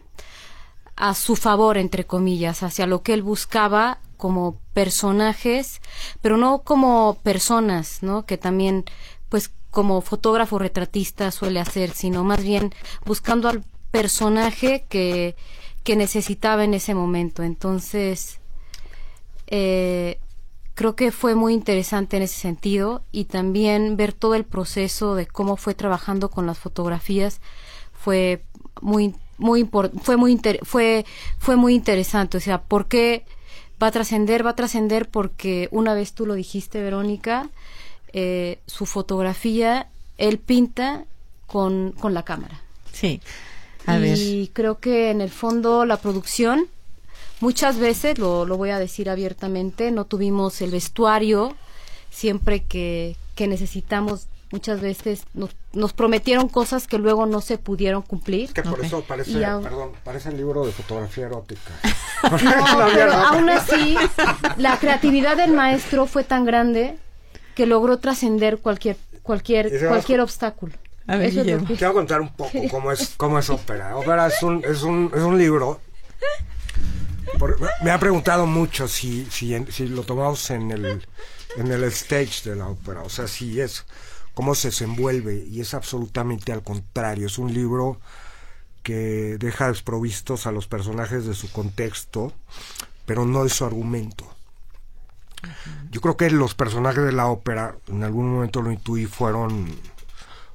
a 0.96 1.14
su 1.14 1.36
favor, 1.36 1.78
entre 1.78 2.06
comillas, 2.06 2.64
hacia 2.64 2.88
lo 2.88 3.02
que 3.02 3.14
él 3.14 3.22
buscaba 3.22 4.00
como 4.18 4.60
personajes, 4.74 5.82
pero 6.22 6.38
no 6.38 6.60
como 6.60 7.20
personas, 7.22 8.02
¿no? 8.02 8.26
Que 8.26 8.38
también, 8.38 8.86
pues, 9.30 9.52
como 9.72 10.02
fotógrafo 10.02 10.58
retratista 10.58 11.32
suele 11.32 11.60
hacer, 11.60 11.92
sino 11.92 12.24
más 12.24 12.42
bien 12.42 12.74
buscando 13.06 13.50
al 13.50 13.64
personaje 13.92 14.86
que, 14.88 15.36
que 15.84 15.96
necesitaba 15.96 16.64
en 16.64 16.74
ese 16.74 16.96
momento. 16.96 17.44
Entonces, 17.44 18.40
eh, 19.48 20.20
creo 20.76 20.96
que 20.96 21.12
fue 21.12 21.36
muy 21.36 21.54
interesante 21.54 22.18
en 22.18 22.24
ese 22.24 22.40
sentido 22.40 23.04
y 23.12 23.26
también 23.26 23.98
ver 23.98 24.14
todo 24.14 24.36
el 24.36 24.46
proceso 24.46 25.16
de 25.16 25.28
cómo 25.28 25.58
fue 25.58 25.74
trabajando 25.74 26.30
con 26.30 26.46
las 26.46 26.58
fotografías 26.58 27.42
fue 27.94 28.44
muy 28.82 29.16
muy 29.38 29.70
fue 30.02 30.18
muy 30.18 30.32
inter- 30.32 30.60
fue 30.64 31.06
fue 31.40 31.56
muy 31.56 31.74
interesante 31.76 32.38
o 32.38 32.40
sea 32.40 32.62
por 32.62 32.88
qué 32.88 33.26
va 33.82 33.88
a 33.88 33.92
trascender 33.92 34.46
va 34.46 34.52
a 34.52 34.56
trascender 34.56 35.10
porque 35.10 35.68
una 35.72 35.94
vez 35.94 36.14
tú 36.14 36.26
lo 36.26 36.34
dijiste 36.36 36.82
Verónica 36.82 37.50
eh, 38.14 38.60
su 38.68 38.86
fotografía 38.86 39.90
él 40.18 40.38
pinta 40.40 41.06
con 41.48 41.92
con 42.00 42.14
la 42.14 42.24
cámara 42.24 42.62
Sí. 42.94 43.20
A 43.88 43.98
ver. 43.98 44.18
y 44.18 44.50
creo 44.54 44.80
que 44.80 45.12
en 45.12 45.20
el 45.22 45.30
fondo 45.30 45.86
la 45.86 45.98
producción, 45.98 46.68
muchas 47.42 47.78
veces, 47.78 48.18
lo, 48.18 48.46
lo 48.46 48.58
voy 48.58 48.70
a 48.72 48.80
decir 48.80 49.10
abiertamente, 49.12 49.92
no 49.92 50.06
tuvimos 50.06 50.60
el 50.62 50.72
vestuario 50.72 51.56
siempre 52.10 52.64
que, 52.64 53.16
que 53.36 53.48
necesitamos. 53.48 54.28
Muchas 54.52 54.80
veces 54.80 55.24
nos, 55.34 55.50
nos 55.74 55.94
prometieron 55.94 56.48
cosas 56.50 56.88
que 56.88 56.98
luego 57.00 57.26
no 57.26 57.42
se 57.42 57.58
pudieron 57.58 58.02
cumplir. 58.04 58.54
que 58.54 58.62
por 58.62 58.80
Ok. 58.80 58.84
eso 58.86 59.02
parece, 59.04 59.34
perdón, 59.40 59.92
parece 60.04 60.30
el 60.30 60.38
libro 60.38 60.66
de 60.66 60.72
fotografía 60.72 61.26
erótica. 61.26 61.72
No, 62.26 62.88
pero 62.94 63.14
aún 63.14 63.50
así, 63.50 63.96
la 64.58 64.80
creatividad 64.80 65.38
del 65.38 65.52
maestro 65.52 66.08
fue 66.08 66.24
tan 66.24 66.44
grande 66.46 66.98
que 67.54 67.66
logró 67.68 67.98
trascender 67.98 68.58
cualquier 68.60 68.98
cualquier 69.22 69.70
cualquier 69.88 70.22
obstáculo. 70.22 70.74
A 71.08 71.18
ver, 71.18 71.30
Eso 71.30 71.42
es 71.42 71.64
que- 71.68 71.76
Quiero 71.76 71.94
contar 71.94 72.22
un 72.22 72.30
poco 72.34 72.52
cómo 72.72 72.92
es, 72.92 73.14
cómo 73.18 73.38
es 73.38 73.50
ópera. 73.52 73.96
Ópera 73.98 74.26
es 74.28 74.42
un, 74.42 74.64
es 74.66 74.82
un, 74.84 75.12
es 75.14 75.22
un 75.22 75.38
libro. 75.38 75.80
por- 77.38 77.58
me 77.84 77.92
han 77.92 78.00
preguntado 78.00 78.46
mucho 78.48 78.88
si, 78.88 79.26
si, 79.30 79.54
en- 79.54 79.72
si 79.72 79.88
lo 79.88 80.04
tomamos 80.04 80.50
en 80.50 80.72
el, 80.72 81.06
en 81.58 81.72
el 81.72 81.84
stage 81.86 82.50
de 82.50 82.56
la 82.56 82.68
ópera. 82.70 83.04
O 83.04 83.10
sea, 83.10 83.28
si 83.28 83.60
es 83.62 83.86
cómo 84.36 84.54
se 84.54 84.68
desenvuelve. 84.68 85.44
Y 85.50 85.62
es 85.62 85.74
absolutamente 85.74 86.52
al 86.52 86.62
contrario. 86.62 87.26
Es 87.26 87.40
un 87.40 87.52
libro 87.54 88.00
que 88.84 89.38
deja 89.40 89.70
desprovistos 89.70 90.46
a 90.46 90.52
los 90.52 90.68
personajes 90.68 91.26
de 91.26 91.34
su 91.34 91.52
contexto, 91.52 92.32
pero 93.08 93.26
no 93.26 93.44
de 93.44 93.50
su 93.50 93.66
argumento. 93.66 94.28
Yo 95.92 96.02
creo 96.02 96.18
que 96.18 96.30
los 96.30 96.54
personajes 96.56 97.04
de 97.04 97.12
la 97.12 97.28
ópera, 97.28 97.76
en 97.88 98.04
algún 98.04 98.32
momento 98.32 98.62
lo 98.62 98.72
intuí, 98.72 99.06
fueron 99.06 99.68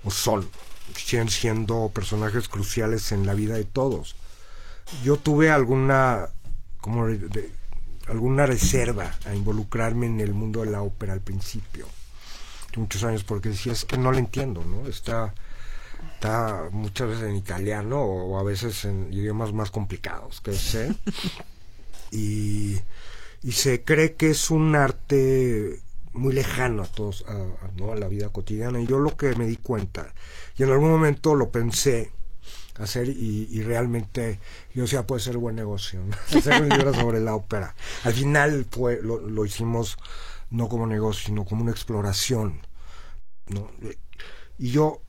o 0.04 0.10
son, 0.10 0.48
siguen 0.96 1.28
siendo 1.28 1.90
personajes 1.94 2.48
cruciales 2.48 3.12
en 3.12 3.26
la 3.26 3.34
vida 3.34 3.54
de 3.54 3.64
todos. 3.64 4.16
Yo 5.04 5.16
tuve 5.16 5.50
alguna, 5.50 6.28
como 6.80 7.06
de- 7.06 7.52
alguna 8.08 8.46
reserva 8.46 9.14
a 9.26 9.34
involucrarme 9.34 10.06
en 10.06 10.20
el 10.20 10.34
mundo 10.34 10.60
de 10.62 10.70
la 10.70 10.82
ópera 10.82 11.12
al 11.12 11.20
principio, 11.20 11.86
muchos 12.76 13.04
años, 13.04 13.24
porque 13.24 13.50
decía, 13.50 13.72
es 13.72 13.84
que 13.84 13.98
no 13.98 14.12
lo 14.12 14.18
entiendo, 14.18 14.64
¿no? 14.64 14.86
Está, 14.88 15.34
está 16.14 16.68
muchas 16.72 17.08
veces 17.08 17.24
en 17.24 17.36
italiano 17.36 18.00
o, 18.02 18.38
a 18.38 18.42
veces 18.42 18.84
en 18.84 19.12
idiomas 19.12 19.52
más 19.52 19.70
complicados 19.70 20.40
que 20.40 20.52
sé. 20.54 20.94
y, 22.10 22.76
y 23.42 23.52
se 23.52 23.82
cree 23.84 24.14
que 24.14 24.30
es 24.30 24.50
un 24.50 24.74
arte 24.76 25.80
muy 26.12 26.32
lejano 26.34 26.82
a 26.82 26.86
todos, 26.86 27.24
a, 27.28 27.32
a- 27.32 27.70
¿no? 27.76 27.92
a 27.92 27.96
la 27.96 28.08
vida 28.08 28.28
cotidiana. 28.30 28.80
Y 28.80 28.86
yo 28.86 28.98
lo 28.98 29.16
que 29.16 29.34
me 29.36 29.46
di 29.46 29.56
cuenta, 29.56 30.12
y 30.56 30.62
en 30.64 30.70
algún 30.70 30.90
momento 30.90 31.34
lo 31.34 31.50
pensé 31.50 32.12
hacer 32.78 33.08
y, 33.10 33.46
y 33.50 33.62
realmente 33.62 34.40
yo 34.74 34.82
decía 34.84 35.06
puede 35.06 35.20
ser 35.20 35.36
buen 35.36 35.54
negocio 35.54 36.00
¿no? 36.02 36.16
hacer 36.38 36.62
un 36.62 36.68
libro 36.70 36.94
sobre 36.94 37.20
la 37.20 37.34
ópera 37.34 37.74
al 38.04 38.14
final 38.14 38.66
fue 38.70 39.00
lo, 39.02 39.20
lo 39.20 39.44
hicimos 39.44 39.98
no 40.50 40.68
como 40.68 40.86
negocio 40.86 41.26
sino 41.26 41.44
como 41.44 41.62
una 41.62 41.70
exploración 41.70 42.60
¿no? 43.48 43.70
y 44.58 44.70
yo 44.70 45.02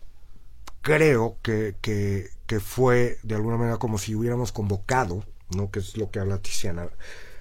creo 0.82 1.38
que, 1.42 1.76
que, 1.82 2.60
fue 2.60 3.18
de 3.24 3.36
alguna 3.36 3.56
manera 3.56 3.78
como 3.78 3.98
si 3.98 4.14
hubiéramos 4.14 4.52
convocado, 4.52 5.24
¿no? 5.56 5.72
que 5.72 5.80
es 5.80 5.96
lo 5.96 6.12
que 6.12 6.20
habla 6.20 6.42
Tiziana, 6.42 6.89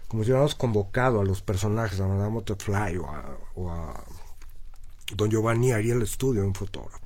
como 0.07 0.23
si 0.23 0.31
hubiéramos 0.31 0.55
convocado 0.55 1.21
a 1.21 1.25
los 1.25 1.43
personajes, 1.43 2.01
a 2.01 2.07
Madame 2.07 2.35
Butterfly 2.35 2.99
o 3.55 3.71
a, 3.71 4.05
Don 5.17 5.29
Giovanni 5.29 5.73
Ariel 5.73 6.03
Estudio, 6.03 6.47
un 6.47 6.55
fotógrafo. 6.55 7.01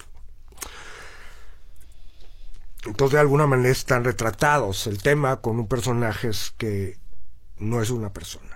Entonces 2.84 3.14
de 3.14 3.20
alguna 3.20 3.46
manera 3.46 3.70
están 3.70 4.04
retratados. 4.04 4.86
El 4.86 5.02
tema 5.02 5.40
con 5.40 5.58
un 5.58 5.66
personaje 5.66 6.30
que 6.58 6.98
no 7.56 7.80
es 7.80 7.88
una 7.88 8.12
persona. 8.12 8.53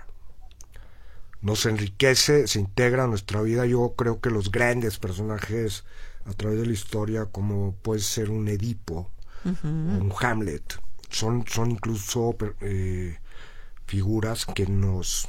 Nos 1.41 1.65
enriquece, 1.65 2.47
se 2.47 2.59
integra 2.59 3.05
a 3.05 3.07
nuestra 3.07 3.41
vida. 3.41 3.65
Yo 3.65 3.93
creo 3.97 4.19
que 4.19 4.29
los 4.29 4.51
grandes 4.51 4.97
personajes 4.99 5.85
a 6.25 6.33
través 6.33 6.59
de 6.59 6.65
la 6.65 6.73
historia, 6.73 7.25
como 7.25 7.73
puede 7.81 8.01
ser 8.01 8.29
un 8.29 8.47
Edipo 8.49 9.09
o 9.45 9.49
un 10.03 10.13
Hamlet, 10.19 10.79
son, 11.09 11.45
son 11.47 11.71
incluso 11.71 12.35
eh, 12.61 13.17
figuras 13.87 14.45
que 14.45 14.67
nos, 14.67 15.27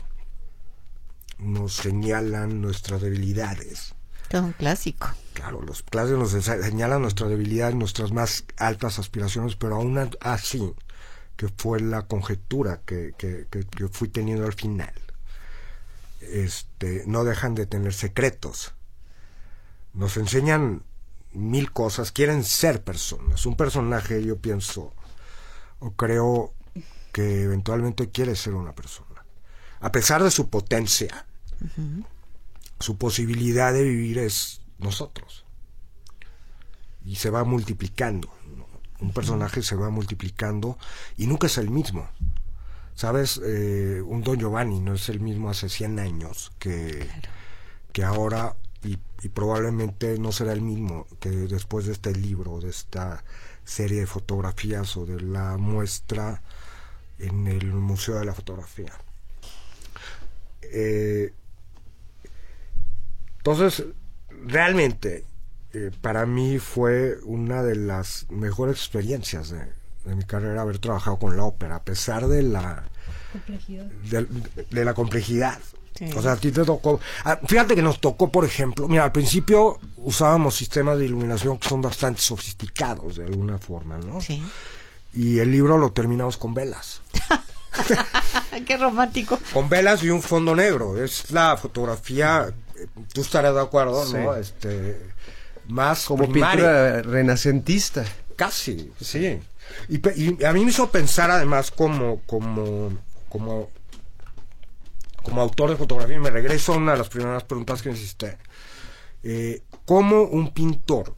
nos 1.39 1.75
señalan 1.75 2.61
nuestras 2.61 3.01
debilidades 3.01 3.95
Todo 4.29 4.43
un 4.45 4.53
clásico. 4.53 5.09
Claro, 5.33 5.63
los 5.63 5.83
clásicos 5.83 6.35
nos 6.35 6.45
señalan 6.45 7.03
nuestra 7.03 7.29
debilidad 7.29 7.71
y 7.71 7.75
nuestras 7.77 8.13
más 8.13 8.45
altas 8.59 8.99
aspiraciones, 8.99 9.57
pero 9.57 9.77
aún 9.77 9.97
así, 10.21 10.73
que 11.37 11.49
fue 11.49 11.81
la 11.81 12.03
conjetura 12.03 12.81
que, 12.85 13.15
que, 13.17 13.47
que- 13.51 13.65
que 13.65 13.89
fui 13.89 14.09
teniendo 14.09 14.45
al 14.45 14.53
final, 14.53 14.93
este, 16.21 17.05
no 17.07 17.25
dejan 17.25 17.55
de 17.55 17.67
tener 17.67 17.93
secretos. 17.93 18.75
Nos 19.93 20.17
enseñan 20.17 20.85
mil 21.33 21.73
cosas, 21.73 22.13
quieren 22.13 22.45
ser 22.45 22.83
personas. 22.83 23.47
Un 23.47 23.57
personaje, 23.57 24.23
yo 24.25 24.39
pienso, 24.39 24.95
o 25.79 25.93
creo 25.93 26.55
que 27.13 27.43
eventualmente 27.43 28.11
quiere 28.11 28.37
ser 28.37 28.55
una 28.55 28.75
persona. 28.75 29.25
A 29.81 29.93
pesar 29.93 30.23
de 30.23 30.31
su 30.31 30.51
potencia, 30.51 31.27
su 32.79 32.97
posibilidad 32.97 33.73
de 33.73 33.83
vivir 33.83 34.19
es 34.19 34.61
nosotros. 34.79 35.45
Y 37.05 37.17
se 37.17 37.31
va 37.31 37.45
multiplicando. 37.45 38.31
Un 39.01 39.13
personaje 39.13 39.63
se 39.63 39.75
va 39.75 39.89
multiplicando 39.89 40.79
y 41.17 41.27
nunca 41.27 41.47
es 41.47 41.57
el 41.57 41.71
mismo. 41.71 42.09
¿Sabes? 43.01 43.41
Eh, 43.43 44.03
un 44.05 44.23
Don 44.23 44.39
Giovanni 44.39 44.79
no 44.79 44.93
es 44.93 45.09
el 45.09 45.21
mismo 45.21 45.49
hace 45.49 45.71
100 45.71 46.01
años 46.01 46.53
que, 46.59 47.09
que 47.95 48.05
ahora 48.05 48.57
y, 48.85 48.99
y 49.23 49.31
probablemente 49.31 50.19
no 50.19 50.33
será 50.33 50.53
el 50.53 50.61
mismo 50.61 51.07
que 51.19 51.31
después 51.31 51.87
de 51.87 51.93
este 51.93 52.13
libro, 52.13 52.61
de 52.61 52.69
esta 52.69 53.25
serie 53.65 54.01
de 54.01 54.07
fotografías 54.07 54.99
o 54.99 55.07
de 55.07 55.19
la 55.19 55.57
muestra 55.57 56.43
en 57.19 57.47
el 57.47 57.73
Museo 57.73 58.17
de 58.19 58.27
la 58.27 58.35
Fotografía. 58.35 58.93
Eh, 60.61 61.33
entonces, 63.39 63.83
realmente, 64.29 65.25
eh, 65.73 65.91
para 66.03 66.27
mí 66.27 66.59
fue 66.59 67.17
una 67.23 67.63
de 67.63 67.77
las 67.77 68.27
mejores 68.29 68.77
experiencias 68.77 69.49
de, 69.49 69.80
de 70.05 70.15
mi 70.15 70.25
carrera 70.25 70.63
haber 70.63 70.79
trabajado 70.79 71.19
con 71.19 71.37
la 71.37 71.45
ópera, 71.45 71.77
a 71.77 71.83
pesar 71.83 72.27
de 72.27 72.43
la 72.43 72.85
de, 74.11 74.27
de 74.71 74.85
la 74.85 74.95
complejidad. 74.95 75.59
Sí. 75.95 76.09
O 76.17 76.23
sea, 76.23 76.33
a 76.33 76.37
ti 76.37 76.51
te 76.51 76.65
tocó. 76.65 76.99
ah, 77.25 77.39
fíjate 77.47 77.75
que 77.75 77.83
nos 77.83 78.01
tocó, 78.01 78.31
por 78.31 78.45
ejemplo, 78.45 78.89
mira, 78.89 79.05
al 79.05 79.13
principio 79.13 79.79
usábamos 79.99 80.55
sistemas 80.57 80.99
de 80.99 81.05
iluminación 81.05 81.59
que 81.59 81.69
son 81.69 81.83
bastante 81.83 82.21
sofisticados 82.23 83.17
de 83.17 83.25
alguna 83.25 83.59
forma, 83.59 83.99
¿no? 83.99 84.21
Sí. 84.21 84.43
Y 85.13 85.39
el 85.41 85.51
libro 85.51 85.77
lo 85.77 85.93
terminamos 85.93 86.37
con 86.37 86.55
velas. 86.55 87.03
Qué 88.67 88.77
romántico. 88.77 89.39
Con 89.53 89.69
velas 89.69 90.03
y 90.03 90.11
un 90.11 90.23
fondo 90.23 90.55
negro. 90.55 91.03
Es 91.03 91.31
la 91.31 91.57
fotografía, 91.57 92.53
eh, 92.77 92.87
tú 93.13 93.21
estarás 93.21 93.55
de 93.55 93.61
acuerdo, 93.61 94.05
¿no? 94.13 94.35
Este, 94.37 95.01
más 95.69 96.05
Como 96.07 96.29
primaria. 96.29 96.55
pintura 96.57 97.03
renacentista. 97.03 98.05
Casi, 98.37 98.93
sí. 99.01 99.39
Y, 99.89 100.45
a 100.45 100.53
mí 100.53 100.65
me 100.65 100.71
hizo 100.71 100.91
pensar 100.91 101.31
además 101.31 101.71
como, 101.71 102.21
como, 102.27 102.91
como, 103.29 103.69
como 105.23 105.41
autor 105.43 105.71
de 105.71 105.77
fotografía, 105.77 106.17
y 106.17 106.21
me 106.21 106.31
regreso 106.31 106.75
a 106.75 106.77
una 106.79 106.93
de 106.93 106.99
las 106.99 107.09
primeras 107.09 107.45
preguntas 107.45 107.83
que 107.83 107.91
me 107.91 107.95
hiciste. 107.97 108.39
Eh, 109.23 109.63
¿Cómo 109.85 110.23
un 110.23 110.53
pintor 110.55 111.15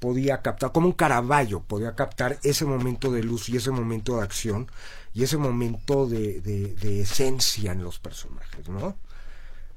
podía 0.00 0.42
captar, 0.42 0.72
cómo 0.72 0.88
un 0.88 0.92
Caravaggio 0.92 1.60
podía 1.60 1.94
captar 1.94 2.38
ese 2.42 2.64
momento 2.64 3.10
de 3.10 3.22
luz 3.22 3.48
y 3.48 3.56
ese 3.56 3.70
momento 3.70 4.16
de 4.16 4.22
acción 4.22 4.70
y 5.14 5.22
ese 5.22 5.36
momento 5.38 6.06
de, 6.06 6.40
de- 6.40 6.74
de 6.74 7.00
esencia 7.02 7.72
en 7.72 7.82
los 7.84 7.98
personajes, 8.00 8.68
¿no? 8.68 8.96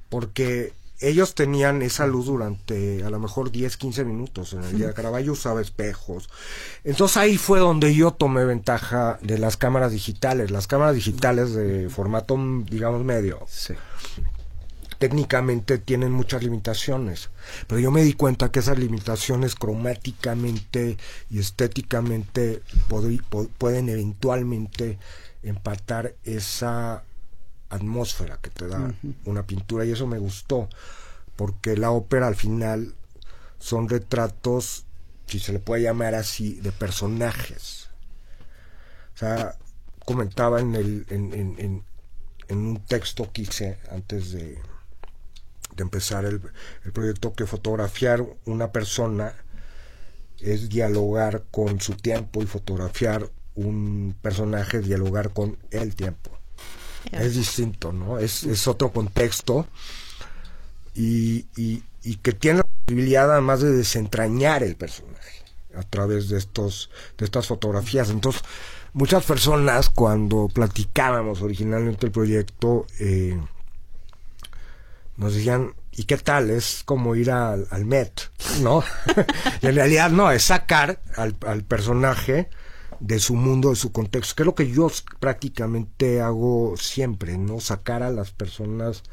Porque 0.10 0.74
ellos 1.00 1.36
tenían 1.36 1.82
esa 1.82 2.08
luz 2.08 2.26
durante 2.26 3.04
a 3.04 3.10
lo 3.10 3.20
mejor 3.20 3.52
10, 3.52 3.78
15 3.78 4.04
minutos. 4.06 4.54
En 4.54 4.64
el 4.64 4.78
día 4.78 4.88
de 4.88 4.94
Caravaggio 4.94 5.34
usaba 5.34 5.62
espejos. 5.62 6.30
Entonces 6.84 7.18
ahí 7.18 7.38
fue 7.38 7.60
donde 7.60 7.94
yo 7.94 8.12
tomé 8.12 8.46
ventaja 8.46 9.20
de 9.22 9.38
las 9.38 9.58
cámaras 9.58 9.92
digitales. 9.92 10.50
Las 10.52 10.68
cámaras 10.68 10.96
digitales 10.96 11.54
de 11.54 11.90
formato, 11.90 12.36
mm, 12.38 12.66
digamos, 12.66 13.04
medio 13.04 13.46
Sí. 13.48 13.74
técnicamente 14.98 15.78
tienen 15.78 16.12
muchas 16.12 16.42
limitaciones, 16.42 17.30
pero 17.68 17.80
yo 17.80 17.92
me 17.92 18.04
di 18.04 18.14
cuenta 18.14 18.52
que 18.52 18.60
esas 18.60 18.80
limitaciones 18.80 19.54
cromáticamente 19.54 20.98
y 21.30 21.38
estéticamente 21.38 22.64
pueden 23.60 23.90
eventualmente 23.90 24.98
empatar 25.44 26.16
esa 26.24 27.04
atmósfera 27.70 28.38
que 28.42 28.50
te 28.50 28.68
da 28.68 28.94
una 29.26 29.46
pintura 29.46 29.86
y 29.86 29.92
eso 29.92 30.08
me 30.08 30.20
gustó, 30.20 30.70
porque 31.36 31.78
la 31.78 31.92
ópera 31.92 32.28
al 32.28 32.36
final 32.36 32.96
son 33.60 33.90
retratos, 33.90 34.86
si 35.28 35.40
se 35.40 35.54
le 35.54 35.60
puede 35.60 35.84
llamar 35.84 36.16
así, 36.16 36.56
de 36.62 36.72
personajes. 36.72 37.90
O 39.16 39.18
sea, 39.18 39.58
comentaba 40.06 40.62
en, 40.62 40.76
el, 40.76 41.06
en, 41.10 41.34
en, 41.34 41.56
en, 41.60 41.84
en 42.48 42.58
un 42.58 42.80
texto 42.86 43.32
que 43.32 43.42
hice 43.42 43.80
antes 43.92 44.32
de, 44.32 44.60
de 45.76 45.84
empezar 45.84 46.26
el, 46.26 46.42
el 46.86 46.92
proyecto 46.92 47.34
que 47.34 47.46
fotografiar 47.46 48.26
una 48.46 48.72
persona 48.72 49.34
es 50.40 50.70
dialogar 50.70 51.44
con 51.52 51.82
su 51.82 51.96
tiempo 51.96 52.42
y 52.44 52.46
fotografiar 52.46 53.30
un 53.56 54.16
personaje 54.22 54.80
dialogar 54.82 55.34
con 55.34 55.58
el 55.72 55.96
tiempo. 55.96 56.37
Es 57.12 57.36
distinto, 57.36 57.92
¿no? 57.92 58.20
Es, 58.20 58.44
es 58.44 58.68
otro 58.68 58.92
contexto 58.92 59.68
y, 60.96 61.46
y, 61.56 61.84
y 62.04 62.16
que 62.18 62.34
tiene 62.34 62.60
la 62.60 62.64
posibilidad 62.64 63.32
además 63.32 63.62
de 63.62 63.72
desentrañar 63.72 64.64
el 64.64 64.76
personaje 64.76 65.44
a 65.76 65.84
través 65.84 66.30
de 66.30 66.38
estos 66.38 66.90
de 67.18 67.26
estas 67.26 67.48
fotografías. 67.48 68.10
Entonces, 68.10 68.42
muchas 68.94 69.24
personas 69.24 69.90
cuando 69.90 70.48
platicábamos 70.48 71.42
originalmente 71.42 72.08
el 72.08 72.12
proyecto 72.12 72.88
eh, 73.00 73.40
nos 75.18 75.34
decían, 75.34 75.74
¿y 75.92 76.04
qué 76.04 76.18
tal? 76.18 76.50
Es 76.50 76.84
como 76.86 77.16
ir 77.16 77.32
al, 77.32 77.68
al 77.72 77.86
Met, 77.86 78.22
¿no? 78.62 78.84
y 79.62 79.68
en 79.68 79.76
realidad 79.76 80.10
no, 80.10 80.32
es 80.32 80.44
sacar 80.44 81.02
al, 81.16 81.36
al 81.46 81.64
personaje 81.64 82.50
de 83.00 83.20
su 83.20 83.36
mundo, 83.36 83.70
de 83.70 83.76
su 83.76 83.92
contexto, 83.92 84.36
que 84.36 84.44
es 84.44 84.48
lo 84.48 84.56
que 84.56 84.72
yo 84.72 84.90
prácticamente 85.20 86.22
hago 86.22 86.76
siempre, 86.78 87.38
¿no? 87.38 87.60
Sacar 87.60 88.04
a 88.04 88.10
las 88.10 88.32
personas, 88.32 89.04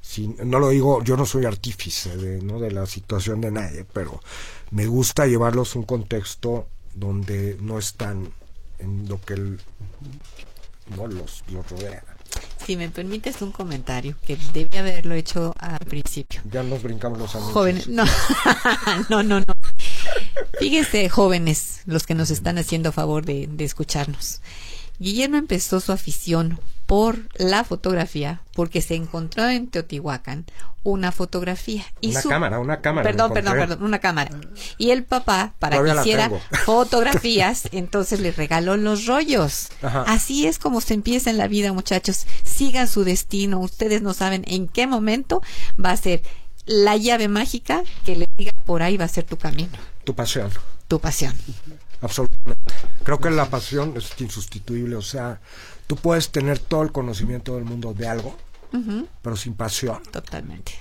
sin, 0.00 0.36
no 0.44 0.58
lo 0.58 0.70
digo, 0.70 1.02
yo 1.04 1.16
no 1.16 1.26
soy 1.26 1.44
artífice 1.44 2.16
de, 2.16 2.42
¿no? 2.42 2.58
de 2.58 2.70
la 2.70 2.86
situación 2.86 3.40
de 3.40 3.50
nadie, 3.50 3.86
pero 3.92 4.20
me 4.70 4.86
gusta 4.86 5.26
llevarlos 5.26 5.74
a 5.74 5.78
un 5.78 5.84
contexto 5.84 6.66
donde 6.94 7.56
no 7.60 7.78
están 7.78 8.32
en 8.78 9.08
lo 9.08 9.20
que 9.20 9.34
el, 9.34 9.60
no 10.96 11.06
los, 11.06 11.44
los 11.52 11.68
rodea. 11.70 12.02
Si 12.64 12.76
me 12.76 12.88
permites 12.88 13.42
un 13.42 13.52
comentario, 13.52 14.14
que 14.24 14.38
debí 14.52 14.76
haberlo 14.76 15.14
hecho 15.14 15.54
al 15.58 15.78
principio. 15.80 16.40
Ya 16.50 16.62
nos 16.62 16.82
brincamos 16.82 17.18
los 17.18 17.34
anuncios. 17.34 17.54
Jóvenes, 17.54 17.88
no, 17.88 18.04
no, 19.08 19.22
no, 19.22 19.40
no. 19.40 19.59
Fíjense, 20.58 21.08
jóvenes, 21.08 21.80
los 21.86 22.06
que 22.06 22.14
nos 22.14 22.30
están 22.30 22.58
haciendo 22.58 22.92
favor 22.92 23.24
de, 23.24 23.46
de 23.50 23.64
escucharnos. 23.64 24.40
Guillermo 24.98 25.36
empezó 25.38 25.80
su 25.80 25.92
afición 25.92 26.60
por 26.86 27.18
la 27.38 27.64
fotografía 27.64 28.42
porque 28.52 28.82
se 28.82 28.94
encontró 28.96 29.48
en 29.48 29.68
Teotihuacán 29.68 30.44
una 30.82 31.12
fotografía. 31.12 31.84
Y 32.00 32.10
Una 32.10 32.20
su- 32.22 32.28
cámara, 32.28 32.58
una 32.58 32.80
cámara. 32.80 33.08
Perdón, 33.08 33.32
perdón, 33.32 33.54
perdón, 33.54 33.82
una 33.82 33.98
cámara. 33.98 34.30
Y 34.76 34.90
el 34.90 35.04
papá, 35.04 35.54
para 35.58 35.76
Todavía 35.76 35.94
que 35.94 36.00
hiciera 36.00 36.30
fotografías, 36.66 37.68
entonces 37.72 38.20
le 38.20 38.32
regaló 38.32 38.76
los 38.76 39.06
rollos. 39.06 39.68
Ajá. 39.82 40.02
Así 40.06 40.46
es 40.46 40.58
como 40.58 40.80
se 40.80 40.94
empieza 40.94 41.30
en 41.30 41.38
la 41.38 41.48
vida, 41.48 41.72
muchachos. 41.72 42.26
Sigan 42.44 42.88
su 42.88 43.04
destino. 43.04 43.60
Ustedes 43.60 44.02
no 44.02 44.12
saben 44.14 44.44
en 44.48 44.68
qué 44.68 44.86
momento 44.86 45.42
va 45.82 45.92
a 45.92 45.96
ser 45.96 46.22
la 46.66 46.96
llave 46.96 47.28
mágica 47.28 47.82
que 48.04 48.16
le 48.16 48.28
diga 48.36 48.52
por 48.66 48.82
ahí 48.82 48.96
va 48.96 49.04
a 49.06 49.08
ser 49.08 49.24
tu 49.24 49.36
camino, 49.38 49.70
Tu 50.04 50.14
pasión. 50.14 50.50
tu 50.88 50.98
pasión. 51.00 51.34
Absolutamente. 52.00 52.74
Creo 53.04 53.18
que 53.18 53.30
la 53.30 53.46
pasión 53.50 53.94
es 53.96 54.10
insustituible. 54.20 54.96
O 54.96 55.02
sea, 55.02 55.40
tú 55.86 55.96
puedes 55.96 56.30
tener 56.30 56.58
todo 56.58 56.82
el 56.82 56.92
conocimiento 56.92 57.54
del 57.56 57.64
mundo 57.64 57.92
de 57.94 58.08
algo, 58.08 58.36
pero 59.22 59.36
sin 59.36 59.54
pasión 59.54 60.02
Totalmente. 60.10 60.72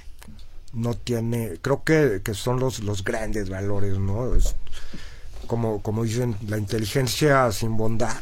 no 0.73 0.93
tiene. 0.95 1.57
Creo 1.61 1.83
que, 1.83 2.21
que 2.23 2.33
son 2.33 2.59
los, 2.59 2.79
los 2.79 3.03
grandes 3.03 3.49
valores, 3.49 3.97
¿no? 3.97 4.35
Es 4.35 4.55
como, 5.47 5.81
como 5.81 6.03
dicen, 6.03 6.35
la 6.47 6.57
inteligencia 6.57 7.51
sin 7.51 7.75
bondad 7.75 8.21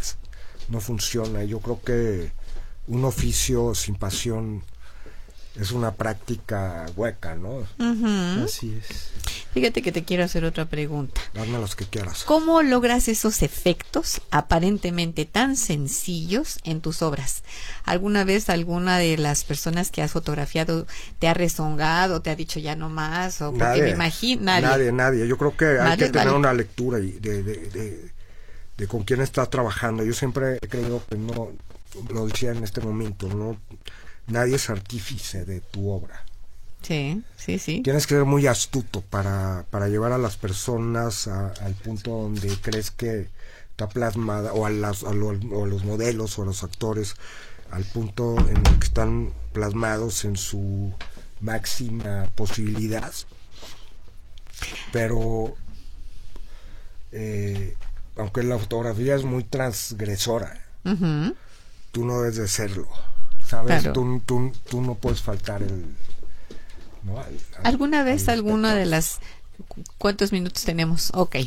no 0.69 0.79
funciona. 0.79 1.43
Yo 1.43 1.59
creo 1.59 1.81
que 1.81 2.31
un 2.87 3.05
oficio 3.05 3.75
sin 3.75 3.95
pasión 3.95 4.63
es 5.59 5.71
una 5.71 5.93
práctica 5.93 6.85
hueca, 6.95 7.35
¿no? 7.35 7.65
Así 8.43 8.79
es. 8.79 9.11
Fíjate 9.53 9.81
que 9.81 9.91
te 9.91 10.03
quiero 10.03 10.23
hacer 10.23 10.45
otra 10.45 10.65
pregunta. 10.65 11.19
Dame 11.33 11.57
los 11.57 11.75
que 11.75 11.85
quieras. 11.85 12.23
¿Cómo 12.25 12.61
logras 12.61 13.07
esos 13.07 13.41
efectos 13.41 14.21
aparentemente 14.29 15.25
tan 15.25 15.57
sencillos 15.57 16.59
en 16.63 16.81
tus 16.81 17.01
obras? 17.01 17.43
¿Alguna 17.83 18.23
vez 18.23 18.49
alguna 18.49 18.99
de 18.99 19.17
las 19.17 19.43
personas 19.43 19.89
que 19.89 20.03
has 20.03 20.11
fotografiado 20.11 20.85
te 21.17 21.27
ha 21.27 21.33
rezongado, 21.33 22.21
te 22.21 22.29
ha 22.29 22.35
dicho 22.35 22.59
ya 22.59 22.75
no 22.75 22.89
más? 22.89 23.41
O 23.41 23.51
porque 23.51 23.81
me 23.81 23.89
imagino, 23.89 24.43
nadie. 24.43 24.61
nadie, 24.67 24.91
nadie. 24.91 25.27
Yo 25.27 25.37
creo 25.37 25.57
que 25.57 25.79
hay 25.79 25.97
que 25.97 26.09
tener 26.09 26.33
una 26.33 26.53
lectura 26.53 26.99
de, 26.99 27.19
de, 27.19 27.43
de, 27.43 28.11
de 28.77 28.87
con 28.87 29.03
quién 29.03 29.21
estás 29.21 29.49
trabajando. 29.49 30.03
Yo 30.03 30.13
siempre 30.13 30.59
he 30.61 30.67
creído 30.67 31.01
que 31.09 31.17
no, 31.17 31.49
lo 32.09 32.27
decía 32.27 32.51
en 32.51 32.63
este 32.63 32.81
momento, 32.81 33.27
no, 33.27 33.57
nadie 34.27 34.55
es 34.55 34.69
artífice 34.69 35.45
de 35.45 35.61
tu 35.61 35.89
obra. 35.89 36.23
Sí, 36.81 37.23
sí, 37.37 37.57
sí. 37.59 37.81
Tienes 37.81 38.05
que 38.07 38.15
ser 38.15 38.25
muy 38.25 38.47
astuto 38.47 39.01
para, 39.01 39.65
para 39.71 39.87
llevar 39.89 40.11
a 40.11 40.17
las 40.17 40.37
personas 40.37 41.27
a- 41.27 41.49
al 41.61 41.73
punto 41.73 42.11
donde 42.11 42.55
crees 42.61 42.91
que 42.91 43.29
está 43.71 43.89
plasmada, 43.89 44.53
o 44.53 44.65
a, 44.65 44.69
las, 44.69 45.03
a, 45.03 45.11
lo- 45.13 45.27
o 45.29 45.63
a 45.65 45.67
los 45.67 45.83
modelos 45.83 46.37
o 46.39 46.43
a 46.43 46.45
los 46.45 46.63
actores, 46.63 47.15
al 47.71 47.83
punto 47.83 48.37
en 48.47 48.57
el 48.57 48.79
que 48.79 48.85
están 48.87 49.33
plasmados 49.53 50.23
en 50.23 50.37
su 50.37 50.93
máxima 51.41 52.29
posibilidad. 52.35 53.11
Pero, 54.91 55.55
eh, 57.11 57.75
aunque 58.15 58.43
la 58.43 58.57
fotografía 58.57 59.15
es 59.15 59.23
muy 59.23 59.43
transgresora, 59.43 60.63
tú 61.91 62.05
no 62.05 62.21
debes 62.21 62.37
de 62.37 62.47
serlo. 62.47 62.87
¿Sabes? 63.47 63.81
Claro. 63.83 63.93
Tú, 63.93 64.21
tú, 64.25 64.51
tú 64.69 64.81
no 64.81 64.95
puedes 64.95 65.21
faltar 65.21 65.63
el... 65.63 65.85
¿no? 67.03 67.19
al- 67.19 67.25
al- 67.59 67.65
¿Alguna 67.65 68.03
vez 68.03 68.27
al 68.27 68.35
alguna 68.35 68.75
de 68.75 68.85
las 68.85 69.19
cuántos 69.97 70.31
minutos 70.33 70.63
tenemos? 70.63 71.11
Ok, 71.13 71.37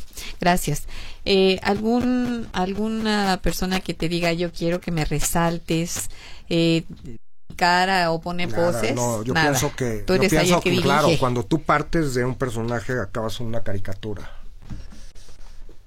gracias. 0.41 0.85
Eh, 1.25 1.59
algún 1.63 2.49
alguna 2.53 3.39
persona 3.43 3.81
que 3.81 3.93
te 3.95 4.09
diga 4.09 4.33
yo 4.33 4.51
quiero 4.53 4.81
que 4.81 4.91
me 4.91 5.05
resaltes 5.05 6.09
eh, 6.49 6.85
cara 7.57 8.11
o 8.13 8.21
pone 8.23 8.47
Nada, 8.47 8.73
poses? 8.73 8.95
no, 8.95 9.23
yo 9.23 9.35
Nada. 9.35 9.51
pienso 9.51 9.77
que, 9.77 9.99
Tú 10.07 10.15
yo 10.15 10.21
eres 10.21 10.31
pienso 10.31 10.61
que 10.61 10.75
que, 10.77 10.81
claro, 10.81 11.09
cuando 11.19 11.45
tú 11.45 11.61
partes 11.63 12.15
de 12.15 12.25
un 12.25 12.35
personaje 12.37 12.95
acabas 12.99 13.39
en 13.41 13.47
una 13.47 13.63
caricatura. 13.63 14.31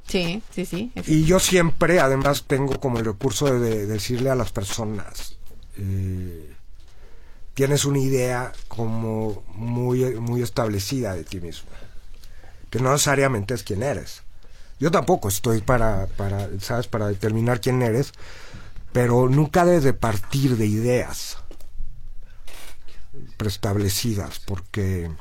Sí, 0.07 0.43
sí, 0.53 0.65
sí. 0.65 0.91
Y 1.07 1.23
yo 1.23 1.39
siempre, 1.39 1.99
además, 1.99 2.43
tengo 2.45 2.79
como 2.79 2.99
el 2.99 3.05
recurso 3.05 3.45
de, 3.47 3.59
de 3.59 3.85
decirle 3.87 4.29
a 4.29 4.35
las 4.35 4.51
personas, 4.51 5.37
eh, 5.77 6.53
tienes 7.53 7.85
una 7.85 7.99
idea 7.99 8.51
como 8.67 9.43
muy, 9.55 10.15
muy 10.15 10.41
establecida 10.41 11.13
de 11.13 11.23
ti 11.23 11.39
mismo, 11.39 11.69
que 12.69 12.79
no 12.79 12.91
necesariamente 12.91 13.53
es 13.53 13.63
quien 13.63 13.83
eres. 13.83 14.23
Yo 14.79 14.91
tampoco 14.91 15.29
estoy 15.29 15.61
para, 15.61 16.07
para, 16.17 16.49
¿sabes?, 16.59 16.87
para 16.87 17.07
determinar 17.07 17.61
quién 17.61 17.81
eres, 17.81 18.11
pero 18.91 19.29
nunca 19.29 19.65
debes 19.65 19.83
de 19.83 19.93
partir 19.93 20.57
de 20.57 20.65
ideas 20.65 21.37
preestablecidas, 23.37 24.39
porque 24.39 25.11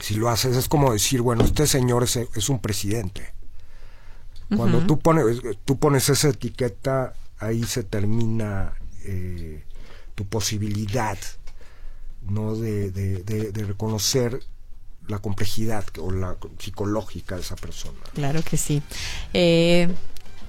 si 0.00 0.14
lo 0.14 0.28
haces 0.28 0.56
es 0.56 0.68
como 0.68 0.92
decir, 0.92 1.22
bueno, 1.22 1.44
este 1.44 1.66
señor 1.66 2.04
es, 2.04 2.16
es 2.16 2.48
un 2.48 2.60
presidente. 2.60 3.34
Cuando 4.56 4.86
tú, 4.86 5.00
pones, 5.00 5.40
tú 5.64 5.76
pones 5.78 6.08
esa 6.08 6.28
etiqueta, 6.28 7.14
ahí 7.38 7.64
se 7.64 7.82
termina 7.82 8.74
eh, 9.06 9.64
tu 10.14 10.26
posibilidad 10.26 11.18
no 12.28 12.56
de, 12.56 12.90
de- 12.90 13.22
de- 13.22 13.52
de 13.52 13.64
reconocer 13.64 14.40
la 15.06 15.18
complejidad 15.20 15.84
o 16.00 16.10
la 16.10 16.36
psicológica 16.58 17.36
de 17.36 17.42
esa 17.42 17.54
persona. 17.56 17.98
Claro 18.14 18.42
que 18.42 18.56
sí. 18.56 18.82
Eh, 19.32 19.88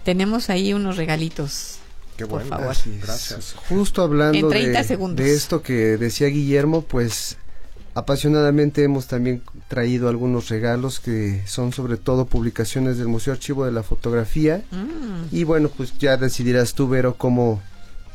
tenemos 0.03 0.49
ahí 0.49 0.73
unos 0.73 0.97
regalitos. 0.97 1.77
Qué 2.17 2.25
por 2.25 2.41
bueno, 2.41 2.49
favor. 2.57 2.75
gracias. 3.03 3.53
Justo 3.69 4.01
hablando 4.01 4.37
En 4.39 4.49
30 4.49 4.79
de, 4.79 4.83
segundos. 4.87 5.23
de 5.23 5.35
esto 5.35 5.61
que 5.61 5.97
decía 5.97 6.27
Guillermo, 6.29 6.81
pues 6.81 7.37
apasionadamente 7.93 8.83
hemos 8.83 9.05
también 9.07 9.43
traído 9.67 10.09
algunos 10.09 10.49
regalos 10.49 10.99
que 10.99 11.43
son 11.45 11.73
sobre 11.73 11.97
todo 11.97 12.25
publicaciones 12.25 12.97
del 12.97 13.07
Museo 13.07 13.33
Archivo 13.33 13.65
de 13.65 13.71
la 13.71 13.83
Fotografía. 13.83 14.63
Mm. 14.71 15.35
Y 15.35 15.43
bueno, 15.43 15.69
pues 15.69 15.95
ya 15.99 16.17
decidirás 16.17 16.73
tú, 16.73 16.87
Vero, 16.87 17.15
cómo, 17.17 17.61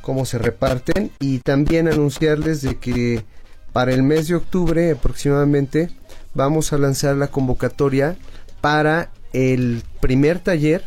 cómo 0.03 0.27
se 0.27 0.39
reparten. 0.39 1.11
Y 1.21 1.39
también 1.39 1.89
anunciarles 1.89 2.61
de 2.61 2.79
que 2.79 3.25
para 3.73 3.93
el 3.95 4.03
mes 4.03 4.29
de 4.29 4.35
octubre 4.35 4.91
aproximadamente 4.91 5.91
vamos 6.35 6.73
a 6.73 6.79
lanzar 6.79 7.17
la 7.17 7.29
convocatoria 7.29 8.17
para 8.61 9.11
el 9.33 9.83
primer 10.01 10.39
taller 10.41 10.85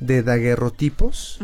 de 0.00 0.22
daguerrotipos 0.22 1.40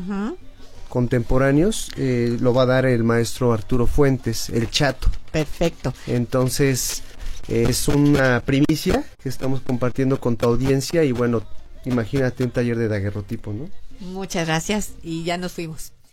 contemporáneos. 0.88 1.88
eh, 1.96 2.36
lo 2.40 2.52
va 2.52 2.62
a 2.62 2.66
dar 2.66 2.86
el 2.86 3.04
maestro 3.04 3.52
Arturo 3.52 3.86
Fuentes, 3.86 4.50
el 4.50 4.70
chato. 4.70 5.08
Perfecto. 5.32 5.94
Entonces, 6.06 7.02
eh, 7.48 7.66
es 7.68 7.88
una 7.88 8.40
primicia 8.44 9.04
que 9.22 9.28
estamos 9.28 9.60
compartiendo 9.60 10.20
con 10.20 10.36
tu 10.36 10.46
audiencia 10.46 11.04
y 11.04 11.12
bueno, 11.12 11.42
imagínate 11.84 12.44
un 12.44 12.50
taller 12.50 12.76
de 12.76 12.88
daguerrotipo, 12.88 13.52
¿no? 13.52 13.68
Muchas 14.00 14.46
gracias 14.46 14.92
y 15.02 15.24
ya 15.24 15.36
nos 15.36 15.52
fuimos. 15.52 15.92